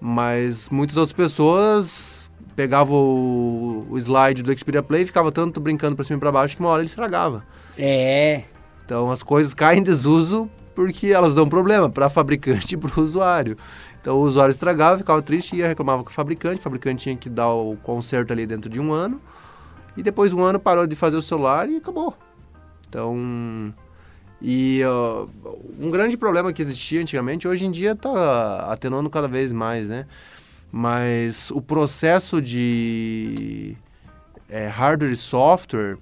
Mas 0.00 0.68
muitas 0.68 0.96
outras 0.96 1.12
pessoas 1.12 2.30
pegava 2.54 2.92
o, 2.92 3.86
o 3.90 3.98
slide 3.98 4.42
do 4.42 4.56
Xperia 4.56 4.82
Play 4.82 5.02
e 5.02 5.06
ficava 5.06 5.32
tanto 5.32 5.60
brincando 5.60 5.96
para 5.96 6.04
cima 6.04 6.18
e 6.18 6.20
para 6.20 6.30
baixo 6.30 6.56
que 6.56 6.62
uma 6.62 6.70
hora 6.70 6.82
ele 6.82 6.88
estragava. 6.88 7.44
É. 7.76 8.44
Então 8.84 9.10
as 9.10 9.22
coisas 9.22 9.54
caem 9.54 9.80
em 9.80 9.82
desuso 9.82 10.48
porque 10.74 11.08
elas 11.08 11.34
dão 11.34 11.48
problema 11.48 11.88
para 11.88 12.08
fabricante 12.08 12.74
e 12.74 12.76
para 12.76 13.00
o 13.00 13.02
usuário. 13.02 13.56
Então 14.04 14.18
o 14.18 14.20
usuário 14.20 14.52
estragava, 14.52 14.98
ficava 14.98 15.22
triste, 15.22 15.56
ia 15.56 15.66
reclamava 15.66 16.04
com 16.04 16.10
o 16.10 16.12
fabricante, 16.12 16.60
o 16.60 16.62
fabricante 16.62 17.04
tinha 17.04 17.16
que 17.16 17.30
dar 17.30 17.48
o 17.48 17.74
conserto 17.82 18.34
ali 18.34 18.44
dentro 18.44 18.68
de 18.68 18.78
um 18.78 18.92
ano. 18.92 19.18
E 19.96 20.02
depois 20.02 20.28
de 20.28 20.36
um 20.36 20.44
ano 20.44 20.60
parou 20.60 20.86
de 20.86 20.94
fazer 20.94 21.16
o 21.16 21.22
celular 21.22 21.70
e 21.70 21.76
acabou. 21.78 22.14
Então, 22.86 23.72
e 24.42 24.82
uh, 24.84 25.26
um 25.80 25.90
grande 25.90 26.18
problema 26.18 26.52
que 26.52 26.60
existia 26.60 27.00
antigamente, 27.00 27.48
hoje 27.48 27.64
em 27.64 27.70
dia 27.70 27.92
está 27.92 28.66
atenuando 28.70 29.08
cada 29.08 29.26
vez 29.26 29.50
mais, 29.50 29.88
né? 29.88 30.04
mas 30.76 31.52
o 31.52 31.62
processo 31.62 32.42
de 32.42 33.76
é, 34.50 34.66
hardware 34.66 35.12
e 35.12 35.16
software, 35.16 35.96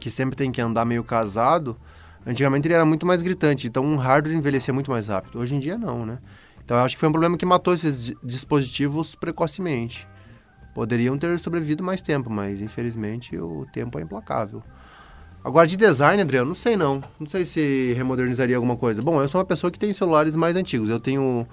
que 0.00 0.10
sempre 0.10 0.34
tem 0.34 0.50
que 0.50 0.60
andar 0.60 0.84
meio 0.84 1.04
casado, 1.04 1.78
antigamente 2.26 2.66
ele 2.66 2.74
era 2.74 2.84
muito 2.84 3.06
mais 3.06 3.22
gritante, 3.22 3.68
então 3.68 3.84
um 3.84 3.94
hardware 3.94 4.36
envelhecia 4.36 4.74
muito 4.74 4.90
mais 4.90 5.06
rápido. 5.06 5.38
Hoje 5.38 5.54
em 5.54 5.60
dia 5.60 5.78
não, 5.78 6.04
né? 6.04 6.18
Então 6.66 6.76
eu 6.76 6.82
acho 6.82 6.96
que 6.96 7.00
foi 7.00 7.08
um 7.08 7.12
problema 7.12 7.38
que 7.38 7.46
matou 7.46 7.72
esses 7.72 8.12
dispositivos 8.24 9.14
precocemente. 9.14 10.06
Poderiam 10.74 11.16
ter 11.16 11.38
sobrevivido 11.38 11.82
mais 11.82 12.02
tempo, 12.02 12.28
mas 12.28 12.60
infelizmente 12.60 13.38
o 13.38 13.64
tempo 13.72 14.00
é 14.00 14.02
implacável. 14.02 14.62
Agora, 15.44 15.64
de 15.64 15.76
design, 15.76 16.20
Adriano, 16.20 16.48
não 16.48 16.56
sei 16.56 16.76
não. 16.76 17.04
Não 17.20 17.28
sei 17.28 17.46
se 17.46 17.92
remodernizaria 17.96 18.56
alguma 18.56 18.76
coisa. 18.76 19.00
Bom, 19.00 19.22
eu 19.22 19.28
sou 19.28 19.40
uma 19.40 19.44
pessoa 19.44 19.70
que 19.70 19.78
tem 19.78 19.92
celulares 19.92 20.34
mais 20.34 20.56
antigos. 20.56 20.90
Eu 20.90 20.98
tenho 20.98 21.46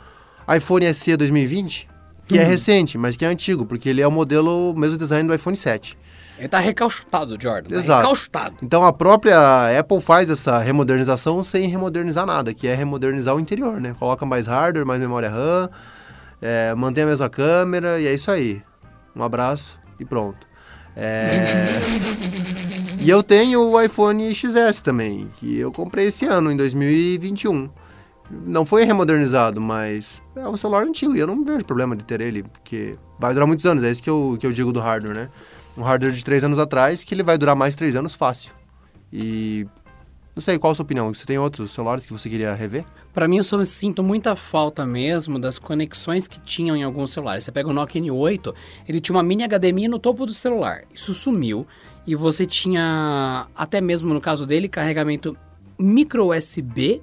iPhone 0.57 0.91
SE 0.91 1.15
2020, 1.15 1.87
que 2.27 2.39
é 2.39 2.43
hum. 2.43 2.47
recente, 2.47 2.97
mas 2.97 3.15
que 3.15 3.23
é 3.23 3.27
antigo, 3.27 3.67
porque 3.67 3.87
ele 3.87 4.01
é 4.01 4.07
o 4.07 4.11
modelo, 4.11 4.73
mesmo 4.75 4.97
design 4.97 5.27
do 5.27 5.35
iPhone 5.35 5.55
7. 5.55 5.95
Ele 6.37 6.47
tá 6.47 6.59
recalchutado, 6.59 7.37
Jordan. 7.39 7.69
Tá 7.69 7.75
Exato. 7.75 8.01
recalchutado. 8.01 8.55
Então 8.61 8.83
a 8.83 8.91
própria 8.91 9.79
Apple 9.79 10.01
faz 10.01 10.29
essa 10.29 10.59
remodernização 10.59 11.43
sem 11.43 11.67
remodernizar 11.67 12.25
nada, 12.25 12.53
que 12.53 12.67
é 12.67 12.73
remodernizar 12.73 13.35
o 13.35 13.39
interior, 13.39 13.79
né? 13.79 13.95
Coloca 13.97 14.25
mais 14.25 14.47
hardware, 14.47 14.85
mais 14.85 14.99
memória 14.99 15.29
RAM, 15.29 15.69
é, 16.41 16.73
mantém 16.73 17.03
a 17.03 17.07
mesma 17.07 17.29
câmera 17.29 17.99
e 17.99 18.07
é 18.07 18.13
isso 18.13 18.31
aí. 18.31 18.61
Um 19.15 19.23
abraço 19.23 19.79
e 19.99 20.05
pronto. 20.05 20.47
É... 20.95 21.43
e 22.99 23.09
eu 23.09 23.21
tenho 23.23 23.61
o 23.61 23.81
iPhone 23.81 24.33
XS 24.33 24.81
também, 24.81 25.29
que 25.37 25.57
eu 25.57 25.71
comprei 25.71 26.07
esse 26.07 26.25
ano, 26.25 26.51
em 26.51 26.57
2021 26.57 27.69
não 28.29 28.65
foi 28.65 28.83
remodernizado, 28.83 29.61
mas 29.61 30.21
é 30.35 30.47
um 30.47 30.57
celular 30.57 30.83
antigo 30.83 31.15
e 31.15 31.19
eu 31.19 31.27
não 31.27 31.43
vejo 31.43 31.65
problema 31.65 31.95
de 31.95 32.03
ter 32.03 32.21
ele, 32.21 32.43
porque 32.43 32.97
vai 33.19 33.33
durar 33.33 33.47
muitos 33.47 33.65
anos, 33.65 33.83
é 33.83 33.91
isso 33.91 34.01
que 34.01 34.09
eu, 34.09 34.37
que 34.39 34.45
eu 34.45 34.51
digo 34.51 34.71
do 34.71 34.79
hardware, 34.79 35.15
né? 35.15 35.29
Um 35.77 35.81
hardware 35.81 36.13
de 36.13 36.23
três 36.23 36.43
anos 36.43 36.59
atrás 36.59 37.03
que 37.03 37.13
ele 37.13 37.23
vai 37.23 37.37
durar 37.37 37.55
mais 37.55 37.75
três 37.75 37.95
anos 37.95 38.13
fácil. 38.13 38.51
E 39.11 39.65
não 40.35 40.41
sei, 40.41 40.57
qual 40.57 40.71
a 40.71 40.75
sua 40.75 40.83
opinião? 40.83 41.13
Você 41.13 41.25
tem 41.25 41.37
outros 41.37 41.71
celulares 41.71 42.05
que 42.07 42.11
você 42.11 42.27
queria 42.27 42.55
rever? 42.55 42.83
Para 43.13 43.27
mim, 43.27 43.37
eu 43.37 43.43
só 43.43 43.63
sinto 43.63 44.01
muita 44.01 44.35
falta 44.35 44.83
mesmo 44.83 45.37
das 45.37 45.59
conexões 45.59 46.27
que 46.27 46.39
tinham 46.39 46.75
em 46.75 46.81
alguns 46.81 47.11
celulares. 47.11 47.43
Você 47.43 47.51
pega 47.51 47.69
o 47.69 47.73
Nokia 47.73 48.01
N8, 48.01 48.53
ele 48.87 48.99
tinha 48.99 49.15
uma 49.15 49.21
mini 49.21 49.43
HDMI 49.47 49.87
no 49.87 49.99
topo 49.99 50.25
do 50.25 50.33
celular. 50.33 50.83
Isso 50.91 51.13
sumiu. 51.13 51.67
E 52.07 52.15
você 52.15 52.47
tinha, 52.47 53.47
até 53.55 53.79
mesmo 53.79 54.11
no 54.11 54.19
caso 54.19 54.45
dele, 54.47 54.67
carregamento 54.67 55.37
micro 55.77 56.35
USB 56.35 57.01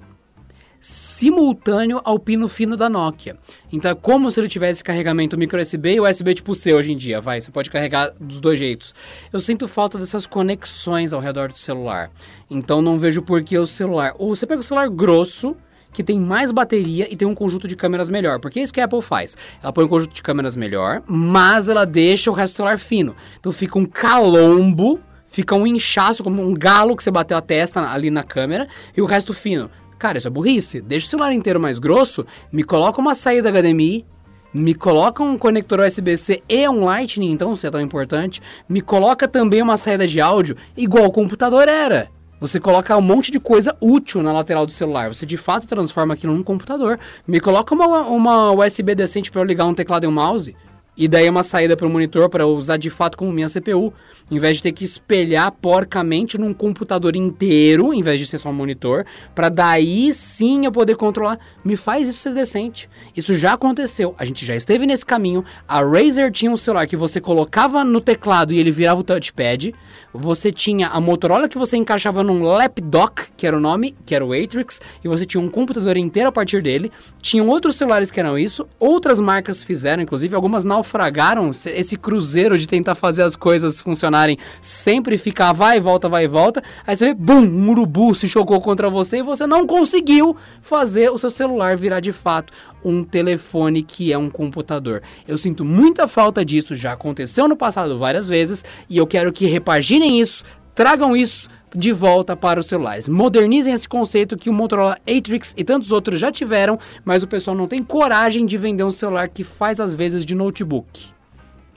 simultâneo 0.81 2.01
ao 2.03 2.17
pino 2.17 2.49
fino 2.49 2.75
da 2.75 2.89
Nokia. 2.89 3.37
Então 3.71 3.91
é 3.91 3.95
como 3.95 4.31
se 4.31 4.39
ele 4.39 4.49
tivesse 4.49 4.83
carregamento 4.83 5.37
micro 5.37 5.61
USB 5.61 5.93
e 5.93 6.01
USB 6.01 6.33
tipo 6.33 6.55
C 6.55 6.73
hoje 6.73 6.91
em 6.91 6.97
dia, 6.97 7.21
vai, 7.21 7.39
você 7.39 7.51
pode 7.51 7.69
carregar 7.69 8.11
dos 8.19 8.41
dois 8.41 8.57
jeitos. 8.57 8.95
Eu 9.31 9.39
sinto 9.39 9.67
falta 9.67 9.99
dessas 9.99 10.25
conexões 10.25 11.13
ao 11.13 11.21
redor 11.21 11.49
do 11.51 11.57
celular. 11.57 12.09
Então 12.49 12.81
não 12.81 12.97
vejo 12.97 13.21
por 13.21 13.43
que 13.43 13.57
o 13.57 13.67
celular, 13.67 14.15
ou 14.17 14.35
você 14.35 14.47
pega 14.47 14.59
o 14.59 14.63
celular 14.63 14.89
grosso, 14.89 15.55
que 15.93 16.03
tem 16.03 16.19
mais 16.19 16.51
bateria 16.51 17.07
e 17.11 17.15
tem 17.15 17.27
um 17.27 17.35
conjunto 17.35 17.67
de 17.67 17.75
câmeras 17.75 18.09
melhor. 18.09 18.39
Porque 18.39 18.59
é 18.59 18.63
isso 18.63 18.73
que 18.73 18.81
a 18.81 18.85
Apple 18.85 19.01
faz. 19.01 19.37
Ela 19.61 19.73
põe 19.73 19.85
um 19.85 19.87
conjunto 19.87 20.13
de 20.13 20.23
câmeras 20.23 20.55
melhor, 20.55 21.03
mas 21.05 21.69
ela 21.69 21.85
deixa 21.85 22.31
o 22.31 22.33
resto 22.33 22.53
do 22.53 22.57
celular 22.57 22.79
fino. 22.79 23.15
Então 23.39 23.51
fica 23.51 23.77
um 23.77 23.85
calombo, 23.85 24.99
fica 25.27 25.53
um 25.53 25.67
inchaço, 25.67 26.23
como 26.23 26.41
um 26.41 26.53
galo 26.53 26.95
que 26.95 27.03
você 27.03 27.11
bateu 27.11 27.37
a 27.37 27.41
testa 27.41 27.81
ali 27.91 28.09
na 28.09 28.23
câmera, 28.23 28.67
e 28.95 29.01
o 29.01 29.05
resto 29.05 29.33
fino. 29.33 29.69
Cara, 30.01 30.17
isso 30.17 30.27
é 30.27 30.31
burrice. 30.31 30.81
Deixa 30.81 31.05
o 31.05 31.09
celular 31.11 31.31
inteiro 31.31 31.59
mais 31.59 31.77
grosso, 31.77 32.25
me 32.51 32.63
coloca 32.63 32.99
uma 32.99 33.13
saída 33.13 33.51
HDMI, 33.51 34.03
me 34.51 34.73
coloca 34.73 35.21
um 35.21 35.37
conector 35.37 35.79
USB-C 35.79 36.41
e 36.49 36.67
um 36.67 36.83
Lightning, 36.83 37.29
então, 37.29 37.53
se 37.53 37.67
é 37.67 37.69
tão 37.69 37.79
importante. 37.79 38.41
Me 38.67 38.81
coloca 38.81 39.27
também 39.27 39.61
uma 39.61 39.77
saída 39.77 40.07
de 40.07 40.19
áudio, 40.19 40.57
igual 40.75 41.05
o 41.05 41.11
computador 41.11 41.67
era. 41.67 42.09
Você 42.39 42.59
coloca 42.59 42.97
um 42.97 43.01
monte 43.01 43.31
de 43.31 43.39
coisa 43.39 43.77
útil 43.79 44.23
na 44.23 44.33
lateral 44.33 44.65
do 44.65 44.71
celular. 44.71 45.13
Você 45.13 45.23
de 45.23 45.37
fato 45.37 45.67
transforma 45.67 46.15
aquilo 46.15 46.33
num 46.33 46.41
computador. 46.41 46.97
Me 47.27 47.39
coloca 47.39 47.75
uma, 47.75 47.99
uma 47.99 48.51
USB 48.53 48.95
decente 48.95 49.29
para 49.29 49.41
eu 49.41 49.45
ligar 49.45 49.67
um 49.67 49.75
teclado 49.75 50.05
e 50.05 50.07
um 50.07 50.11
mouse. 50.11 50.55
E 50.95 51.07
daí 51.07 51.29
uma 51.29 51.41
saída 51.41 51.77
para 51.77 51.87
o 51.87 51.89
monitor 51.89 52.29
para 52.29 52.45
usar 52.45 52.75
de 52.75 52.89
fato 52.89 53.17
como 53.17 53.31
minha 53.31 53.47
CPU. 53.47 53.93
Em 54.29 54.39
vez 54.39 54.57
de 54.57 54.63
ter 54.63 54.71
que 54.73 54.83
espelhar 54.83 55.49
porcamente 55.51 56.37
num 56.37 56.53
computador 56.53 57.15
inteiro, 57.15 57.93
em 57.93 58.01
vez 58.01 58.19
de 58.19 58.25
ser 58.25 58.39
só 58.39 58.49
um 58.49 58.53
monitor, 58.53 59.05
para 59.33 59.47
daí 59.47 60.13
sim 60.13 60.65
eu 60.65 60.71
poder 60.71 60.97
controlar. 60.97 61.39
Me 61.63 61.77
faz 61.77 62.09
isso 62.09 62.19
ser 62.19 62.33
decente. 62.33 62.89
Isso 63.15 63.33
já 63.35 63.53
aconteceu. 63.53 64.13
A 64.17 64.25
gente 64.25 64.45
já 64.45 64.53
esteve 64.53 64.85
nesse 64.85 65.05
caminho. 65.05 65.45
A 65.65 65.81
Razer 65.81 66.29
tinha 66.29 66.51
um 66.51 66.57
celular 66.57 66.85
que 66.85 66.97
você 66.97 67.21
colocava 67.21 67.83
no 67.85 68.01
teclado 68.01 68.53
e 68.53 68.59
ele 68.59 68.69
virava 68.69 68.99
o 68.99 69.03
touchpad. 69.03 69.73
Você 70.13 70.51
tinha 70.51 70.89
a 70.89 70.99
Motorola 70.99 71.47
que 71.47 71.57
você 71.57 71.77
encaixava 71.77 72.21
num 72.21 72.43
lapdock, 72.43 73.31
que 73.37 73.47
era 73.47 73.55
o 73.55 73.61
nome, 73.61 73.95
que 74.05 74.13
era 74.13 74.25
o 74.25 74.33
Atrix, 74.33 74.81
e 75.03 75.07
você 75.07 75.25
tinha 75.25 75.41
um 75.41 75.49
computador 75.49 75.95
inteiro 75.95 76.27
a 76.27 76.31
partir 76.31 76.61
dele. 76.61 76.91
Tinham 77.21 77.47
outros 77.47 77.77
celulares 77.77 78.11
que 78.11 78.19
eram 78.19 78.37
isso. 78.37 78.67
Outras 78.77 79.21
marcas 79.21 79.63
fizeram, 79.63 80.03
inclusive 80.03 80.35
algumas 80.35 80.65
não 80.65 80.80
naufragaram, 80.81 81.51
esse 81.51 81.95
cruzeiro 81.95 82.57
de 82.57 82.67
tentar 82.67 82.95
fazer 82.95 83.21
as 83.21 83.35
coisas 83.35 83.79
funcionarem, 83.79 84.37
sempre 84.59 85.17
ficar 85.17 85.53
vai 85.53 85.77
e 85.77 85.79
volta, 85.79 86.09
vai 86.09 86.25
e 86.25 86.27
volta, 86.27 86.61
aí 86.85 86.95
você 86.95 87.05
vê, 87.07 87.13
bum, 87.13 87.41
um 87.41 87.69
urubu 87.69 88.13
se 88.15 88.27
chocou 88.27 88.59
contra 88.59 88.89
você 88.89 89.19
e 89.19 89.23
você 89.23 89.45
não 89.45 89.65
conseguiu 89.65 90.35
fazer 90.61 91.11
o 91.11 91.17
seu 91.17 91.29
celular 91.29 91.77
virar 91.77 91.99
de 91.99 92.11
fato 92.11 92.51
um 92.83 93.03
telefone 93.03 93.83
que 93.83 94.11
é 94.11 94.17
um 94.17 94.29
computador. 94.29 95.03
Eu 95.27 95.37
sinto 95.37 95.63
muita 95.63 96.07
falta 96.07 96.43
disso, 96.43 96.75
já 96.75 96.93
aconteceu 96.93 97.47
no 97.47 97.55
passado 97.55 97.97
várias 97.97 98.27
vezes, 98.27 98.65
e 98.89 98.97
eu 98.97 99.05
quero 99.05 99.31
que 99.31 99.45
repaginem 99.45 100.19
isso, 100.19 100.43
tragam 100.73 101.15
isso 101.15 101.47
de 101.75 101.91
volta 101.91 102.35
para 102.35 102.59
os 102.59 102.65
celulares. 102.65 103.07
Modernizem 103.07 103.73
esse 103.73 103.87
conceito 103.87 104.37
que 104.37 104.49
o 104.49 104.53
Motorola 104.53 104.97
Atrix 105.07 105.53
e 105.57 105.63
tantos 105.63 105.91
outros 105.91 106.19
já 106.19 106.31
tiveram, 106.31 106.77
mas 107.05 107.23
o 107.23 107.27
pessoal 107.27 107.55
não 107.55 107.67
tem 107.67 107.83
coragem 107.83 108.45
de 108.45 108.57
vender 108.57 108.83
um 108.83 108.91
celular 108.91 109.29
que 109.29 109.43
faz 109.43 109.79
às 109.79 109.95
vezes 109.95 110.25
de 110.25 110.35
notebook. 110.35 111.11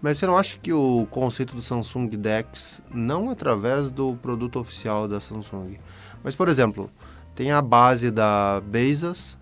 Mas 0.03 0.19
você 0.19 0.27
não 0.27 0.37
acha 0.37 0.59
que 0.59 0.73
o 0.73 1.07
conceito 1.11 1.55
do 1.55 1.63
Samsung 1.63 2.09
Dex 2.09 2.83
não 2.93 3.31
através 3.31 3.91
do 3.91 4.15
produto 4.17 4.59
oficial 4.59 5.09
da 5.09 5.19
Samsung? 5.19 5.79
Mas, 6.23 6.35
por 6.35 6.49
exemplo, 6.49 6.91
tem 7.35 7.53
a 7.53 7.63
base 7.63 8.11
da 8.11 8.61
Bezos, 8.67 9.39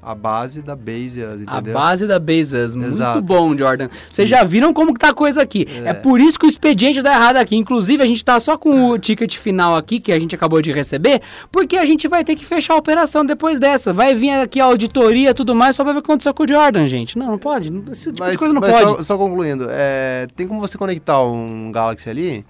a 0.00 0.14
base 0.14 0.62
da 0.62 0.76
Bezos, 0.76 1.42
entendeu? 1.42 1.48
A 1.48 1.60
base 1.60 2.06
da 2.06 2.18
Bezos, 2.18 2.74
muito 2.74 3.22
bom, 3.22 3.56
Jordan. 3.56 3.88
Vocês 4.10 4.28
já 4.28 4.44
viram 4.44 4.72
como 4.72 4.94
que 4.94 5.00
tá 5.00 5.10
a 5.10 5.14
coisa 5.14 5.42
aqui. 5.42 5.66
É. 5.84 5.90
é. 5.90 5.94
por 5.94 6.20
isso 6.20 6.38
que 6.38 6.46
o 6.46 6.48
expediente 6.48 7.02
dá 7.02 7.12
errado 7.12 7.36
aqui. 7.36 7.56
Inclusive, 7.56 8.02
a 8.02 8.06
gente 8.06 8.24
tá 8.24 8.38
só 8.38 8.56
com 8.56 8.90
o 8.90 8.98
ticket 8.98 9.36
final 9.36 9.76
aqui, 9.76 9.98
que 9.98 10.12
a 10.12 10.18
gente 10.18 10.34
acabou 10.34 10.62
de 10.62 10.72
receber, 10.72 11.20
porque 11.50 11.76
a 11.76 11.84
gente 11.84 12.06
vai 12.06 12.24
ter 12.24 12.36
que 12.36 12.44
fechar 12.44 12.74
a 12.74 12.76
operação 12.76 13.24
depois 13.24 13.58
dessa. 13.58 13.92
Vai 13.92 14.14
vir 14.14 14.30
aqui 14.30 14.60
a 14.60 14.64
auditoria 14.64 15.30
e 15.30 15.34
tudo 15.34 15.54
mais, 15.54 15.74
só 15.74 15.82
pra 15.82 15.92
ver 15.92 15.98
o 15.98 16.02
que 16.02 16.10
aconteceu 16.10 16.32
com 16.32 16.44
o 16.44 16.48
Jordan, 16.48 16.86
gente. 16.86 17.18
Não, 17.18 17.32
não 17.32 17.38
pode. 17.38 17.68
Esse 17.90 18.12
tipo 18.12 18.20
mas, 18.20 18.32
de 18.32 18.38
coisa 18.38 18.54
não 18.54 18.60
pode. 18.60 18.78
Só, 18.78 19.02
só 19.02 19.18
concluindo, 19.18 19.66
é, 19.68 20.28
tem 20.36 20.46
como 20.46 20.60
você 20.60 20.78
conectar 20.78 21.22
um 21.22 21.72
Galaxy 21.72 22.08
ali 22.08 22.46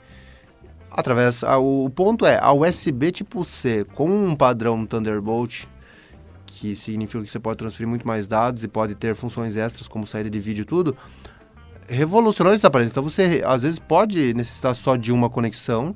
através... 0.90 1.42
A, 1.44 1.58
o 1.58 1.88
ponto 1.90 2.26
é, 2.26 2.38
a 2.42 2.52
USB 2.52 3.10
tipo 3.12 3.44
C 3.44 3.84
com 3.94 4.08
um 4.08 4.36
padrão 4.36 4.84
Thunderbolt 4.84 5.64
que 6.48 6.74
significa 6.74 7.22
que 7.22 7.30
você 7.30 7.38
pode 7.38 7.58
transferir 7.58 7.86
muito 7.86 8.06
mais 8.06 8.26
dados 8.26 8.64
e 8.64 8.68
pode 8.68 8.94
ter 8.94 9.14
funções 9.14 9.56
extras 9.56 9.86
como 9.86 10.06
saída 10.06 10.30
de 10.30 10.40
vídeo 10.40 10.62
e 10.62 10.64
tudo, 10.64 10.96
revolucionou 11.86 12.52
esses 12.52 12.64
aparelhos. 12.64 12.90
Então 12.90 13.02
você 13.02 13.42
às 13.46 13.62
vezes 13.62 13.78
pode 13.78 14.32
necessitar 14.34 14.74
só 14.74 14.96
de 14.96 15.12
uma 15.12 15.28
conexão, 15.28 15.94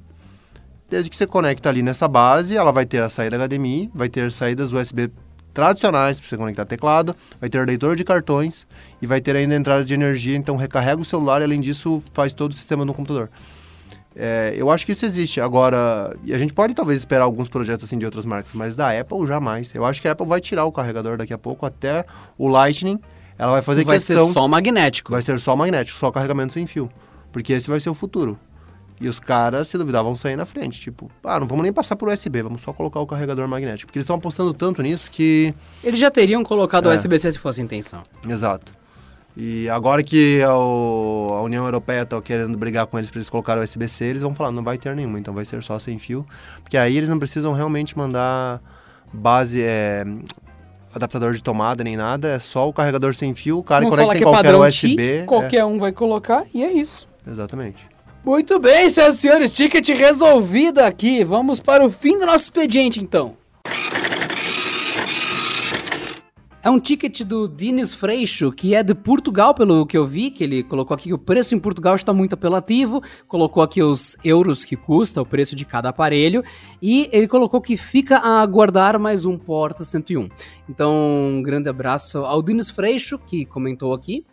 desde 0.89 1.09
que 1.09 1.17
você 1.17 1.27
conecta 1.27 1.71
ali 1.71 1.83
nessa 1.83 2.07
base, 2.07 2.57
ela 2.57 2.71
vai 2.71 2.85
ter 2.85 3.03
a 3.03 3.09
saída 3.09 3.39
HDMI, 3.39 3.91
vai 3.95 4.09
ter 4.09 4.31
saídas 4.31 4.73
USB 4.73 5.11
tradicionais 5.55 6.21
para 6.21 6.29
você 6.29 6.37
conectar 6.37 6.65
teclado, 6.67 7.17
vai 7.41 7.49
ter 7.49 7.67
leitor 7.67 7.97
de 7.97 8.05
cartões 8.05 8.67
e 9.01 9.07
vai 9.07 9.21
ter 9.21 9.35
ainda 9.35 9.55
entrada 9.55 9.85
de 9.85 9.95
energia, 9.95 10.37
então 10.37 10.57
recarrega 10.57 11.01
o 11.01 11.05
celular 11.05 11.41
e 11.41 11.45
além 11.45 11.61
disso 11.61 12.03
faz 12.13 12.33
todo 12.33 12.53
o 12.53 12.55
sistema 12.55 12.85
no 12.85 12.95
computador. 12.95 13.31
É, 14.15 14.53
eu 14.57 14.71
acho 14.71 14.85
que 14.85 14.93
isso 14.93 15.05
existe. 15.05 15.41
Agora, 15.41 16.17
e 16.25 16.35
a 16.35 16.39
gente 16.39 16.53
pode 16.53 16.75
talvez 16.75 16.99
esperar 16.99 17.25
alguns 17.25 17.49
projetos 17.49 17.85
assim 17.85 17.99
de 17.99 18.05
outras 18.05 18.25
marcas, 18.25 18.53
mas 18.55 18.75
da 18.75 18.99
Apple 18.99 19.27
jamais. 19.27 19.75
Eu 19.75 19.85
acho 19.85 20.01
que 20.01 20.09
a 20.09 20.13
Apple 20.13 20.27
vai 20.27 20.41
tirar 20.41 20.65
o 20.65 20.73
carregador 20.73 21.17
daqui 21.17 21.33
a 21.33 21.39
pouco, 21.39 21.65
até 21.65 22.05
o 22.37 22.49
Lightning. 22.49 23.01
Ela 23.39 23.53
vai 23.53 23.63
fazer 23.63 23.85
vai 23.85 23.97
questão... 23.97 24.17
Vai 24.17 24.27
ser 24.27 24.33
só 24.33 24.49
magnético. 24.49 25.13
Vai 25.13 25.23
ser 25.23 25.41
só 25.41 25.57
magnético, 25.57 25.99
só 25.99 26.11
carregamento 26.11 26.53
sem 26.53 26.67
fio. 26.67 26.91
Porque 27.33 27.53
esse 27.53 27.69
vai 27.69 27.81
ser 27.81 27.91
o 27.91 27.95
futuro. 27.95 28.39
E 29.01 29.09
os 29.09 29.19
caras, 29.19 29.67
se 29.67 29.77
duvidar, 29.77 30.05
vão 30.05 30.15
sair 30.15 30.37
na 30.37 30.47
frente. 30.47 30.81
Tipo, 30.81 31.11
ah, 31.25 31.41
não 31.41 31.47
vamos 31.47 31.65
nem 31.65 31.73
passar 31.73 31.97
por 31.97 32.09
USB, 32.09 32.43
vamos 32.43 32.63
só 32.63 32.73
colocar 32.73 33.01
o 33.01 33.07
carregador 33.07 33.49
magnético. 33.49 33.89
Porque 33.89 33.99
eles 33.99 34.05
estão 34.05 34.17
apostando 34.17 34.55
tanto 34.55 34.81
nisso 34.81 35.11
que. 35.11 35.53
Eles 35.83 35.99
já 35.99 36.11
teriam 36.11 36.45
colocado 36.45 36.89
é. 36.89 36.93
o 36.93 36.95
USB-C 36.95 37.33
se 37.33 37.39
fosse 37.39 37.61
a 37.61 37.65
intenção. 37.65 38.05
Exato. 38.29 38.82
E 39.37 39.69
agora 39.69 40.03
que 40.03 40.43
a, 40.43 40.51
a 40.51 41.43
União 41.43 41.65
Europeia 41.65 42.03
está 42.03 42.21
querendo 42.21 42.57
brigar 42.57 42.87
com 42.87 42.99
eles 42.99 43.11
para 43.11 43.19
eles 43.19 43.31
colocarem 43.31 43.61
o 43.61 43.65
USB-C, 43.65 44.05
eles 44.05 44.23
vão 44.23 44.35
falar, 44.35 44.51
não 44.51 44.63
vai 44.63 44.77
ter 44.77 44.95
nenhuma, 44.95 45.19
então 45.19 45.33
vai 45.33 45.45
ser 45.45 45.63
só 45.63 45.79
sem 45.79 45.99
fio. 45.99 46.27
Porque 46.63 46.77
aí 46.77 46.97
eles 46.97 47.09
não 47.09 47.19
precisam 47.19 47.53
realmente 47.53 47.97
mandar 47.97 48.61
base, 49.13 49.63
é, 49.63 50.05
adaptador 50.95 51.33
de 51.33 51.43
tomada 51.43 51.83
nem 51.83 51.97
nada, 51.97 52.29
é 52.29 52.39
só 52.39 52.69
o 52.69 52.73
carregador 52.73 53.15
sem 53.15 53.35
fio, 53.35 53.59
o 53.59 53.63
cara 53.63 53.87
conecta 53.87 54.15
em 54.15 54.21
é 54.21 54.23
qualquer 54.23 54.55
USB. 54.55 54.97
T, 54.97 55.25
qualquer 55.27 55.59
é. 55.59 55.65
um 55.65 55.79
vai 55.79 55.93
colocar 55.93 56.45
e 56.53 56.63
é 56.63 56.73
isso. 56.73 57.09
Exatamente. 57.27 57.91
Muito 58.25 58.59
bem, 58.61 58.89
senhoras 58.89 59.17
e 59.17 59.19
senhores, 59.19 59.53
ticket 59.53 59.89
resolvido 59.89 60.79
aqui. 60.79 61.25
Vamos 61.25 61.59
para 61.59 61.85
o 61.85 61.91
fim 61.91 62.19
do 62.19 62.27
nosso 62.27 62.45
expediente 62.45 63.01
então. 63.01 63.37
É 66.65 66.71
um 66.71 66.79
ticket 66.79 67.23
do 67.23 67.49
Dines 67.49 67.93
Freixo, 67.93 68.53
que 68.53 68.73
é 68.73 68.85
de 68.85 68.95
Portugal, 68.95 69.53
pelo 69.53 69.85
que 69.85 69.99
eu 69.99 70.07
vi, 70.07 70.31
que 70.31 70.45
ele 70.45 70.63
colocou 70.63 70.95
aqui 70.95 71.09
que 71.09 71.13
o 71.13 71.19
preço 71.19 71.57
em 71.57 71.59
Portugal 71.59 71.97
está 71.97 72.13
muito 72.13 72.35
apelativo, 72.35 73.03
colocou 73.27 73.65
aqui 73.65 73.83
os 73.83 74.17
euros 74.23 74.65
que 74.65 74.77
custa, 74.77 75.21
o 75.21 75.27
preço 75.27 75.57
de 75.57 75.65
cada 75.65 75.89
aparelho, 75.89 76.45
e 76.81 77.09
ele 77.11 77.27
colocou 77.27 77.61
que 77.61 77.77
fica 77.77 78.19
a 78.19 78.41
aguardar 78.41 78.97
mais 79.01 79.25
um 79.25 79.37
Porta 79.37 79.85
101. 79.85 80.29
Então, 80.69 80.95
um 80.95 81.43
grande 81.43 81.69
abraço 81.69 82.19
ao 82.19 82.41
Dines 82.41 82.71
Freixo, 82.71 83.19
que 83.19 83.45
comentou 83.45 83.93
aqui 83.93 84.25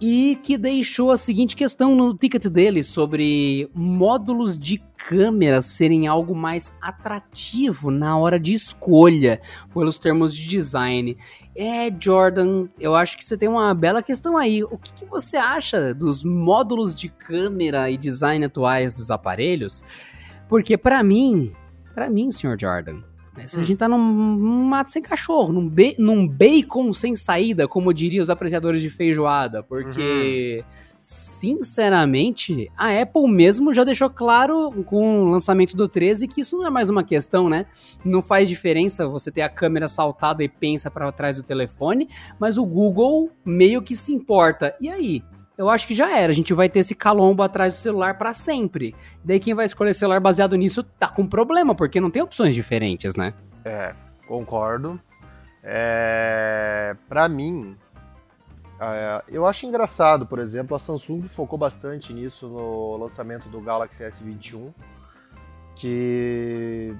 e 0.00 0.38
que 0.42 0.56
deixou 0.56 1.10
a 1.10 1.18
seguinte 1.18 1.54
questão 1.54 1.94
no 1.94 2.14
ticket 2.14 2.46
dele 2.46 2.82
sobre 2.82 3.68
módulos 3.74 4.58
de 4.58 4.82
câmera 4.96 5.60
serem 5.60 6.06
algo 6.06 6.34
mais 6.34 6.74
atrativo 6.80 7.90
na 7.90 8.16
hora 8.16 8.38
de 8.38 8.54
escolha, 8.54 9.40
pelos 9.74 9.98
termos 9.98 10.34
de 10.34 10.46
design. 10.46 11.16
É, 11.54 11.90
Jordan, 11.98 12.68
eu 12.78 12.94
acho 12.94 13.18
que 13.18 13.24
você 13.24 13.36
tem 13.36 13.48
uma 13.48 13.74
bela 13.74 14.02
questão 14.02 14.36
aí. 14.36 14.62
O 14.64 14.78
que, 14.78 14.92
que 14.92 15.04
você 15.04 15.36
acha 15.36 15.92
dos 15.92 16.24
módulos 16.24 16.94
de 16.94 17.08
câmera 17.08 17.90
e 17.90 17.96
design 17.96 18.44
atuais 18.44 18.92
dos 18.92 19.10
aparelhos? 19.10 19.84
Porque 20.48 20.78
para 20.78 21.02
mim, 21.02 21.54
para 21.94 22.08
mim, 22.08 22.32
Sr. 22.32 22.56
Jordan, 22.58 23.02
se 23.38 23.56
hum. 23.56 23.60
a 23.60 23.62
gente 23.62 23.78
tá 23.78 23.88
num, 23.88 23.98
num, 23.98 24.64
mato 24.64 24.90
sem 24.90 25.02
cachorro, 25.02 25.52
num, 25.52 25.68
be, 25.68 25.94
num 25.98 26.26
bacon 26.26 26.92
sem 26.92 27.14
saída, 27.14 27.68
como 27.68 27.92
diriam 27.94 28.22
os 28.22 28.30
apreciadores 28.30 28.80
de 28.82 28.90
feijoada, 28.90 29.62
porque. 29.62 30.64
Uhum. 30.64 30.90
Sinceramente, 31.02 32.70
a 32.76 33.00
Apple 33.00 33.26
mesmo 33.26 33.72
já 33.72 33.84
deixou 33.84 34.10
claro 34.10 34.70
com 34.84 35.22
o 35.22 35.30
lançamento 35.30 35.74
do 35.74 35.88
13 35.88 36.28
que 36.28 36.42
isso 36.42 36.58
não 36.58 36.66
é 36.66 36.70
mais 36.70 36.90
uma 36.90 37.02
questão, 37.02 37.48
né? 37.48 37.64
Não 38.04 38.20
faz 38.20 38.50
diferença 38.50 39.08
você 39.08 39.32
ter 39.32 39.40
a 39.40 39.48
câmera 39.48 39.88
saltada 39.88 40.44
e 40.44 40.48
pensa 40.48 40.90
para 40.90 41.10
trás 41.10 41.38
do 41.38 41.42
telefone, 41.42 42.06
mas 42.38 42.58
o 42.58 42.66
Google 42.66 43.30
meio 43.42 43.80
que 43.80 43.96
se 43.96 44.12
importa. 44.12 44.76
E 44.78 44.90
aí? 44.90 45.24
Eu 45.60 45.68
acho 45.68 45.86
que 45.86 45.94
já 45.94 46.16
era. 46.16 46.32
A 46.32 46.34
gente 46.34 46.54
vai 46.54 46.70
ter 46.70 46.78
esse 46.78 46.94
calombo 46.94 47.42
atrás 47.42 47.74
do 47.74 47.76
celular 47.76 48.16
para 48.16 48.32
sempre. 48.32 48.94
Daí 49.22 49.38
quem 49.38 49.52
vai 49.52 49.66
escolher 49.66 49.92
celular 49.92 50.18
baseado 50.18 50.56
nisso 50.56 50.82
tá 50.82 51.06
com 51.06 51.26
problema, 51.26 51.74
porque 51.74 52.00
não 52.00 52.10
tem 52.10 52.22
opções 52.22 52.54
diferentes, 52.54 53.14
né? 53.14 53.34
É, 53.62 53.94
concordo. 54.26 54.98
É, 55.62 56.96
para 57.06 57.28
mim, 57.28 57.76
é, 58.80 59.22
eu 59.28 59.46
acho 59.46 59.66
engraçado, 59.66 60.26
por 60.26 60.38
exemplo, 60.38 60.74
a 60.74 60.78
Samsung 60.78 61.28
focou 61.28 61.58
bastante 61.58 62.10
nisso 62.14 62.48
no 62.48 62.96
lançamento 62.96 63.46
do 63.50 63.60
Galaxy 63.60 64.02
S21, 64.02 64.72
que 65.76 66.96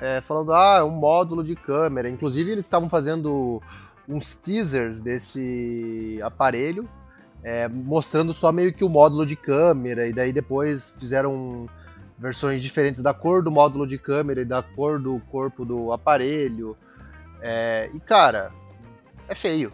é, 0.00 0.22
falando, 0.22 0.54
ah, 0.54 0.78
é 0.78 0.82
um 0.82 0.88
módulo 0.88 1.44
de 1.44 1.54
câmera. 1.54 2.08
Inclusive, 2.08 2.50
eles 2.50 2.64
estavam 2.64 2.88
fazendo 2.88 3.60
uns 4.08 4.34
teasers 4.34 5.02
desse 5.02 6.18
aparelho 6.22 6.88
é, 7.42 7.68
mostrando 7.68 8.32
só 8.32 8.52
meio 8.52 8.72
que 8.72 8.84
o 8.84 8.88
módulo 8.88 9.24
de 9.24 9.36
câmera, 9.36 10.06
e 10.06 10.12
daí 10.12 10.32
depois 10.32 10.94
fizeram 10.98 11.68
versões 12.18 12.62
diferentes 12.62 13.00
da 13.00 13.14
cor 13.14 13.42
do 13.42 13.50
módulo 13.50 13.86
de 13.86 13.96
câmera 13.96 14.42
e 14.42 14.44
da 14.44 14.62
cor 14.62 15.00
do 15.00 15.20
corpo 15.30 15.64
do 15.64 15.92
aparelho. 15.92 16.76
É, 17.40 17.90
e 17.94 18.00
cara, 18.00 18.52
é 19.26 19.34
feio. 19.34 19.72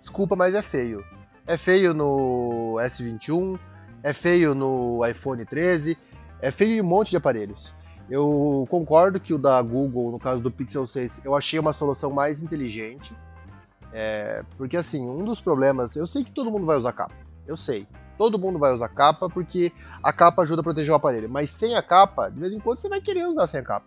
Desculpa, 0.00 0.36
mas 0.36 0.54
é 0.54 0.62
feio. 0.62 1.02
É 1.46 1.56
feio 1.56 1.94
no 1.94 2.76
S21, 2.78 3.58
é 4.02 4.12
feio 4.12 4.54
no 4.54 5.04
iPhone 5.06 5.44
13, 5.44 5.96
é 6.40 6.50
feio 6.50 6.76
em 6.76 6.80
um 6.80 6.84
monte 6.84 7.10
de 7.10 7.16
aparelhos. 7.16 7.72
Eu 8.10 8.66
concordo 8.68 9.18
que 9.18 9.32
o 9.32 9.38
da 9.38 9.60
Google, 9.62 10.10
no 10.10 10.18
caso 10.18 10.42
do 10.42 10.50
Pixel 10.50 10.86
6, 10.86 11.22
eu 11.24 11.34
achei 11.34 11.58
uma 11.58 11.72
solução 11.72 12.10
mais 12.10 12.42
inteligente 12.42 13.14
é, 13.92 14.42
porque 14.56 14.76
assim, 14.76 15.06
um 15.08 15.24
dos 15.24 15.40
problemas, 15.40 15.94
eu 15.96 16.06
sei 16.06 16.24
que 16.24 16.32
todo 16.32 16.50
mundo 16.50 16.64
vai 16.64 16.76
usar 16.76 16.92
capa, 16.92 17.14
eu 17.46 17.56
sei. 17.56 17.86
Todo 18.16 18.38
mundo 18.38 18.58
vai 18.58 18.72
usar 18.72 18.88
capa 18.88 19.28
porque 19.28 19.72
a 20.02 20.12
capa 20.12 20.42
ajuda 20.42 20.60
a 20.60 20.64
proteger 20.64 20.92
o 20.92 20.94
aparelho. 20.94 21.28
Mas 21.28 21.50
sem 21.50 21.74
a 21.74 21.82
capa, 21.82 22.28
de 22.28 22.38
vez 22.38 22.52
em 22.52 22.60
quando 22.60 22.78
você 22.78 22.88
vai 22.88 23.00
querer 23.00 23.26
usar 23.26 23.46
sem 23.46 23.60
a 23.60 23.64
capa. 23.64 23.86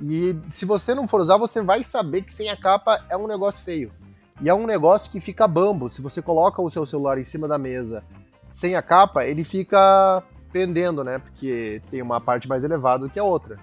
E 0.00 0.38
se 0.48 0.64
você 0.64 0.94
não 0.94 1.08
for 1.08 1.20
usar, 1.20 1.36
você 1.36 1.62
vai 1.62 1.82
saber 1.82 2.22
que 2.22 2.32
sem 2.32 2.48
a 2.48 2.56
capa 2.56 3.04
é 3.08 3.16
um 3.16 3.26
negócio 3.26 3.64
feio. 3.64 3.92
E 4.40 4.48
é 4.48 4.54
um 4.54 4.66
negócio 4.66 5.10
que 5.10 5.20
fica 5.20 5.48
bambo. 5.48 5.88
Se 5.88 6.02
você 6.02 6.20
coloca 6.20 6.60
o 6.60 6.70
seu 6.70 6.84
celular 6.84 7.18
em 7.18 7.24
cima 7.24 7.48
da 7.48 7.58
mesa 7.58 8.04
sem 8.50 8.76
a 8.76 8.82
capa, 8.82 9.24
ele 9.24 9.42
fica 9.42 10.22
pendendo, 10.52 11.02
né? 11.02 11.18
Porque 11.18 11.82
tem 11.90 12.02
uma 12.02 12.20
parte 12.20 12.46
mais 12.46 12.62
elevada 12.62 13.06
do 13.06 13.10
que 13.10 13.18
a 13.18 13.24
outra. 13.24 13.58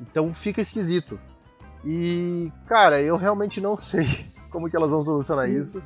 Então 0.00 0.34
fica 0.34 0.60
esquisito. 0.60 1.18
E, 1.84 2.52
cara, 2.66 3.00
eu 3.00 3.16
realmente 3.16 3.60
não 3.60 3.78
sei 3.80 4.06
como 4.50 4.68
que 4.68 4.76
elas 4.76 4.90
vão 4.90 5.02
solucionar 5.02 5.48
isso. 5.48 5.82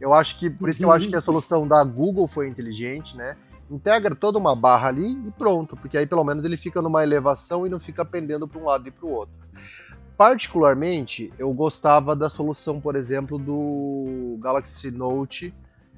Eu 0.00 0.12
acho 0.12 0.38
que, 0.38 0.50
por 0.50 0.68
isso 0.68 0.78
que 0.78 0.84
eu 0.84 0.92
acho 0.92 1.08
que 1.08 1.16
a 1.16 1.20
solução 1.22 1.66
da 1.66 1.82
Google 1.82 2.26
foi 2.26 2.48
inteligente, 2.48 3.16
né? 3.16 3.36
Integra 3.70 4.14
toda 4.14 4.38
uma 4.38 4.54
barra 4.54 4.88
ali 4.88 5.18
e 5.26 5.30
pronto, 5.32 5.76
porque 5.76 5.98
aí 5.98 6.06
pelo 6.06 6.22
menos 6.22 6.44
ele 6.44 6.56
fica 6.56 6.80
numa 6.80 7.02
elevação 7.02 7.66
e 7.66 7.70
não 7.70 7.80
fica 7.80 8.04
pendendo 8.04 8.46
para 8.46 8.60
um 8.60 8.64
lado 8.64 8.86
e 8.86 8.90
para 8.90 9.06
o 9.06 9.10
outro. 9.10 9.34
Particularmente, 10.16 11.32
eu 11.38 11.52
gostava 11.52 12.16
da 12.16 12.30
solução, 12.30 12.80
por 12.80 12.96
exemplo, 12.96 13.38
do 13.38 14.38
Galaxy 14.40 14.90
Note. 14.90 15.52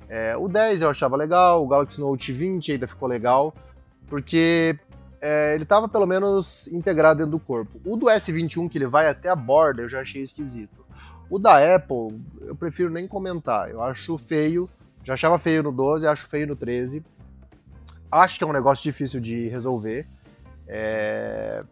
É, 0.08 0.36
o 0.36 0.48
10 0.48 0.82
eu 0.82 0.90
achava 0.90 1.16
legal, 1.16 1.62
o 1.62 1.68
Galaxy 1.68 2.00
Note 2.00 2.32
20 2.32 2.72
ainda 2.72 2.88
ficou 2.88 3.06
legal, 3.06 3.54
porque 4.08 4.76
é, 5.20 5.54
ele 5.54 5.62
estava 5.62 5.88
pelo 5.88 6.06
menos 6.06 6.66
integrado 6.68 7.18
dentro 7.18 7.32
do 7.32 7.38
corpo. 7.38 7.80
O 7.84 7.96
do 7.96 8.06
S21, 8.06 8.68
que 8.68 8.78
ele 8.78 8.86
vai 8.86 9.08
até 9.08 9.28
a 9.28 9.36
borda, 9.36 9.82
eu 9.82 9.88
já 9.88 10.00
achei 10.00 10.22
esquisito. 10.22 10.84
O 11.30 11.38
da 11.38 11.74
Apple, 11.74 12.20
eu 12.40 12.54
prefiro 12.54 12.90
nem 12.90 13.06
comentar. 13.06 13.70
Eu 13.70 13.82
acho 13.82 14.16
feio. 14.16 14.68
Já 15.02 15.14
achava 15.14 15.38
feio 15.38 15.62
no 15.62 15.72
12, 15.72 16.06
acho 16.06 16.26
feio 16.26 16.46
no 16.46 16.56
13. 16.56 17.02
Acho 18.10 18.38
que 18.38 18.44
é 18.44 18.46
um 18.46 18.52
negócio 18.52 18.82
difícil 18.82 19.20
de 19.20 19.48
resolver. 19.48 20.06
É... 20.66 21.62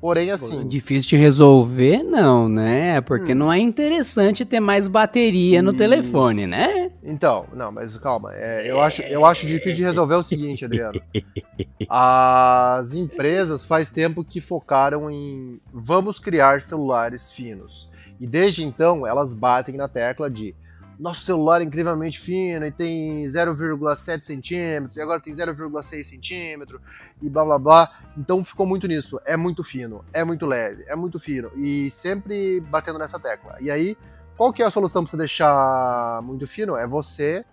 Porém, 0.00 0.30
assim. 0.30 0.68
Difícil 0.68 1.10
de 1.10 1.16
resolver, 1.16 2.02
não, 2.02 2.46
né? 2.46 3.00
Porque 3.00 3.32
hum. 3.32 3.36
não 3.36 3.52
é 3.52 3.58
interessante 3.58 4.44
ter 4.44 4.60
mais 4.60 4.86
bateria 4.86 5.62
no 5.62 5.72
e... 5.72 5.76
telefone, 5.76 6.46
né? 6.46 6.90
Então, 7.02 7.46
não, 7.54 7.72
mas 7.72 7.96
calma. 7.96 8.30
É, 8.34 8.70
eu, 8.70 8.80
acho, 8.80 9.00
eu 9.02 9.24
acho 9.24 9.46
difícil 9.46 9.76
de 9.76 9.82
resolver 9.82 10.16
o 10.16 10.22
seguinte, 10.22 10.64
Adriano. 10.64 11.00
As 11.88 12.92
empresas 12.92 13.64
faz 13.64 13.88
tempo 13.88 14.24
que 14.24 14.40
focaram 14.40 15.10
em 15.10 15.58
vamos 15.72 16.18
criar 16.18 16.60
celulares 16.60 17.32
finos. 17.32 17.88
E 18.24 18.26
desde 18.26 18.64
então 18.64 19.06
elas 19.06 19.34
batem 19.34 19.76
na 19.76 19.86
tecla 19.86 20.30
de 20.30 20.56
nosso 20.98 21.20
celular 21.26 21.60
é 21.60 21.64
incrivelmente 21.64 22.18
fino 22.18 22.64
e 22.64 22.72
tem 22.72 23.22
0,7 23.24 24.22
centímetros, 24.22 24.96
e 24.96 25.00
agora 25.02 25.20
tem 25.20 25.34
0,6 25.34 26.04
centímetros, 26.04 26.80
e 27.20 27.28
blá 27.28 27.44
blá 27.44 27.58
blá. 27.58 27.92
Então 28.16 28.42
ficou 28.42 28.64
muito 28.64 28.88
nisso. 28.88 29.20
É 29.26 29.36
muito 29.36 29.62
fino, 29.62 30.02
é 30.10 30.24
muito 30.24 30.46
leve, 30.46 30.84
é 30.88 30.96
muito 30.96 31.18
fino. 31.18 31.50
E 31.54 31.90
sempre 31.90 32.60
batendo 32.62 32.98
nessa 32.98 33.20
tecla. 33.20 33.56
E 33.60 33.70
aí, 33.70 33.94
qual 34.38 34.54
que 34.54 34.62
é 34.62 34.64
a 34.64 34.70
solução 34.70 35.02
para 35.02 35.10
você 35.10 35.16
deixar 35.18 36.22
muito 36.22 36.46
fino? 36.46 36.76
É 36.76 36.86
você 36.86 37.44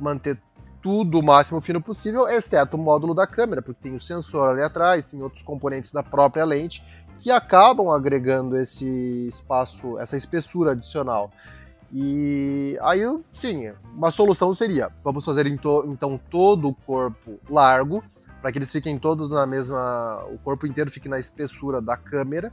manter 0.00 0.36
tudo 0.82 1.20
o 1.20 1.22
máximo 1.22 1.60
fino 1.60 1.80
possível, 1.80 2.26
exceto 2.26 2.76
o 2.76 2.80
módulo 2.80 3.14
da 3.14 3.24
câmera, 3.24 3.62
porque 3.62 3.82
tem 3.84 3.94
o 3.94 4.00
sensor 4.00 4.48
ali 4.48 4.62
atrás, 4.62 5.04
tem 5.04 5.22
outros 5.22 5.42
componentes 5.42 5.92
da 5.92 6.02
própria 6.02 6.44
lente 6.44 6.82
que 7.18 7.30
acabam 7.30 7.90
agregando 7.90 8.56
esse 8.56 9.28
espaço, 9.28 9.98
essa 9.98 10.16
espessura 10.16 10.72
adicional. 10.72 11.30
E 11.92 12.76
aí, 12.82 13.00
sim, 13.32 13.72
uma 13.94 14.10
solução 14.10 14.54
seria: 14.54 14.90
vamos 15.04 15.24
fazer 15.24 15.46
então 15.46 16.20
todo 16.30 16.68
o 16.68 16.74
corpo 16.74 17.38
largo, 17.48 18.02
para 18.40 18.52
que 18.52 18.58
eles 18.58 18.70
fiquem 18.70 18.98
todos 18.98 19.30
na 19.30 19.46
mesma. 19.46 20.24
o 20.30 20.38
corpo 20.38 20.66
inteiro 20.66 20.90
fique 20.90 21.08
na 21.08 21.18
espessura 21.18 21.80
da 21.80 21.96
câmera. 21.96 22.52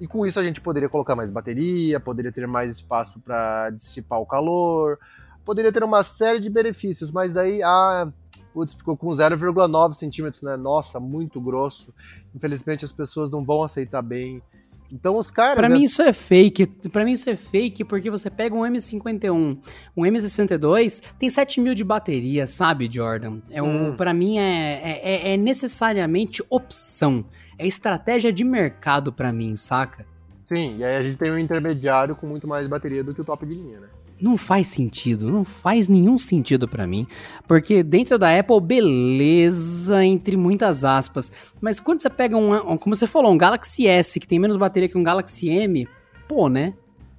E 0.00 0.06
com 0.06 0.24
isso 0.24 0.38
a 0.38 0.44
gente 0.44 0.60
poderia 0.60 0.88
colocar 0.88 1.16
mais 1.16 1.30
bateria, 1.30 1.98
poderia 1.98 2.30
ter 2.30 2.46
mais 2.46 2.70
espaço 2.76 3.18
para 3.18 3.70
dissipar 3.70 4.20
o 4.20 4.26
calor, 4.26 4.98
poderia 5.44 5.72
ter 5.72 5.82
uma 5.82 6.04
série 6.04 6.38
de 6.38 6.48
benefícios, 6.48 7.10
mas 7.10 7.32
daí, 7.32 7.62
ah, 7.64 8.12
putz, 8.58 8.74
ficou 8.74 8.96
com 8.96 9.08
0,9 9.10 9.94
centímetros, 9.94 10.42
né? 10.42 10.56
Nossa, 10.56 10.98
muito 10.98 11.40
grosso. 11.40 11.94
Infelizmente 12.34 12.84
as 12.84 12.90
pessoas 12.90 13.30
não 13.30 13.44
vão 13.44 13.62
aceitar 13.62 14.02
bem. 14.02 14.42
Então 14.90 15.16
os 15.16 15.30
caras. 15.30 15.54
Pra 15.54 15.68
mim 15.68 15.84
isso 15.84 16.02
é 16.02 16.12
fake. 16.12 16.66
Pra 16.90 17.04
mim 17.04 17.12
isso 17.12 17.30
é 17.30 17.36
fake 17.36 17.84
porque 17.84 18.10
você 18.10 18.28
pega 18.28 18.56
um 18.56 18.62
M51, 18.62 19.58
um 19.96 20.02
M62, 20.02 21.02
tem 21.16 21.30
7 21.30 21.60
mil 21.60 21.72
de 21.72 21.84
bateria, 21.84 22.48
sabe, 22.48 22.88
Jordan? 22.90 23.38
É 23.48 23.62
um, 23.62 23.90
hum. 23.90 23.96
Pra 23.96 24.12
mim 24.12 24.38
é, 24.38 24.42
é, 24.42 25.30
é, 25.30 25.34
é 25.34 25.36
necessariamente 25.36 26.42
opção. 26.50 27.24
É 27.56 27.64
estratégia 27.64 28.32
de 28.32 28.42
mercado 28.42 29.12
para 29.12 29.32
mim, 29.32 29.54
saca? 29.54 30.04
Sim, 30.46 30.78
e 30.78 30.84
aí 30.84 30.96
a 30.96 31.02
gente 31.02 31.16
tem 31.16 31.30
um 31.30 31.38
intermediário 31.38 32.16
com 32.16 32.26
muito 32.26 32.48
mais 32.48 32.66
bateria 32.66 33.04
do 33.04 33.14
que 33.14 33.20
o 33.20 33.24
top 33.24 33.46
de 33.46 33.54
linha, 33.54 33.80
né? 33.80 33.88
Não 34.20 34.36
faz 34.36 34.66
sentido, 34.66 35.30
não 35.30 35.44
faz 35.44 35.88
nenhum 35.88 36.18
sentido 36.18 36.66
para 36.68 36.86
mim, 36.86 37.06
porque 37.46 37.82
dentro 37.82 38.18
da 38.18 38.36
Apple, 38.36 38.60
beleza, 38.60 40.04
entre 40.04 40.36
muitas 40.36 40.84
aspas, 40.84 41.32
mas 41.60 41.80
quando 41.80 42.00
você 42.00 42.10
pega 42.10 42.36
um, 42.36 42.76
como 42.78 42.94
você 42.94 43.06
falou, 43.06 43.32
um 43.32 43.38
Galaxy 43.38 43.86
S 43.86 44.18
que 44.18 44.26
tem 44.26 44.38
menos 44.38 44.56
bateria 44.56 44.88
que 44.88 44.98
um 44.98 45.02
Galaxy 45.02 45.48
M, 45.48 45.88
pô, 46.26 46.48
né? 46.48 46.74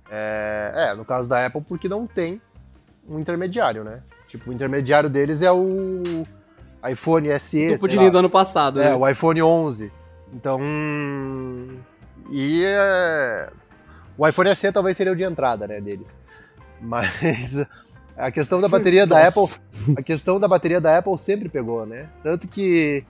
É, 0.10 0.90
é 0.92 0.96
no 0.96 1.06
caso 1.06 1.28
da 1.28 1.46
Apple, 1.46 1.62
porque 1.62 1.88
não 1.88 2.06
tem 2.06 2.42
um 3.08 3.20
intermediário, 3.20 3.84
né? 3.84 4.02
Tipo, 4.28 4.50
o 4.52 4.54
intermediário 4.54 5.10
deles 5.10 5.42
é 5.42 5.52
o 5.52 6.26
iPhone 6.88 7.28
SE. 7.40 7.78
De 7.78 7.98
linha 7.98 8.12
do 8.12 8.20
ano 8.20 8.30
passado, 8.30 8.80
É, 8.80 8.90
né? 8.90 8.96
o 8.96 9.08
iPhone 9.08 9.42
11. 9.42 9.92
Então, 10.34 10.60
e 12.30 12.64
é... 12.64 13.50
o 14.18 14.28
iPhone 14.28 14.56
SE 14.56 14.72
talvez 14.72 14.96
seria 14.96 15.12
o 15.12 15.16
de 15.16 15.24
entrada, 15.24 15.68
né, 15.68 15.82
deles. 15.82 16.08
Mas 16.82 17.56
a 18.18 18.32
questão 18.32 18.60
da 18.60 18.68
bateria 18.68 19.08
da 19.08 19.28
Apple, 19.28 19.44
a 19.98 20.02
questão 20.02 20.40
da 20.40 20.48
bateria 20.48 20.82
da 20.82 20.98
Apple 20.98 21.18
sempre 21.18 21.50
pegou, 21.50 21.86
né? 21.86 22.10
Tanto 22.22 22.48
que 22.48 23.04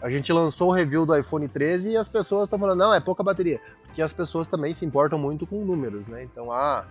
a 0.00 0.10
gente 0.10 0.32
lançou 0.32 0.68
o 0.68 0.72
review 0.72 1.06
do 1.06 1.16
iPhone 1.16 1.48
13 1.48 1.90
e 1.90 1.96
as 1.96 2.08
pessoas 2.08 2.44
estão 2.44 2.58
falando, 2.58 2.78
não, 2.78 2.94
é 2.94 3.00
pouca 3.00 3.22
bateria. 3.22 3.60
Porque 3.84 4.02
as 4.02 4.12
pessoas 4.12 4.48
também 4.48 4.74
se 4.74 4.84
importam 4.84 5.18
muito 5.18 5.46
com 5.46 5.64
números, 5.64 6.06
né? 6.06 6.22
Então, 6.22 6.52
ah, 6.52 6.84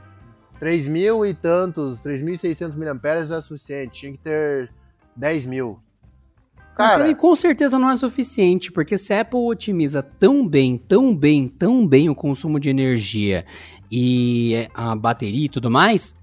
3 0.59 0.87
mil 0.87 1.25
e 1.25 1.33
tantos, 1.33 1.99
3.600 1.99 2.75
mAh 2.75 3.27
não 3.27 3.37
é 3.37 3.41
suficiente, 3.41 3.99
tinha 3.99 4.11
que 4.13 4.17
ter 4.17 4.71
10 5.15 5.45
mil. 5.45 5.79
Cara, 6.75 6.89
Mas 6.89 6.93
pra 6.93 7.07
mim, 7.07 7.15
com 7.15 7.35
certeza 7.35 7.77
não 7.77 7.89
é 7.89 7.95
suficiente, 7.95 8.71
porque 8.71 8.97
se 8.97 9.13
a 9.13 9.21
Apple 9.21 9.39
otimiza 9.39 10.01
tão 10.01 10.47
bem, 10.47 10.77
tão 10.77 11.15
bem, 11.15 11.47
tão 11.47 11.87
bem 11.87 12.09
o 12.09 12.15
consumo 12.15 12.59
de 12.59 12.69
energia 12.69 13.45
e 13.91 14.67
a 14.73 14.95
bateria 14.95 15.45
e 15.45 15.49
tudo 15.49 15.69
mais, 15.69 16.15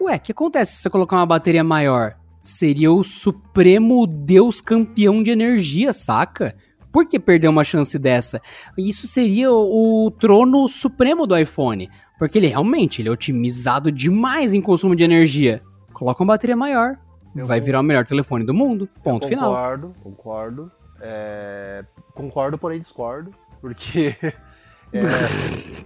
Ué, 0.00 0.16
o 0.16 0.20
que 0.20 0.32
acontece 0.32 0.76
se 0.76 0.82
você 0.82 0.90
colocar 0.90 1.16
uma 1.16 1.26
bateria 1.26 1.62
maior? 1.62 2.16
Seria 2.40 2.90
o 2.90 3.04
supremo 3.04 4.06
deus 4.06 4.60
campeão 4.60 5.22
de 5.22 5.30
energia, 5.30 5.92
saca? 5.92 6.56
Por 6.90 7.06
que 7.06 7.20
perder 7.20 7.48
uma 7.48 7.62
chance 7.62 7.98
dessa? 7.98 8.40
Isso 8.78 9.06
seria 9.06 9.52
o, 9.52 10.06
o 10.06 10.10
trono 10.10 10.66
supremo 10.68 11.26
do 11.26 11.36
iPhone, 11.36 11.88
porque 12.18 12.38
ele 12.38 12.46
realmente 12.46 13.02
ele 13.02 13.08
é 13.08 13.12
otimizado 13.12 13.92
demais 13.92 14.54
em 14.54 14.62
consumo 14.62 14.96
de 14.96 15.04
energia. 15.04 15.62
Coloca 15.92 16.22
uma 16.22 16.32
bateria 16.32 16.56
maior, 16.56 16.98
eu 17.36 17.44
vai 17.44 17.60
virar 17.60 17.80
o 17.80 17.82
melhor 17.82 18.04
telefone 18.04 18.44
do 18.44 18.54
mundo. 18.54 18.88
Ponto 19.04 19.22
concordo, 19.22 19.28
final. 19.28 19.50
Concordo, 19.50 19.94
concordo. 20.02 20.72
É, 21.00 21.84
concordo, 22.14 22.58
porém 22.58 22.80
discordo, 22.80 23.32
porque 23.60 24.16
é, 24.92 25.02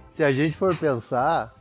se 0.09 0.23
a 0.23 0.31
gente 0.31 0.55
for 0.55 0.75
pensar, 0.75 1.53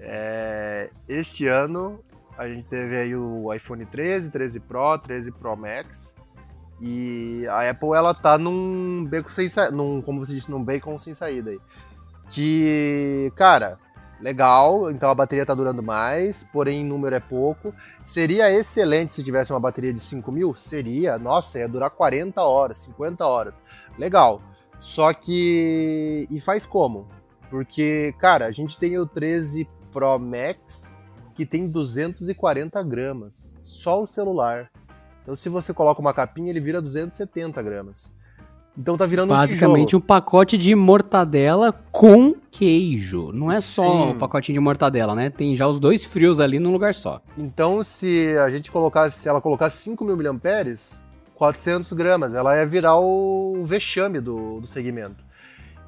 é, 0.00 0.90
este 1.08 1.46
ano 1.46 2.02
a 2.40 2.48
gente 2.48 2.64
teve 2.64 2.96
aí 2.96 3.14
o 3.14 3.52
iPhone 3.52 3.84
13, 3.84 4.30
13 4.30 4.60
Pro, 4.60 4.98
13 4.98 5.30
Pro 5.30 5.54
Max. 5.54 6.14
E 6.80 7.46
a 7.48 7.68
Apple 7.68 7.90
ela 7.90 8.14
tá 8.14 8.38
num 8.38 9.04
beco 9.04 9.30
sem 9.30 9.46
saída, 9.46 9.76
num, 9.76 10.00
como 10.00 10.24
você 10.24 10.32
disse, 10.32 10.50
num 10.50 10.64
bacon 10.64 10.96
sem 10.98 11.12
saída 11.12 11.50
aí. 11.50 11.60
Que, 12.30 13.30
cara, 13.36 13.78
legal, 14.18 14.90
então 14.90 15.10
a 15.10 15.14
bateria 15.14 15.44
tá 15.44 15.52
durando 15.52 15.82
mais, 15.82 16.42
porém 16.44 16.82
número 16.82 17.14
é 17.14 17.20
pouco. 17.20 17.74
Seria 18.02 18.50
excelente 18.50 19.12
se 19.12 19.22
tivesse 19.22 19.52
uma 19.52 19.60
bateria 19.60 19.92
de 19.92 20.00
5 20.00 20.32
mil? 20.32 20.54
Seria, 20.54 21.18
nossa, 21.18 21.58
ia 21.58 21.68
durar 21.68 21.90
40 21.90 22.40
horas, 22.40 22.78
50 22.78 23.26
horas. 23.26 23.60
Legal. 23.98 24.40
Só 24.78 25.12
que. 25.12 26.26
E 26.30 26.40
faz 26.40 26.64
como? 26.64 27.06
Porque, 27.50 28.14
cara, 28.18 28.46
a 28.46 28.50
gente 28.50 28.78
tem 28.78 28.98
o 28.98 29.04
13 29.04 29.68
Pro 29.92 30.18
Max 30.18 30.90
que 31.34 31.46
tem 31.46 31.66
240 31.66 32.82
gramas, 32.82 33.54
só 33.64 34.02
o 34.02 34.06
celular. 34.06 34.70
Então, 35.22 35.34
se 35.34 35.48
você 35.48 35.72
coloca 35.72 36.00
uma 36.00 36.12
capinha, 36.12 36.50
ele 36.50 36.60
vira 36.60 36.82
270 36.82 37.62
gramas. 37.62 38.12
Então 38.76 38.96
tá 38.96 39.04
virando 39.04 39.30
Basicamente 39.30 39.96
um, 39.96 39.98
um 39.98 40.02
pacote 40.02 40.56
de 40.56 40.74
mortadela 40.74 41.72
com 41.90 42.34
queijo. 42.50 43.32
Não 43.32 43.50
é 43.50 43.60
só 43.60 43.82
Sim. 43.82 44.10
um 44.10 44.18
pacotinho 44.18 44.54
de 44.54 44.60
mortadela, 44.60 45.14
né? 45.14 45.28
Tem 45.28 45.54
já 45.54 45.66
os 45.66 45.78
dois 45.78 46.04
frios 46.04 46.40
ali 46.40 46.58
num 46.58 46.72
lugar 46.72 46.94
só. 46.94 47.20
Então, 47.36 47.82
se 47.82 48.36
a 48.38 48.48
gente 48.48 48.70
colocasse, 48.70 49.18
se 49.18 49.28
ela 49.28 49.40
colocasse 49.40 49.78
5 49.78 50.04
mil 50.04 50.16
miliamperes, 50.16 51.02
400 51.34 51.92
gramas, 51.94 52.34
ela 52.34 52.56
ia 52.56 52.66
virar 52.66 52.98
o 52.98 53.64
vexame 53.64 54.20
do, 54.20 54.60
do 54.60 54.66
segmento. 54.66 55.24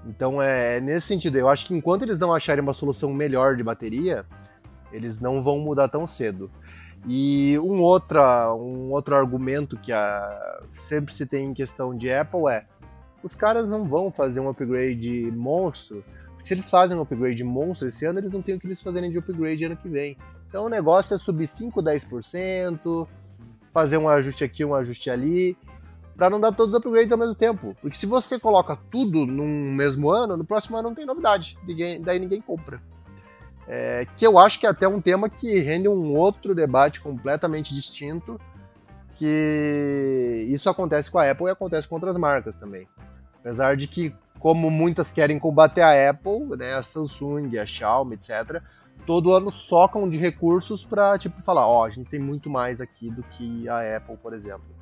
Então 0.07 0.43
é 0.43 0.81
nesse 0.81 1.07
sentido, 1.07 1.37
eu 1.37 1.49
acho 1.49 1.67
que 1.67 1.75
enquanto 1.75 2.03
eles 2.03 2.19
não 2.19 2.33
acharem 2.33 2.63
uma 2.63 2.75
solução 2.75 3.13
melhor 3.13 3.57
de 3.57 3.63
bateria, 3.63 4.27
eles 4.93 5.21
não 5.21 5.43
vão 5.43 5.59
mudar 5.59 5.89
tão 5.89 6.07
cedo. 6.07 6.51
E 7.09 7.59
um, 7.59 7.81
outra, 7.81 8.55
um 8.55 8.91
outro 8.91 9.17
argumento 9.17 9.77
que 9.77 9.93
a, 9.93 10.63
sempre 10.73 11.13
se 11.13 11.27
tem 11.27 11.47
em 11.47 11.55
questão 11.55 11.97
de 11.97 12.13
Apple 12.13 12.49
é 12.49 12.65
os 13.23 13.35
caras 13.35 13.69
não 13.69 13.85
vão 13.85 14.11
fazer 14.11 14.41
um 14.41 14.49
upgrade 14.49 15.31
monstro, 15.31 16.05
Porque 16.35 16.49
se 16.49 16.55
eles 16.55 16.69
fazem 16.69 16.97
um 16.97 17.03
upgrade 17.03 17.43
monstro 17.45 17.87
esse 17.87 18.05
ano, 18.05 18.19
eles 18.19 18.33
não 18.33 18.43
têm 18.43 18.57
o 18.57 18.61
que 18.61 18.67
eles 18.67 18.83
fazerem 18.83 19.11
de 19.11 19.19
upgrade 19.19 19.65
ano 19.65 19.77
que 19.77 19.89
vem. 19.89 20.17
Então 20.49 20.65
o 20.65 20.69
negócio 20.69 21.15
é 21.15 21.19
subir 21.19 21.47
5, 21.47 21.81
10%, 21.81 23.09
fazer 23.73 23.97
um 23.97 24.09
ajuste 24.09 24.45
aqui, 24.45 24.65
um 24.65 24.75
ajuste 24.75 25.09
ali, 25.09 25.57
para 26.23 26.31
não 26.31 26.39
dar 26.39 26.53
todos 26.53 26.73
os 26.73 26.79
upgrades 26.79 27.11
ao 27.11 27.19
mesmo 27.19 27.35
tempo. 27.35 27.77
Porque 27.81 27.97
se 27.97 28.07
você 28.07 28.39
coloca 28.39 28.77
tudo 28.77 29.27
num 29.27 29.73
mesmo 29.73 30.09
ano, 30.09 30.37
no 30.37 30.45
próximo 30.45 30.77
ano 30.77 30.91
não 30.91 30.95
tem 30.95 31.05
novidade. 31.05 31.59
Ninguém, 31.67 32.01
daí 32.01 32.21
ninguém 32.21 32.41
compra. 32.41 32.81
É, 33.67 34.07
que 34.17 34.25
eu 34.25 34.39
acho 34.39 34.61
que 34.61 34.65
é 34.65 34.71
até 34.71 34.87
um 34.87 35.01
tema 35.01 35.29
que 35.29 35.59
rende 35.59 35.89
um 35.89 36.15
outro 36.15 36.55
debate 36.55 37.01
completamente 37.01 37.75
distinto, 37.75 38.41
que 39.17 40.47
isso 40.49 40.71
acontece 40.71 41.11
com 41.11 41.19
a 41.19 41.29
Apple 41.29 41.47
e 41.47 41.51
acontece 41.51 41.89
com 41.89 41.97
outras 41.97 42.17
marcas 42.17 42.55
também. 42.55 42.87
Apesar 43.41 43.77
de 43.77 43.89
que, 43.89 44.15
como 44.39 44.71
muitas 44.71 45.11
querem 45.11 45.41
combater 45.41 45.83
a 45.83 46.11
Apple, 46.11 46.57
né, 46.57 46.75
a 46.75 46.85
Samsung, 46.85 47.59
a 47.59 47.67
Xiaomi, 47.67 48.15
etc., 48.15 48.63
todo 49.05 49.33
ano 49.33 49.51
socam 49.51 50.09
de 50.09 50.19
recursos 50.19 50.85
para 50.85 51.19
tipo 51.19 51.43
falar, 51.43 51.67
ó, 51.67 51.81
oh, 51.81 51.83
a 51.83 51.91
gente 51.91 52.09
tem 52.09 52.21
muito 52.21 52.49
mais 52.49 52.81
aqui 52.81 53.11
do 53.11 53.25
que 53.25 53.69
a 53.69 53.97
Apple, 53.97 54.17
por 54.19 54.33
exemplo. 54.33 54.73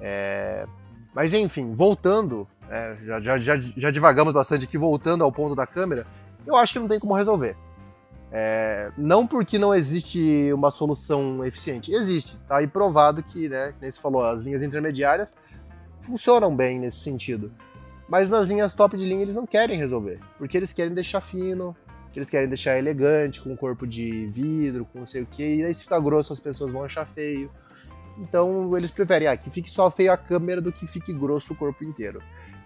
É... 0.00 0.66
Mas 1.14 1.32
enfim, 1.32 1.74
voltando, 1.74 2.48
é, 2.68 2.96
já, 3.04 3.20
já, 3.20 3.38
já, 3.38 3.56
já 3.56 3.90
divagamos 3.90 4.32
bastante 4.32 4.64
aqui, 4.64 4.76
voltando 4.76 5.22
ao 5.22 5.30
ponto 5.30 5.54
da 5.54 5.66
câmera, 5.66 6.06
eu 6.46 6.56
acho 6.56 6.72
que 6.72 6.78
não 6.78 6.88
tem 6.88 6.98
como 6.98 7.14
resolver. 7.14 7.56
É, 8.32 8.90
não 8.98 9.24
porque 9.24 9.58
não 9.60 9.72
existe 9.72 10.52
uma 10.52 10.68
solução 10.70 11.44
eficiente, 11.44 11.92
existe, 11.92 12.36
tá 12.48 12.56
aí 12.56 12.66
provado 12.66 13.22
que, 13.22 13.48
né, 13.48 13.72
como 13.78 13.92
você 13.92 14.00
falou, 14.00 14.24
as 14.24 14.42
linhas 14.42 14.60
intermediárias 14.60 15.36
funcionam 16.00 16.54
bem 16.54 16.80
nesse 16.80 16.98
sentido. 16.98 17.52
Mas 18.08 18.28
nas 18.28 18.46
linhas 18.46 18.74
top 18.74 18.96
de 18.96 19.04
linha 19.04 19.22
eles 19.22 19.36
não 19.36 19.46
querem 19.46 19.78
resolver, 19.78 20.18
porque 20.36 20.56
eles 20.56 20.72
querem 20.72 20.92
deixar 20.92 21.20
fino, 21.20 21.76
que 22.12 22.18
eles 22.18 22.28
querem 22.28 22.48
deixar 22.48 22.76
elegante, 22.76 23.40
com 23.40 23.50
um 23.50 23.56
corpo 23.56 23.86
de 23.86 24.26
vidro, 24.26 24.84
com 24.92 24.98
não 24.98 25.06
sei 25.06 25.22
o 25.22 25.26
que, 25.26 25.56
e 25.56 25.64
aí 25.64 25.72
se 25.72 25.84
ficar 25.84 26.00
grosso 26.00 26.32
as 26.32 26.40
pessoas 26.40 26.72
vão 26.72 26.82
achar 26.82 27.06
feio. 27.06 27.50
Então 28.18 28.76
eles 28.76 28.90
preferem 28.90 29.28
ah, 29.28 29.36
que 29.36 29.50
fique 29.50 29.70
só 29.70 29.90
feio 29.90 30.12
a 30.12 30.16
câmera 30.16 30.60
do 30.60 30.72
que 30.72 30.86
fique 30.86 31.12
grosso 31.12 31.52
o 31.52 31.56
corpo 31.56 31.84
inteiro. 31.84 32.22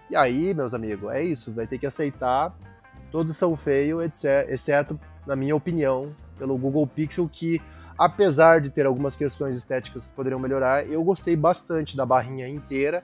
E 0.09 0.15
aí, 0.15 0.53
meus 0.53 0.73
amigos, 0.73 1.11
é 1.11 1.23
isso, 1.23 1.51
vai 1.51 1.67
ter 1.67 1.77
que 1.77 1.85
aceitar. 1.85 2.55
Todos 3.11 3.37
são 3.37 3.55
feios, 3.55 4.03
exceto, 4.47 4.99
na 5.25 5.35
minha 5.35 5.55
opinião, 5.55 6.15
pelo 6.37 6.57
Google 6.57 6.85
Pixel, 6.85 7.27
que 7.31 7.61
apesar 7.97 8.61
de 8.61 8.69
ter 8.69 8.85
algumas 8.85 9.15
questões 9.15 9.57
estéticas 9.57 10.07
que 10.07 10.13
poderiam 10.13 10.39
melhorar, 10.39 10.87
eu 10.87 11.03
gostei 11.03 11.35
bastante 11.35 11.97
da 11.97 12.05
barrinha 12.05 12.47
inteira, 12.47 13.03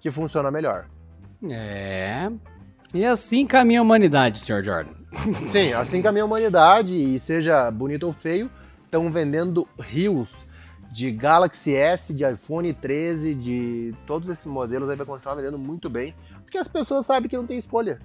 que 0.00 0.10
funciona 0.10 0.50
melhor. 0.50 0.86
É. 1.48 2.30
E 2.94 3.04
assim 3.04 3.46
caminha 3.46 3.80
a 3.80 3.82
humanidade, 3.82 4.38
Sr. 4.38 4.64
Jordan. 4.64 4.92
Sim, 5.50 5.72
assim 5.72 6.00
caminha 6.00 6.22
a 6.22 6.26
humanidade, 6.26 6.94
e 6.94 7.18
seja 7.18 7.70
bonito 7.70 8.04
ou 8.04 8.12
feio, 8.12 8.50
estão 8.84 9.10
vendendo 9.10 9.68
rios 9.78 10.45
de 10.96 11.10
Galaxy 11.10 11.74
S, 11.74 12.14
de 12.14 12.24
iPhone 12.24 12.72
13, 12.72 13.34
de 13.34 13.94
todos 14.06 14.30
esses 14.30 14.46
modelos 14.46 14.88
aí 14.88 14.96
vai 14.96 15.04
continuar 15.04 15.34
vendendo 15.34 15.58
muito 15.58 15.90
bem, 15.90 16.14
porque 16.40 16.56
as 16.56 16.66
pessoas 16.66 17.04
sabem 17.04 17.28
que 17.28 17.36
não 17.36 17.46
tem 17.46 17.58
escolha. 17.58 18.00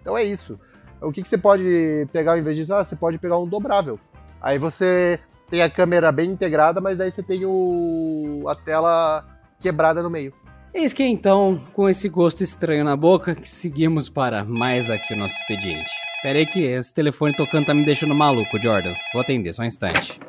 Então 0.00 0.16
é 0.16 0.22
isso. 0.22 0.56
O 1.00 1.10
que, 1.10 1.22
que 1.22 1.28
você 1.28 1.36
pode 1.36 2.06
pegar 2.12 2.32
ao 2.32 2.38
invés 2.38 2.56
disso? 2.56 2.72
Ah, 2.72 2.84
você 2.84 2.94
pode 2.94 3.18
pegar 3.18 3.36
um 3.36 3.48
dobrável. 3.48 3.98
Aí 4.40 4.60
você 4.60 5.18
tem 5.50 5.60
a 5.60 5.68
câmera 5.68 6.12
bem 6.12 6.30
integrada, 6.30 6.80
mas 6.80 6.96
daí 6.96 7.10
você 7.10 7.20
tem 7.20 7.44
o... 7.44 8.44
a 8.46 8.54
tela 8.54 9.26
quebrada 9.58 10.00
no 10.00 10.08
meio. 10.08 10.32
Eis 10.72 10.92
que 10.92 11.02
então, 11.02 11.60
com 11.72 11.88
esse 11.88 12.08
gosto 12.08 12.44
estranho 12.44 12.84
na 12.84 12.94
boca, 12.94 13.34
que 13.34 13.48
seguimos 13.48 14.08
para 14.08 14.44
mais 14.44 14.88
aqui 14.88 15.14
o 15.14 15.16
nosso 15.16 15.34
expediente. 15.34 15.90
Pera 16.22 16.38
aí 16.38 16.46
que 16.46 16.62
esse 16.62 16.94
telefone 16.94 17.34
tocando 17.34 17.66
tá 17.66 17.74
me 17.74 17.84
deixando 17.84 18.14
maluco, 18.14 18.56
Jordan. 18.56 18.94
Vou 19.12 19.20
atender, 19.20 19.52
só 19.52 19.62
um 19.62 19.64
instante. 19.64 20.20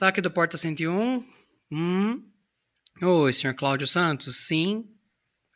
Saque 0.00 0.22
do 0.22 0.30
Porta 0.30 0.56
101. 0.56 1.22
Hum. 1.70 2.24
Oi, 3.02 3.32
senhor 3.34 3.52
Cláudio 3.52 3.86
Santos? 3.86 4.46
Sim. 4.46 4.88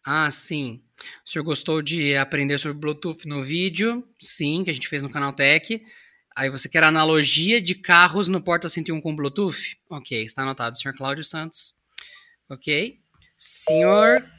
Ah, 0.05 0.31
sim. 0.31 0.85
O 1.27 1.31
senhor 1.31 1.43
gostou 1.43 1.81
de 1.81 2.15
aprender 2.15 2.59
sobre 2.59 2.77
Bluetooth 2.77 3.27
no 3.27 3.43
vídeo? 3.43 4.07
Sim, 4.21 4.63
que 4.63 4.69
a 4.69 4.75
gente 4.75 4.87
fez 4.87 5.03
no 5.03 5.09
canal 5.09 5.33
Tech. 5.33 5.83
Aí 6.37 6.51
você 6.51 6.69
quer 6.69 6.85
analogia 6.85 7.59
de 7.59 7.75
carros 7.75 8.29
no 8.29 8.39
Porta 8.39 8.69
101 8.69 9.01
com 9.01 9.17
Bluetooth? 9.17 9.79
Ok, 9.89 10.23
está 10.23 10.43
anotado, 10.43 10.77
senhor 10.77 10.95
Cláudio 10.95 11.25
Santos. 11.25 11.75
Ok. 12.47 13.01
Senhor. 13.39 14.31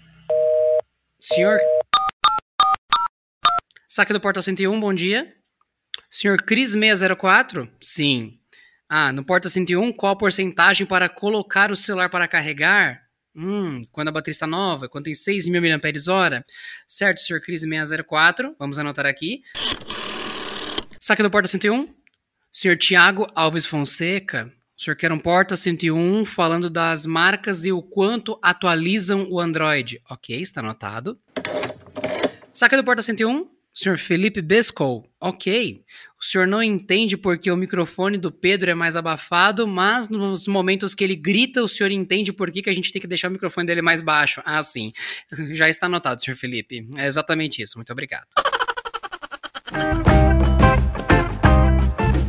Senhor. 1.19 1.57
Saque 3.87 4.13
do 4.13 4.21
Porta 4.21 4.39
101, 4.39 4.79
bom 4.79 4.93
dia. 4.93 5.35
Senhor 6.11 6.37
Cris 6.43 6.73
604? 6.73 7.67
Sim. 7.81 8.39
Ah, 8.87 9.11
no 9.11 9.25
Porta 9.25 9.49
101, 9.49 9.91
qual 9.93 10.13
a 10.13 10.15
porcentagem 10.15 10.85
para 10.85 11.09
colocar 11.09 11.71
o 11.71 11.75
celular 11.75 12.07
para 12.09 12.27
carregar? 12.27 13.01
Hum, 13.35 13.81
quando 13.91 14.09
a 14.09 14.11
bateria 14.11 14.33
está 14.33 14.45
nova, 14.45 14.87
quando 14.87 15.05
tem 15.05 15.13
6.000 15.13 15.59
mAh. 15.59 16.43
Certo, 16.87 17.19
Sr. 17.19 17.41
Cris 17.41 17.61
604, 17.61 18.55
vamos 18.59 18.77
anotar 18.77 19.07
aqui. 19.07 19.41
Saque 20.99 21.23
do 21.23 21.31
Porta 21.31 21.47
101. 21.47 21.93
Sr. 22.51 22.77
Tiago 22.77 23.27
Alves 23.35 23.65
Fonseca, 23.65 24.53
o 24.77 24.81
senhor 24.81 24.95
quer 24.95 25.11
um 25.11 25.19
Porta 25.19 25.55
101 25.55 26.23
falando 26.23 26.69
das 26.69 27.05
marcas 27.05 27.65
e 27.65 27.71
o 27.71 27.81
quanto 27.81 28.39
atualizam 28.41 29.27
o 29.29 29.39
Android. 29.39 30.01
Ok, 30.09 30.39
está 30.39 30.61
anotado. 30.61 31.19
Saque 32.51 32.77
do 32.77 32.83
Porta 32.83 33.01
101. 33.01 33.49
Senhor 33.73 33.97
Felipe 33.97 34.41
Bescol, 34.41 35.05
ok. 35.19 35.83
O 36.25 36.27
senhor 36.27 36.47
não 36.47 36.63
entende 36.63 37.15
porque 37.15 37.51
o 37.51 37.55
microfone 37.55 38.17
do 38.17 38.31
Pedro 38.31 38.71
é 38.71 38.73
mais 38.73 38.95
abafado, 38.95 39.67
mas 39.67 40.09
nos 40.09 40.47
momentos 40.47 40.95
que 40.95 41.03
ele 41.03 41.15
grita, 41.15 41.61
o 41.61 41.67
senhor 41.67 41.91
entende 41.91 42.33
por 42.33 42.49
que, 42.49 42.63
que 42.63 42.69
a 42.69 42.73
gente 42.73 42.91
tem 42.91 42.99
que 42.99 43.07
deixar 43.07 43.27
o 43.27 43.31
microfone 43.31 43.67
dele 43.67 43.83
mais 43.83 44.01
baixo. 44.01 44.41
Ah, 44.43 44.63
sim. 44.63 44.91
Já 45.53 45.69
está 45.69 45.85
anotado, 45.85 46.23
senhor 46.23 46.35
Felipe. 46.35 46.89
É 46.97 47.05
exatamente 47.05 47.61
isso. 47.61 47.77
Muito 47.77 47.91
obrigado. 47.93 48.25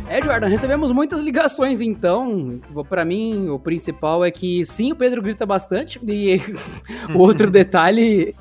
É, 0.09 0.23
Jordan, 0.23 0.47
recebemos 0.47 0.91
muitas 0.91 1.21
ligações, 1.21 1.81
então, 1.81 2.61
para 2.87 3.03
mim, 3.03 3.49
o 3.49 3.59
principal 3.59 4.23
é 4.23 4.31
que 4.31 4.65
sim, 4.65 4.91
o 4.91 4.95
Pedro 4.95 5.21
grita 5.21 5.45
bastante, 5.45 5.99
e 6.07 6.39
o 7.13 7.19
outro 7.19 7.49
detalhe 7.51 8.33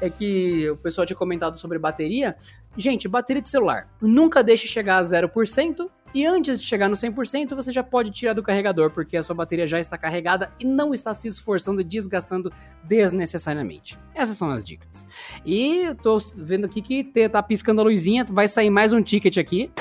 é 0.00 0.10
que 0.10 0.68
o 0.68 0.76
pessoal 0.76 1.06
tinha 1.06 1.16
comentado 1.16 1.56
sobre 1.58 1.78
bateria. 1.78 2.36
Gente, 2.76 3.08
bateria 3.08 3.42
de 3.42 3.48
celular, 3.48 3.88
nunca 4.00 4.42
deixe 4.42 4.66
chegar 4.66 4.98
a 4.98 5.02
0%, 5.02 5.88
e 6.14 6.24
antes 6.24 6.60
de 6.60 6.64
chegar 6.64 6.88
no 6.88 6.94
100%, 6.94 7.56
você 7.56 7.72
já 7.72 7.82
pode 7.82 8.12
tirar 8.12 8.34
do 8.34 8.42
carregador, 8.42 8.88
porque 8.88 9.16
a 9.16 9.22
sua 9.22 9.34
bateria 9.34 9.66
já 9.66 9.80
está 9.80 9.98
carregada 9.98 10.52
e 10.60 10.64
não 10.64 10.94
está 10.94 11.12
se 11.12 11.26
esforçando 11.26 11.80
e 11.80 11.84
desgastando 11.84 12.52
desnecessariamente. 12.84 13.98
Essas 14.14 14.36
são 14.36 14.48
as 14.48 14.64
dicas. 14.64 15.08
E 15.44 15.92
tô 16.04 16.16
vendo 16.36 16.66
aqui 16.66 16.80
que 16.80 17.28
tá 17.28 17.42
piscando 17.42 17.80
a 17.80 17.84
luzinha, 17.84 18.24
vai 18.30 18.46
sair 18.46 18.70
mais 18.70 18.92
um 18.92 19.02
ticket 19.02 19.38
aqui. 19.38 19.72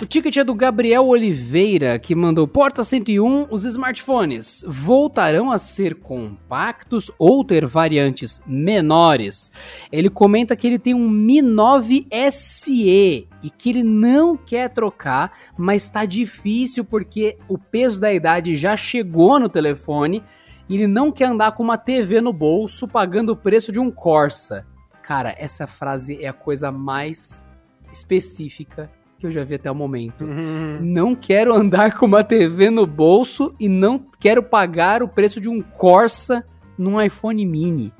O 0.00 0.06
ticket 0.06 0.36
é 0.36 0.44
do 0.44 0.54
Gabriel 0.54 1.08
Oliveira, 1.08 1.98
que 1.98 2.14
mandou 2.14 2.46
Porta 2.46 2.84
101, 2.84 3.48
os 3.50 3.64
smartphones 3.64 4.64
voltarão 4.64 5.50
a 5.50 5.58
ser 5.58 5.96
compactos 5.96 7.10
ou 7.18 7.44
ter 7.44 7.66
variantes 7.66 8.40
menores. 8.46 9.50
Ele 9.90 10.08
comenta 10.08 10.54
que 10.54 10.68
ele 10.68 10.78
tem 10.78 10.94
um 10.94 11.10
Mi 11.10 11.42
9 11.42 12.06
SE 12.30 13.28
e 13.42 13.50
que 13.50 13.70
ele 13.70 13.82
não 13.82 14.36
quer 14.36 14.68
trocar, 14.68 15.32
mas 15.58 15.82
está 15.82 16.04
difícil 16.04 16.84
porque 16.84 17.36
o 17.48 17.58
peso 17.58 18.00
da 18.00 18.12
idade 18.12 18.54
já 18.54 18.76
chegou 18.76 19.40
no 19.40 19.48
telefone 19.48 20.22
e 20.68 20.76
ele 20.76 20.86
não 20.86 21.10
quer 21.10 21.24
andar 21.24 21.52
com 21.52 21.64
uma 21.64 21.76
TV 21.76 22.20
no 22.20 22.32
bolso 22.32 22.86
pagando 22.86 23.30
o 23.30 23.36
preço 23.36 23.72
de 23.72 23.80
um 23.80 23.90
Corsa. 23.90 24.64
Cara, 25.02 25.34
essa 25.36 25.66
frase 25.66 26.22
é 26.22 26.28
a 26.28 26.32
coisa 26.32 26.70
mais 26.70 27.48
específica 27.90 28.88
que 29.18 29.26
eu 29.26 29.30
já 29.30 29.42
vi 29.44 29.56
até 29.56 29.70
o 29.70 29.74
momento. 29.74 30.24
Uhum. 30.24 30.78
Não 30.80 31.14
quero 31.14 31.52
andar 31.52 31.98
com 31.98 32.06
uma 32.06 32.22
TV 32.22 32.70
no 32.70 32.86
bolso 32.86 33.54
e 33.58 33.68
não 33.68 34.02
quero 34.20 34.42
pagar 34.42 35.02
o 35.02 35.08
preço 35.08 35.40
de 35.40 35.48
um 35.48 35.60
Corsa 35.60 36.44
num 36.78 37.00
iPhone 37.00 37.44
mini. 37.44 37.92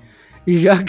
Já 0.47 0.75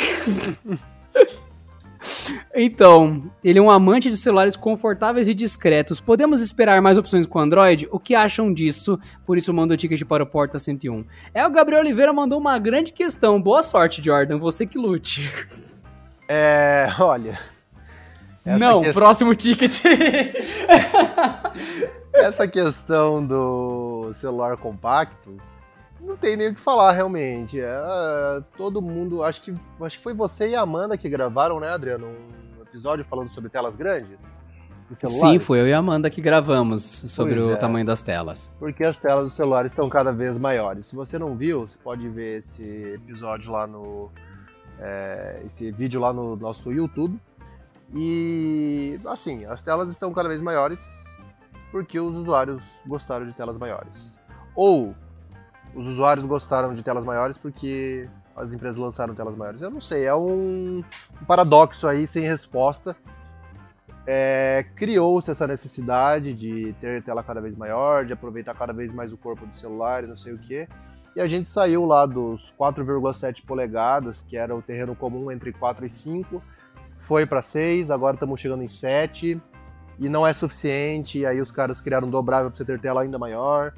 Então, 2.55 3.29
ele 3.43 3.59
é 3.59 3.61
um 3.61 3.69
amante 3.69 4.09
de 4.09 4.17
celulares 4.17 4.55
confortáveis 4.55 5.27
e 5.27 5.33
discretos. 5.33 5.99
Podemos 5.99 6.41
esperar 6.41 6.81
mais 6.81 6.97
opções 6.97 7.25
com 7.25 7.39
Android? 7.39 7.87
O 7.91 7.99
que 7.99 8.15
acham 8.15 8.53
disso? 8.53 8.99
Por 9.25 9.37
isso 9.37 9.53
manda 9.53 9.73
o 9.73 9.77
ticket 9.77 10.03
para 10.05 10.23
o 10.23 10.27
Porta 10.27 10.57
101. 10.57 11.05
É, 11.33 11.45
o 11.45 11.51
Gabriel 11.51 11.81
Oliveira 11.81 12.13
mandou 12.13 12.39
uma 12.39 12.57
grande 12.57 12.93
questão. 12.93 13.41
Boa 13.41 13.63
sorte, 13.63 14.01
Jordan. 14.03 14.37
Você 14.37 14.65
que 14.65 14.77
lute. 14.77 15.29
É, 16.27 16.87
olha, 16.99 17.39
essa 18.49 18.59
não, 18.59 18.81
próximo 18.93 19.35
ticket. 19.35 19.81
Essa 22.11 22.47
questão 22.47 23.25
do 23.25 24.11
celular 24.13 24.57
compacto, 24.57 25.37
não 26.01 26.17
tem 26.17 26.35
nem 26.35 26.49
o 26.49 26.55
que 26.55 26.59
falar 26.59 26.91
realmente. 26.91 27.59
É, 27.59 27.69
todo 28.57 28.81
mundo, 28.81 29.23
acho 29.23 29.41
que 29.41 29.55
acho 29.81 29.97
que 29.97 30.03
foi 30.03 30.13
você 30.13 30.49
e 30.49 30.55
a 30.55 30.61
Amanda 30.61 30.97
que 30.97 31.07
gravaram, 31.07 31.59
né, 31.59 31.69
Adriano, 31.69 32.07
um 32.07 32.61
episódio 32.61 33.05
falando 33.05 33.29
sobre 33.29 33.49
telas 33.49 33.75
grandes. 33.75 34.35
Sim, 34.95 35.37
foi 35.37 35.59
eu 35.59 35.67
e 35.67 35.73
a 35.73 35.77
Amanda 35.77 36.09
que 36.09 36.19
gravamos 36.19 36.83
sobre 36.83 37.35
pois 37.35 37.47
o 37.47 37.51
é, 37.51 37.55
tamanho 37.57 37.85
das 37.85 38.01
telas. 38.01 38.51
Porque 38.57 38.83
as 38.83 38.97
telas 38.97 39.25
dos 39.25 39.35
celulares 39.35 39.71
estão 39.71 39.87
cada 39.87 40.11
vez 40.11 40.37
maiores. 40.37 40.87
Se 40.87 40.95
você 40.95 41.19
não 41.19 41.35
viu, 41.35 41.67
você 41.67 41.77
pode 41.83 42.07
ver 42.09 42.39
esse 42.39 42.63
episódio 42.95 43.51
lá 43.51 43.67
no. 43.67 44.09
É, 44.79 45.41
esse 45.45 45.71
vídeo 45.71 46.01
lá 46.01 46.11
no 46.11 46.35
nosso 46.35 46.71
YouTube. 46.71 47.19
E 47.93 48.99
assim, 49.05 49.45
as 49.45 49.61
telas 49.61 49.89
estão 49.89 50.13
cada 50.13 50.29
vez 50.29 50.41
maiores 50.41 51.07
porque 51.71 51.99
os 51.99 52.15
usuários 52.15 52.63
gostaram 52.85 53.25
de 53.25 53.33
telas 53.33 53.57
maiores. 53.57 54.17
Ou 54.55 54.95
os 55.73 55.87
usuários 55.87 56.25
gostaram 56.25 56.73
de 56.73 56.83
telas 56.83 57.03
maiores 57.03 57.37
porque 57.37 58.09
as 58.35 58.53
empresas 58.53 58.77
lançaram 58.77 59.13
telas 59.13 59.35
maiores. 59.35 59.61
Eu 59.61 59.69
não 59.69 59.81
sei, 59.81 60.05
é 60.05 60.15
um, 60.15 60.83
paradoxo 61.27 61.87
aí 61.87 62.07
sem 62.07 62.23
resposta. 62.23 62.95
É, 64.07 64.65
Criou-se 64.75 65.29
essa 65.29 65.45
necessidade 65.45 66.33
de 66.33 66.73
ter 66.79 67.03
tela 67.03 67.21
cada 67.21 67.41
vez 67.41 67.55
maior, 67.55 68.05
de 68.05 68.13
aproveitar 68.13 68.55
cada 68.55 68.73
vez 68.73 68.93
mais 68.93 69.11
o 69.11 69.17
corpo 69.17 69.45
do 69.45 69.53
celular 69.53 70.03
e 70.03 70.07
não 70.07 70.17
sei 70.17 70.33
o 70.33 70.37
que. 70.37 70.67
E 71.15 71.21
a 71.21 71.27
gente 71.27 71.47
saiu 71.47 71.85
lá 71.85 72.05
dos 72.05 72.53
4,7 72.57 73.43
polegadas, 73.45 74.23
que 74.27 74.37
era 74.37 74.55
o 74.55 74.61
terreno 74.61 74.95
comum 74.95 75.29
entre 75.29 75.51
4 75.51 75.85
e 75.85 75.89
5, 75.89 76.41
foi 76.99 77.25
para 77.25 77.41
6, 77.41 77.89
agora 77.89 78.13
estamos 78.13 78.39
chegando 78.39 78.61
em 78.61 78.67
7 78.67 79.41
e 79.97 80.09
não 80.09 80.27
é 80.27 80.31
suficiente. 80.31 81.19
E 81.19 81.25
aí 81.25 81.41
os 81.41 81.51
caras 81.51 81.81
criaram 81.81 82.07
um 82.07 82.11
dobrável 82.11 82.51
para 82.51 82.57
você 82.57 82.65
ter 82.65 82.79
tela 82.79 83.01
ainda 83.01 83.17
maior. 83.17 83.73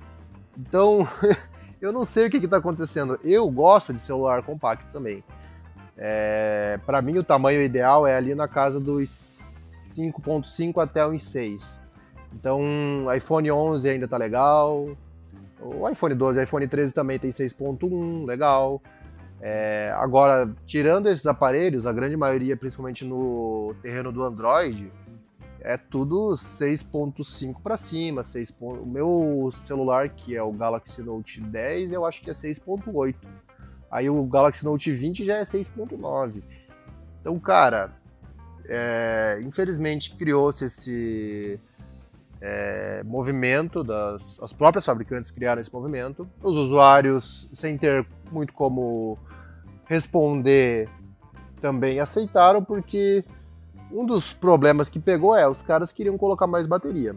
Então, 0.57 1.07
eu 1.80 1.93
não 1.93 2.03
sei 2.03 2.28
o 2.28 2.30
que 2.30 2.38
está 2.38 2.57
acontecendo. 2.57 3.17
Eu 3.24 3.49
gosto 3.49 3.93
de 3.93 4.01
celular 4.01 4.43
compacto 4.43 4.86
também. 4.91 5.24
É, 5.97 6.80
para 6.86 7.01
mim, 7.01 7.17
o 7.17 7.24
tamanho 7.24 7.61
ideal 7.61 8.05
é 8.05 8.17
ali 8.17 8.36
na 8.36 8.47
casa 8.47 8.80
dos 8.80 9.09
5.5 9.95 10.82
até 10.82 11.05
uns 11.05 11.24
6. 11.26 11.80
Então, 12.34 12.61
iPhone 13.15 13.51
11 13.51 13.89
ainda 13.89 14.07
tá 14.07 14.17
legal. 14.17 14.97
O 15.61 15.88
iPhone 15.88 16.15
12, 16.15 16.43
iPhone 16.43 16.67
13 16.67 16.91
também 16.91 17.19
tem 17.19 17.30
6.1, 17.30 18.26
legal. 18.26 18.82
É, 19.41 19.91
agora, 19.95 20.53
tirando 20.67 21.09
esses 21.09 21.25
aparelhos, 21.25 21.87
a 21.87 21.91
grande 21.91 22.15
maioria, 22.15 22.55
principalmente 22.55 23.03
no 23.03 23.73
terreno 23.81 24.11
do 24.11 24.21
Android, 24.23 24.91
é 25.59 25.77
tudo 25.77 26.35
6.5 26.35 27.61
para 27.61 27.75
cima, 27.75 28.23
6. 28.23 28.53
O 28.59 28.85
meu 28.85 29.51
celular, 29.55 30.09
que 30.09 30.35
é 30.35 30.43
o 30.43 30.51
Galaxy 30.51 31.01
Note 31.01 31.41
10, 31.41 31.91
eu 31.91 32.05
acho 32.05 32.21
que 32.21 32.29
é 32.29 32.33
6.8. 32.33 33.15
Aí 33.89 34.09
o 34.09 34.23
Galaxy 34.25 34.63
Note 34.63 34.91
20 34.91 35.25
já 35.25 35.37
é 35.37 35.43
6.9. 35.43 36.43
Então, 37.19 37.39
cara, 37.39 37.91
é, 38.65 39.39
infelizmente 39.41 40.15
criou-se 40.15 40.65
esse 40.65 41.59
é, 42.41 43.03
movimento 43.05 43.83
das 43.83 44.39
as 44.41 44.51
próprias 44.51 44.83
fabricantes 44.83 45.29
criaram 45.29 45.61
esse 45.61 45.71
movimento. 45.71 46.27
Os 46.41 46.55
usuários, 46.55 47.47
sem 47.53 47.77
ter 47.77 48.05
muito 48.31 48.51
como 48.53 49.17
responder, 49.85 50.89
também 51.61 51.99
aceitaram 51.99 52.63
porque 52.63 53.23
um 53.91 54.05
dos 54.05 54.33
problemas 54.33 54.89
que 54.89 54.99
pegou 54.99 55.35
é 55.35 55.47
os 55.47 55.61
caras 55.61 55.91
queriam 55.91 56.17
colocar 56.17 56.47
mais 56.47 56.65
bateria. 56.65 57.15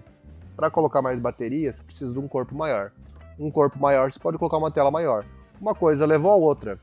Para 0.54 0.70
colocar 0.70 1.00
mais 1.00 1.18
bateria, 1.18 1.72
você 1.72 1.82
precisa 1.82 2.12
de 2.12 2.18
um 2.18 2.28
corpo 2.28 2.54
maior. 2.54 2.92
Um 3.38 3.50
corpo 3.50 3.78
maior, 3.78 4.12
você 4.12 4.18
pode 4.18 4.38
colocar 4.38 4.58
uma 4.58 4.70
tela 4.70 4.90
maior. 4.90 5.24
Uma 5.60 5.74
coisa 5.74 6.06
levou 6.06 6.30
a 6.30 6.36
outra. 6.36 6.78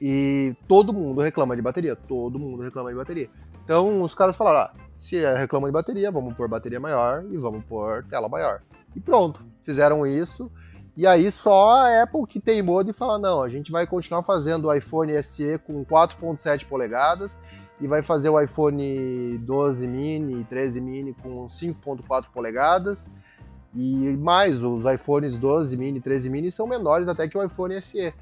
E 0.00 0.54
todo 0.66 0.92
mundo 0.92 1.20
reclama 1.20 1.56
de 1.56 1.62
bateria. 1.62 1.96
Todo 1.96 2.38
mundo 2.38 2.62
reclama 2.62 2.90
de 2.90 2.96
bateria. 2.96 3.30
Então 3.64 4.02
os 4.02 4.14
caras 4.14 4.36
falaram: 4.36 4.60
ah, 4.60 4.87
se 4.98 5.16
reclamam 5.34 5.68
de 5.68 5.72
bateria, 5.72 6.10
vamos 6.10 6.34
pôr 6.34 6.48
bateria 6.48 6.80
maior 6.80 7.24
e 7.30 7.38
vamos 7.38 7.64
pôr 7.64 8.04
tela 8.04 8.28
maior. 8.28 8.60
E 8.94 9.00
pronto, 9.00 9.44
fizeram 9.64 10.06
isso. 10.06 10.50
E 10.96 11.06
aí 11.06 11.30
só 11.30 11.70
a 11.70 12.02
Apple 12.02 12.26
que 12.26 12.40
teimou 12.40 12.82
de 12.82 12.92
falar: 12.92 13.18
não, 13.18 13.40
a 13.40 13.48
gente 13.48 13.70
vai 13.70 13.86
continuar 13.86 14.24
fazendo 14.24 14.66
o 14.66 14.74
iPhone 14.74 15.22
SE 15.22 15.56
com 15.58 15.84
4,7 15.84 16.66
polegadas 16.66 17.38
e 17.80 17.86
vai 17.86 18.02
fazer 18.02 18.28
o 18.28 18.40
iPhone 18.40 19.38
12 19.38 19.86
mini 19.86 20.40
e 20.40 20.44
13 20.44 20.80
mini 20.80 21.14
com 21.14 21.46
5.4 21.46 22.26
polegadas. 22.34 23.08
E 23.74 24.16
mais, 24.16 24.60
os 24.60 24.84
iPhones 24.92 25.36
12 25.36 25.76
mini 25.76 25.98
e 25.98 26.02
13 26.02 26.28
mini 26.28 26.50
são 26.50 26.66
menores 26.66 27.06
até 27.06 27.28
que 27.28 27.38
o 27.38 27.44
iPhone 27.44 27.80
SE. 27.80 28.12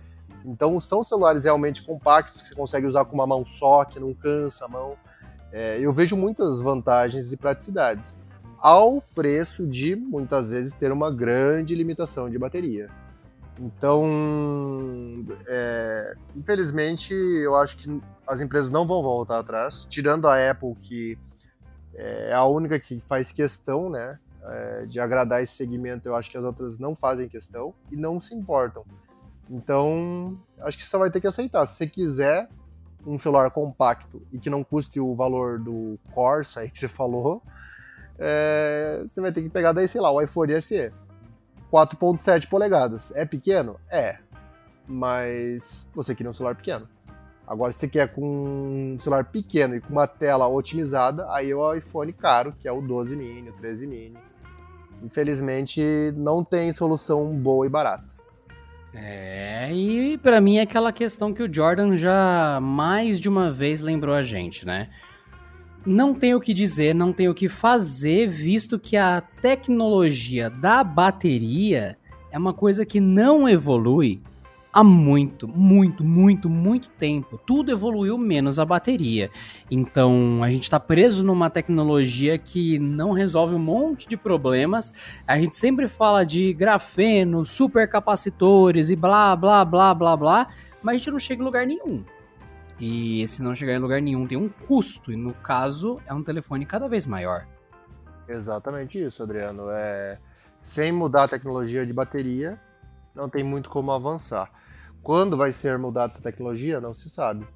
Então 0.44 0.78
são 0.78 1.02
celulares 1.02 1.44
realmente 1.44 1.82
compactos 1.82 2.42
que 2.42 2.48
você 2.48 2.54
consegue 2.54 2.86
usar 2.86 3.04
com 3.06 3.14
uma 3.14 3.26
mão 3.26 3.46
só, 3.46 3.84
que 3.84 3.98
não 3.98 4.12
cansa 4.12 4.66
a 4.66 4.68
mão. 4.68 4.96
É, 5.56 5.78
eu 5.80 5.90
vejo 5.90 6.18
muitas 6.18 6.60
vantagens 6.60 7.32
e 7.32 7.36
praticidades, 7.36 8.18
ao 8.58 9.00
preço 9.00 9.66
de 9.66 9.96
muitas 9.96 10.50
vezes 10.50 10.74
ter 10.74 10.92
uma 10.92 11.10
grande 11.10 11.74
limitação 11.74 12.28
de 12.28 12.38
bateria. 12.38 12.90
Então, 13.58 14.04
é, 15.46 16.14
infelizmente, 16.36 17.14
eu 17.14 17.56
acho 17.56 17.78
que 17.78 18.02
as 18.26 18.42
empresas 18.42 18.70
não 18.70 18.86
vão 18.86 19.02
voltar 19.02 19.38
atrás, 19.38 19.86
tirando 19.88 20.28
a 20.28 20.50
Apple, 20.50 20.74
que 20.74 21.18
é 21.94 22.34
a 22.34 22.44
única 22.44 22.78
que 22.78 23.00
faz 23.00 23.32
questão, 23.32 23.88
né, 23.88 24.18
é, 24.42 24.84
de 24.84 25.00
agradar 25.00 25.42
esse 25.42 25.54
segmento. 25.54 26.06
Eu 26.06 26.14
acho 26.14 26.30
que 26.30 26.36
as 26.36 26.44
outras 26.44 26.78
não 26.78 26.94
fazem 26.94 27.30
questão 27.30 27.72
e 27.90 27.96
não 27.96 28.20
se 28.20 28.34
importam. 28.34 28.84
Então, 29.48 30.38
acho 30.60 30.76
que 30.76 30.84
você 30.84 30.98
vai 30.98 31.10
ter 31.10 31.22
que 31.22 31.26
aceitar. 31.26 31.64
Se 31.64 31.76
você 31.76 31.86
quiser 31.86 32.46
um 33.06 33.18
celular 33.18 33.50
compacto 33.50 34.26
e 34.32 34.38
que 34.38 34.50
não 34.50 34.64
custe 34.64 34.98
o 34.98 35.14
valor 35.14 35.58
do 35.58 35.98
Corsa 36.12 36.60
aí 36.60 36.70
que 36.70 36.78
você 36.78 36.88
falou, 36.88 37.42
é, 38.18 39.04
você 39.06 39.20
vai 39.20 39.30
ter 39.30 39.42
que 39.42 39.48
pegar 39.48 39.72
daí, 39.72 39.86
sei 39.86 40.00
lá, 40.00 40.10
o 40.10 40.20
iPhone 40.20 40.60
SE. 40.60 40.92
4.7 41.72 42.48
polegadas. 42.48 43.12
É 43.14 43.24
pequeno? 43.24 43.78
É. 43.90 44.18
Mas 44.86 45.86
você 45.94 46.14
queria 46.14 46.30
um 46.30 46.34
celular 46.34 46.54
pequeno. 46.54 46.88
Agora, 47.46 47.72
se 47.72 47.80
você 47.80 47.88
quer 47.88 48.12
com 48.12 48.94
um 48.94 48.98
celular 49.00 49.24
pequeno 49.24 49.76
e 49.76 49.80
com 49.80 49.92
uma 49.92 50.06
tela 50.06 50.48
otimizada, 50.48 51.32
aí 51.32 51.50
é 51.50 51.54
o 51.54 51.74
iPhone 51.74 52.12
caro, 52.12 52.52
que 52.58 52.66
é 52.66 52.72
o 52.72 52.80
12 52.80 53.14
mini, 53.14 53.50
o 53.50 53.52
13 53.52 53.86
mini. 53.86 54.18
Infelizmente, 55.02 55.80
não 56.16 56.42
tem 56.42 56.72
solução 56.72 57.32
boa 57.36 57.66
e 57.66 57.68
barata. 57.68 58.15
É, 58.96 59.70
e 59.72 60.18
para 60.18 60.40
mim 60.40 60.56
é 60.56 60.62
aquela 60.62 60.92
questão 60.92 61.32
que 61.32 61.42
o 61.42 61.52
Jordan 61.52 61.96
já 61.96 62.58
mais 62.60 63.20
de 63.20 63.28
uma 63.28 63.52
vez 63.52 63.82
lembrou 63.82 64.14
a 64.14 64.22
gente, 64.22 64.66
né? 64.66 64.88
não 65.86 66.12
tem 66.12 66.34
o 66.34 66.40
que 66.40 66.52
dizer, 66.52 66.94
não 66.94 67.12
tem 67.12 67.28
o 67.28 67.34
que 67.34 67.48
fazer, 67.48 68.26
visto 68.26 68.78
que 68.78 68.96
a 68.96 69.20
tecnologia 69.20 70.50
da 70.50 70.82
bateria 70.82 71.96
é 72.32 72.36
uma 72.36 72.52
coisa 72.52 72.84
que 72.84 72.98
não 72.98 73.48
evolui 73.48 74.20
há 74.76 74.84
muito, 74.84 75.48
muito, 75.48 76.04
muito, 76.04 76.50
muito 76.50 76.90
tempo. 76.90 77.40
Tudo 77.46 77.72
evoluiu 77.72 78.18
menos 78.18 78.58
a 78.58 78.64
bateria. 78.66 79.30
Então 79.70 80.42
a 80.42 80.50
gente 80.50 80.64
está 80.64 80.78
preso 80.78 81.24
numa 81.24 81.48
tecnologia 81.48 82.36
que 82.36 82.78
não 82.78 83.12
resolve 83.12 83.54
um 83.54 83.58
monte 83.58 84.06
de 84.06 84.18
problemas. 84.18 84.92
A 85.26 85.38
gente 85.38 85.56
sempre 85.56 85.88
fala 85.88 86.26
de 86.26 86.52
grafeno, 86.52 87.42
supercapacitores 87.46 88.90
e 88.90 88.96
blá, 88.96 89.34
blá, 89.34 89.64
blá, 89.64 89.94
blá, 89.94 90.14
blá, 90.14 90.48
mas 90.82 90.96
a 90.96 90.98
gente 90.98 91.10
não 91.10 91.18
chega 91.18 91.40
em 91.40 91.46
lugar 91.46 91.66
nenhum. 91.66 92.04
E 92.78 93.26
se 93.28 93.42
não 93.42 93.54
chegar 93.54 93.72
em 93.72 93.78
lugar 93.78 94.02
nenhum, 94.02 94.26
tem 94.26 94.36
um 94.36 94.50
custo. 94.50 95.10
E 95.10 95.16
no 95.16 95.32
caso, 95.32 95.98
é 96.06 96.12
um 96.12 96.22
telefone 96.22 96.66
cada 96.66 96.86
vez 96.86 97.06
maior. 97.06 97.46
Exatamente 98.28 99.02
isso, 99.02 99.22
Adriano. 99.22 99.70
É... 99.70 100.18
Sem 100.60 100.92
mudar 100.92 101.24
a 101.24 101.28
tecnologia 101.28 101.86
de 101.86 101.94
bateria, 101.94 102.60
não 103.14 103.26
tem 103.26 103.42
muito 103.42 103.70
como 103.70 103.90
avançar. 103.90 104.50
Quando 105.06 105.36
vai 105.36 105.52
ser 105.52 105.78
mudada 105.78 106.12
essa 106.12 106.20
tecnologia, 106.20 106.80
não 106.80 106.92
se 106.92 107.08
sabe. 107.08 107.46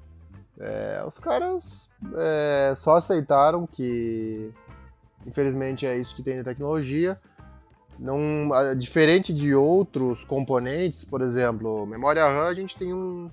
É... 0.57 1.03
Os 1.05 1.19
caras 1.19 1.89
é... 2.15 2.73
só 2.77 2.95
aceitaram 2.95 3.67
que, 3.67 4.53
infelizmente, 5.27 5.85
é 5.85 5.97
isso 5.97 6.15
que 6.15 6.23
tem 6.23 6.37
na 6.37 6.45
tecnologia. 6.45 7.19
Não, 7.99 8.49
diferente 8.77 9.33
de 9.33 9.53
outros 9.53 10.23
componentes, 10.23 11.03
por 11.03 11.19
exemplo, 11.19 11.85
memória 11.85 12.25
RAM, 12.25 12.47
a 12.47 12.53
gente 12.53 12.77
tem 12.77 12.93
um, 12.93 13.29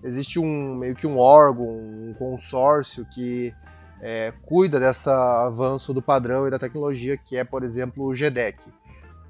existe 0.00 0.38
um 0.38 0.76
meio 0.76 0.94
que 0.94 1.08
um 1.08 1.18
órgão, 1.18 1.66
um 1.66 2.14
consórcio 2.16 3.04
que 3.12 3.52
é, 4.00 4.32
cuida 4.42 4.78
desse 4.78 5.10
avanço 5.10 5.92
do 5.92 6.00
padrão 6.00 6.46
e 6.46 6.50
da 6.52 6.58
tecnologia, 6.58 7.16
que 7.16 7.36
é, 7.36 7.42
por 7.42 7.64
exemplo, 7.64 8.04
o 8.04 8.14
GDEC. 8.14 8.60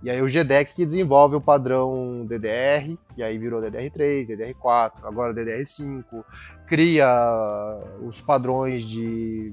E 0.02 0.10
aí 0.10 0.20
o 0.20 0.28
GDEC 0.28 0.74
que 0.74 0.84
desenvolve 0.84 1.36
o 1.36 1.40
padrão 1.40 2.24
DDR, 2.26 2.96
que 3.14 3.22
aí 3.22 3.38
virou 3.38 3.60
DDR3, 3.60 4.26
DDR4, 4.26 4.92
agora 5.02 5.34
DDR5, 5.34 6.04
cria 6.66 7.08
os 8.02 8.20
padrões 8.20 8.82
de 8.82 9.52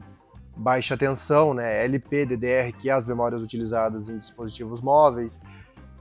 baixa 0.55 0.97
tensão, 0.97 1.53
né, 1.53 1.83
LP, 1.83 2.25
DDR, 2.25 2.71
que 2.77 2.89
é 2.89 2.93
as 2.93 3.05
memórias 3.05 3.41
utilizadas 3.41 4.09
em 4.09 4.17
dispositivos 4.17 4.81
móveis. 4.81 5.41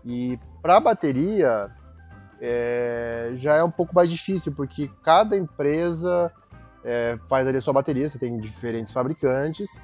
E 0.04 0.38
para 0.60 0.76
a 0.76 0.80
bateria, 0.80 1.70
é, 2.40 3.32
já 3.36 3.56
é 3.56 3.62
um 3.62 3.70
pouco 3.70 3.94
mais 3.94 4.10
difícil, 4.10 4.52
porque 4.52 4.90
cada 5.02 5.36
empresa 5.36 6.30
é, 6.84 7.18
faz 7.28 7.46
ali 7.46 7.56
a 7.56 7.60
sua 7.60 7.72
bateria, 7.72 8.08
você 8.08 8.18
tem 8.18 8.36
diferentes 8.38 8.92
fabricantes, 8.92 9.80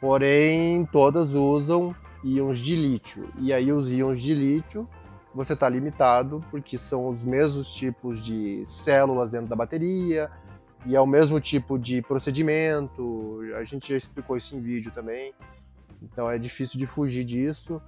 porém 0.00 0.86
todas 0.92 1.30
usam 1.30 1.94
íons 2.24 2.58
de 2.58 2.76
lítio. 2.76 3.28
E 3.38 3.52
aí 3.52 3.72
os 3.72 3.90
íons 3.90 4.20
de 4.20 4.34
lítio 4.34 4.88
você 5.34 5.52
está 5.52 5.68
limitado 5.68 6.44
porque 6.50 6.76
são 6.78 7.06
os 7.06 7.22
mesmos 7.22 7.72
tipos 7.72 8.24
de 8.24 8.64
células 8.66 9.30
dentro 9.30 9.46
da 9.46 9.54
bateria 9.54 10.30
e 10.86 10.96
é 10.96 11.00
o 11.00 11.06
mesmo 11.06 11.40
tipo 11.40 11.78
de 11.78 12.02
procedimento. 12.02 13.40
A 13.56 13.62
gente 13.62 13.90
já 13.90 13.96
explicou 13.96 14.36
isso 14.36 14.56
em 14.56 14.60
vídeo 14.60 14.90
também, 14.90 15.32
então 16.02 16.30
é 16.30 16.38
difícil 16.38 16.78
de 16.78 16.86
fugir 16.86 17.24
disso. 17.24 17.80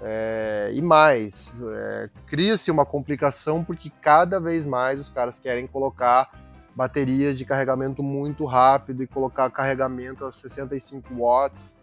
É, 0.00 0.70
e 0.74 0.80
mais, 0.80 1.52
é, 1.60 2.10
cria-se 2.26 2.70
uma 2.70 2.86
complicação 2.86 3.64
porque 3.64 3.90
cada 4.00 4.38
vez 4.38 4.64
mais 4.64 5.00
os 5.00 5.08
caras 5.08 5.38
querem 5.38 5.66
colocar 5.66 6.30
baterias 6.74 7.36
de 7.36 7.44
carregamento 7.44 8.02
muito 8.02 8.44
rápido 8.44 9.02
e 9.02 9.06
colocar 9.06 9.50
carregamento 9.50 10.24
a 10.24 10.30
65 10.30 11.12
watts 11.14 11.74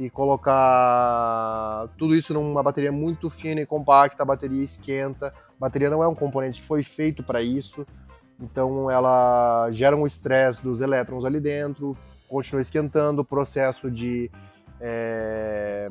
e 0.00 0.08
colocar 0.10 1.88
tudo 1.98 2.14
isso 2.14 2.32
numa 2.32 2.62
bateria 2.62 2.90
muito 2.90 3.28
fina 3.28 3.60
e 3.60 3.66
compacta, 3.66 4.22
a 4.22 4.26
bateria 4.26 4.64
esquenta. 4.64 5.28
A 5.28 5.60
bateria 5.60 5.90
não 5.90 6.02
é 6.02 6.08
um 6.08 6.14
componente 6.14 6.60
que 6.60 6.66
foi 6.66 6.82
feito 6.82 7.22
para 7.22 7.42
isso, 7.42 7.86
então 8.40 8.90
ela 8.90 9.68
gera 9.70 9.96
um 9.96 10.06
estresse 10.06 10.62
dos 10.62 10.80
elétrons 10.80 11.24
ali 11.24 11.38
dentro, 11.38 11.96
continua 12.28 12.62
esquentando, 12.62 13.22
o 13.22 13.24
processo 13.24 13.90
de, 13.90 14.30
é, 14.80 15.90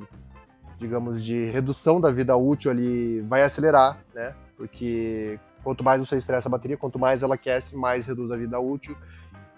digamos, 0.78 1.24
de 1.24 1.46
redução 1.52 2.02
da 2.02 2.12
vida 2.12 2.36
útil 2.36 2.72
ali 2.72 3.22
vai 3.22 3.44
acelerar, 3.44 4.04
né? 4.14 4.34
Porque 4.58 5.40
Quanto 5.64 5.84
mais 5.84 6.00
você 6.00 6.18
estressa 6.18 6.48
a 6.48 6.52
bateria, 6.52 6.78
quanto 6.78 6.98
mais 6.98 7.22
ela 7.22 7.36
aquece, 7.36 7.76
mais 7.76 8.06
reduz 8.06 8.32
a 8.32 8.38
vida 8.38 8.60
útil. 8.60 8.96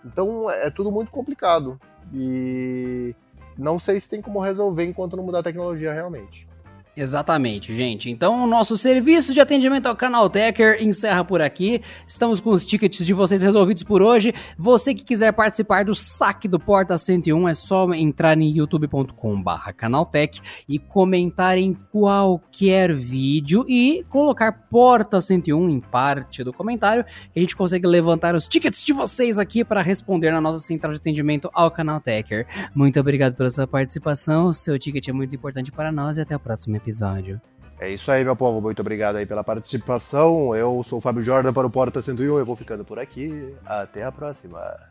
Então 0.04 0.50
é 0.50 0.70
tudo 0.70 0.92
muito 0.92 1.12
complicado. 1.12 1.80
E 2.12 3.16
não 3.58 3.80
sei 3.80 4.00
se 4.00 4.10
tem 4.10 4.22
como 4.22 4.40
resolver 4.40 4.84
enquanto 4.84 5.16
não 5.16 5.24
mudar 5.24 5.40
a 5.40 5.44
tecnologia 5.44 5.94
realmente. 5.94 6.48
Exatamente, 6.96 7.74
gente. 7.76 8.10
Então, 8.10 8.44
o 8.44 8.48
nosso 8.48 8.78
serviço 8.78 9.34
de 9.34 9.40
atendimento 9.40 9.86
ao 9.86 9.96
Canal 9.96 10.30
Techer 10.30 10.84
encerra 10.84 11.24
por 11.24 11.42
aqui. 11.42 11.82
Estamos 12.06 12.42
com 12.42 12.50
os 12.50 12.66
tickets 12.66 13.06
de 13.06 13.14
vocês 13.14 13.42
resolvidos 13.42 13.84
por 13.84 14.02
hoje. 14.02 14.34
Você 14.58 14.94
que 14.94 15.02
quiser 15.02 15.32
participar 15.32 15.86
do 15.86 15.96
saque 15.96 16.50
do 16.50 16.60
Porta 16.60 16.98
101 16.98 17.48
é 17.48 17.54
só 17.54 17.94
entrar 17.94 18.38
em 18.38 18.58
youtube.com/canaltech 18.58 20.42
e 20.68 20.78
comentar 20.78 21.58
em 21.58 21.74
qualquer 21.74 22.94
vídeo 22.94 23.64
e 23.70 24.06
colocar 24.10 24.52
Porta 24.52 25.22
101 25.22 25.70
em 25.70 25.80
parte 25.80 26.44
do 26.44 26.52
comentário, 26.52 27.06
que 27.06 27.40
a 27.40 27.42
gente 27.42 27.56
consegue 27.56 27.88
levantar 27.88 28.36
os 28.36 28.50
tickets 28.50 28.84
de 28.84 28.92
vocês 28.92 29.40
aqui 29.40 29.64
para 29.64 29.82
responder 29.82 30.32
na 30.32 30.42
nossa 30.42 30.60
central 30.60 30.92
de 30.92 31.00
atendimento 31.00 31.50
ao 31.54 31.72
Canal 31.72 32.02
Techer. 32.02 32.46
Muito 32.76 33.00
obrigado 33.00 33.34
pela 33.36 33.50
sua 33.50 33.66
participação. 33.66 34.48
O 34.48 34.54
seu 34.54 34.78
ticket 34.78 35.08
é 35.08 35.14
muito 35.14 35.34
importante 35.34 35.72
para 35.72 35.90
nós 35.90 36.18
e 36.18 36.22
até 36.22 36.36
o 36.36 36.40
próximo 36.40 36.81
episódio. 36.82 37.40
É 37.80 37.90
isso 37.90 38.12
aí, 38.12 38.24
meu 38.24 38.36
povo. 38.36 38.62
Muito 38.62 38.80
obrigado 38.80 39.16
aí 39.16 39.26
pela 39.26 39.44
participação. 39.44 40.56
Eu 40.56 40.84
sou 40.84 41.00
o 41.00 41.02
Fábio 41.02 41.22
Jordan 41.24 41.52
para 41.52 41.66
o 41.66 41.70
Porta 41.72 42.02
101. 42.02 42.38
Eu 42.38 42.46
vou 42.46 42.56
ficando 42.56 42.86
por 42.86 43.00
aqui. 43.00 43.56
Até 43.66 44.04
a 44.04 44.12
próxima. 44.12 44.91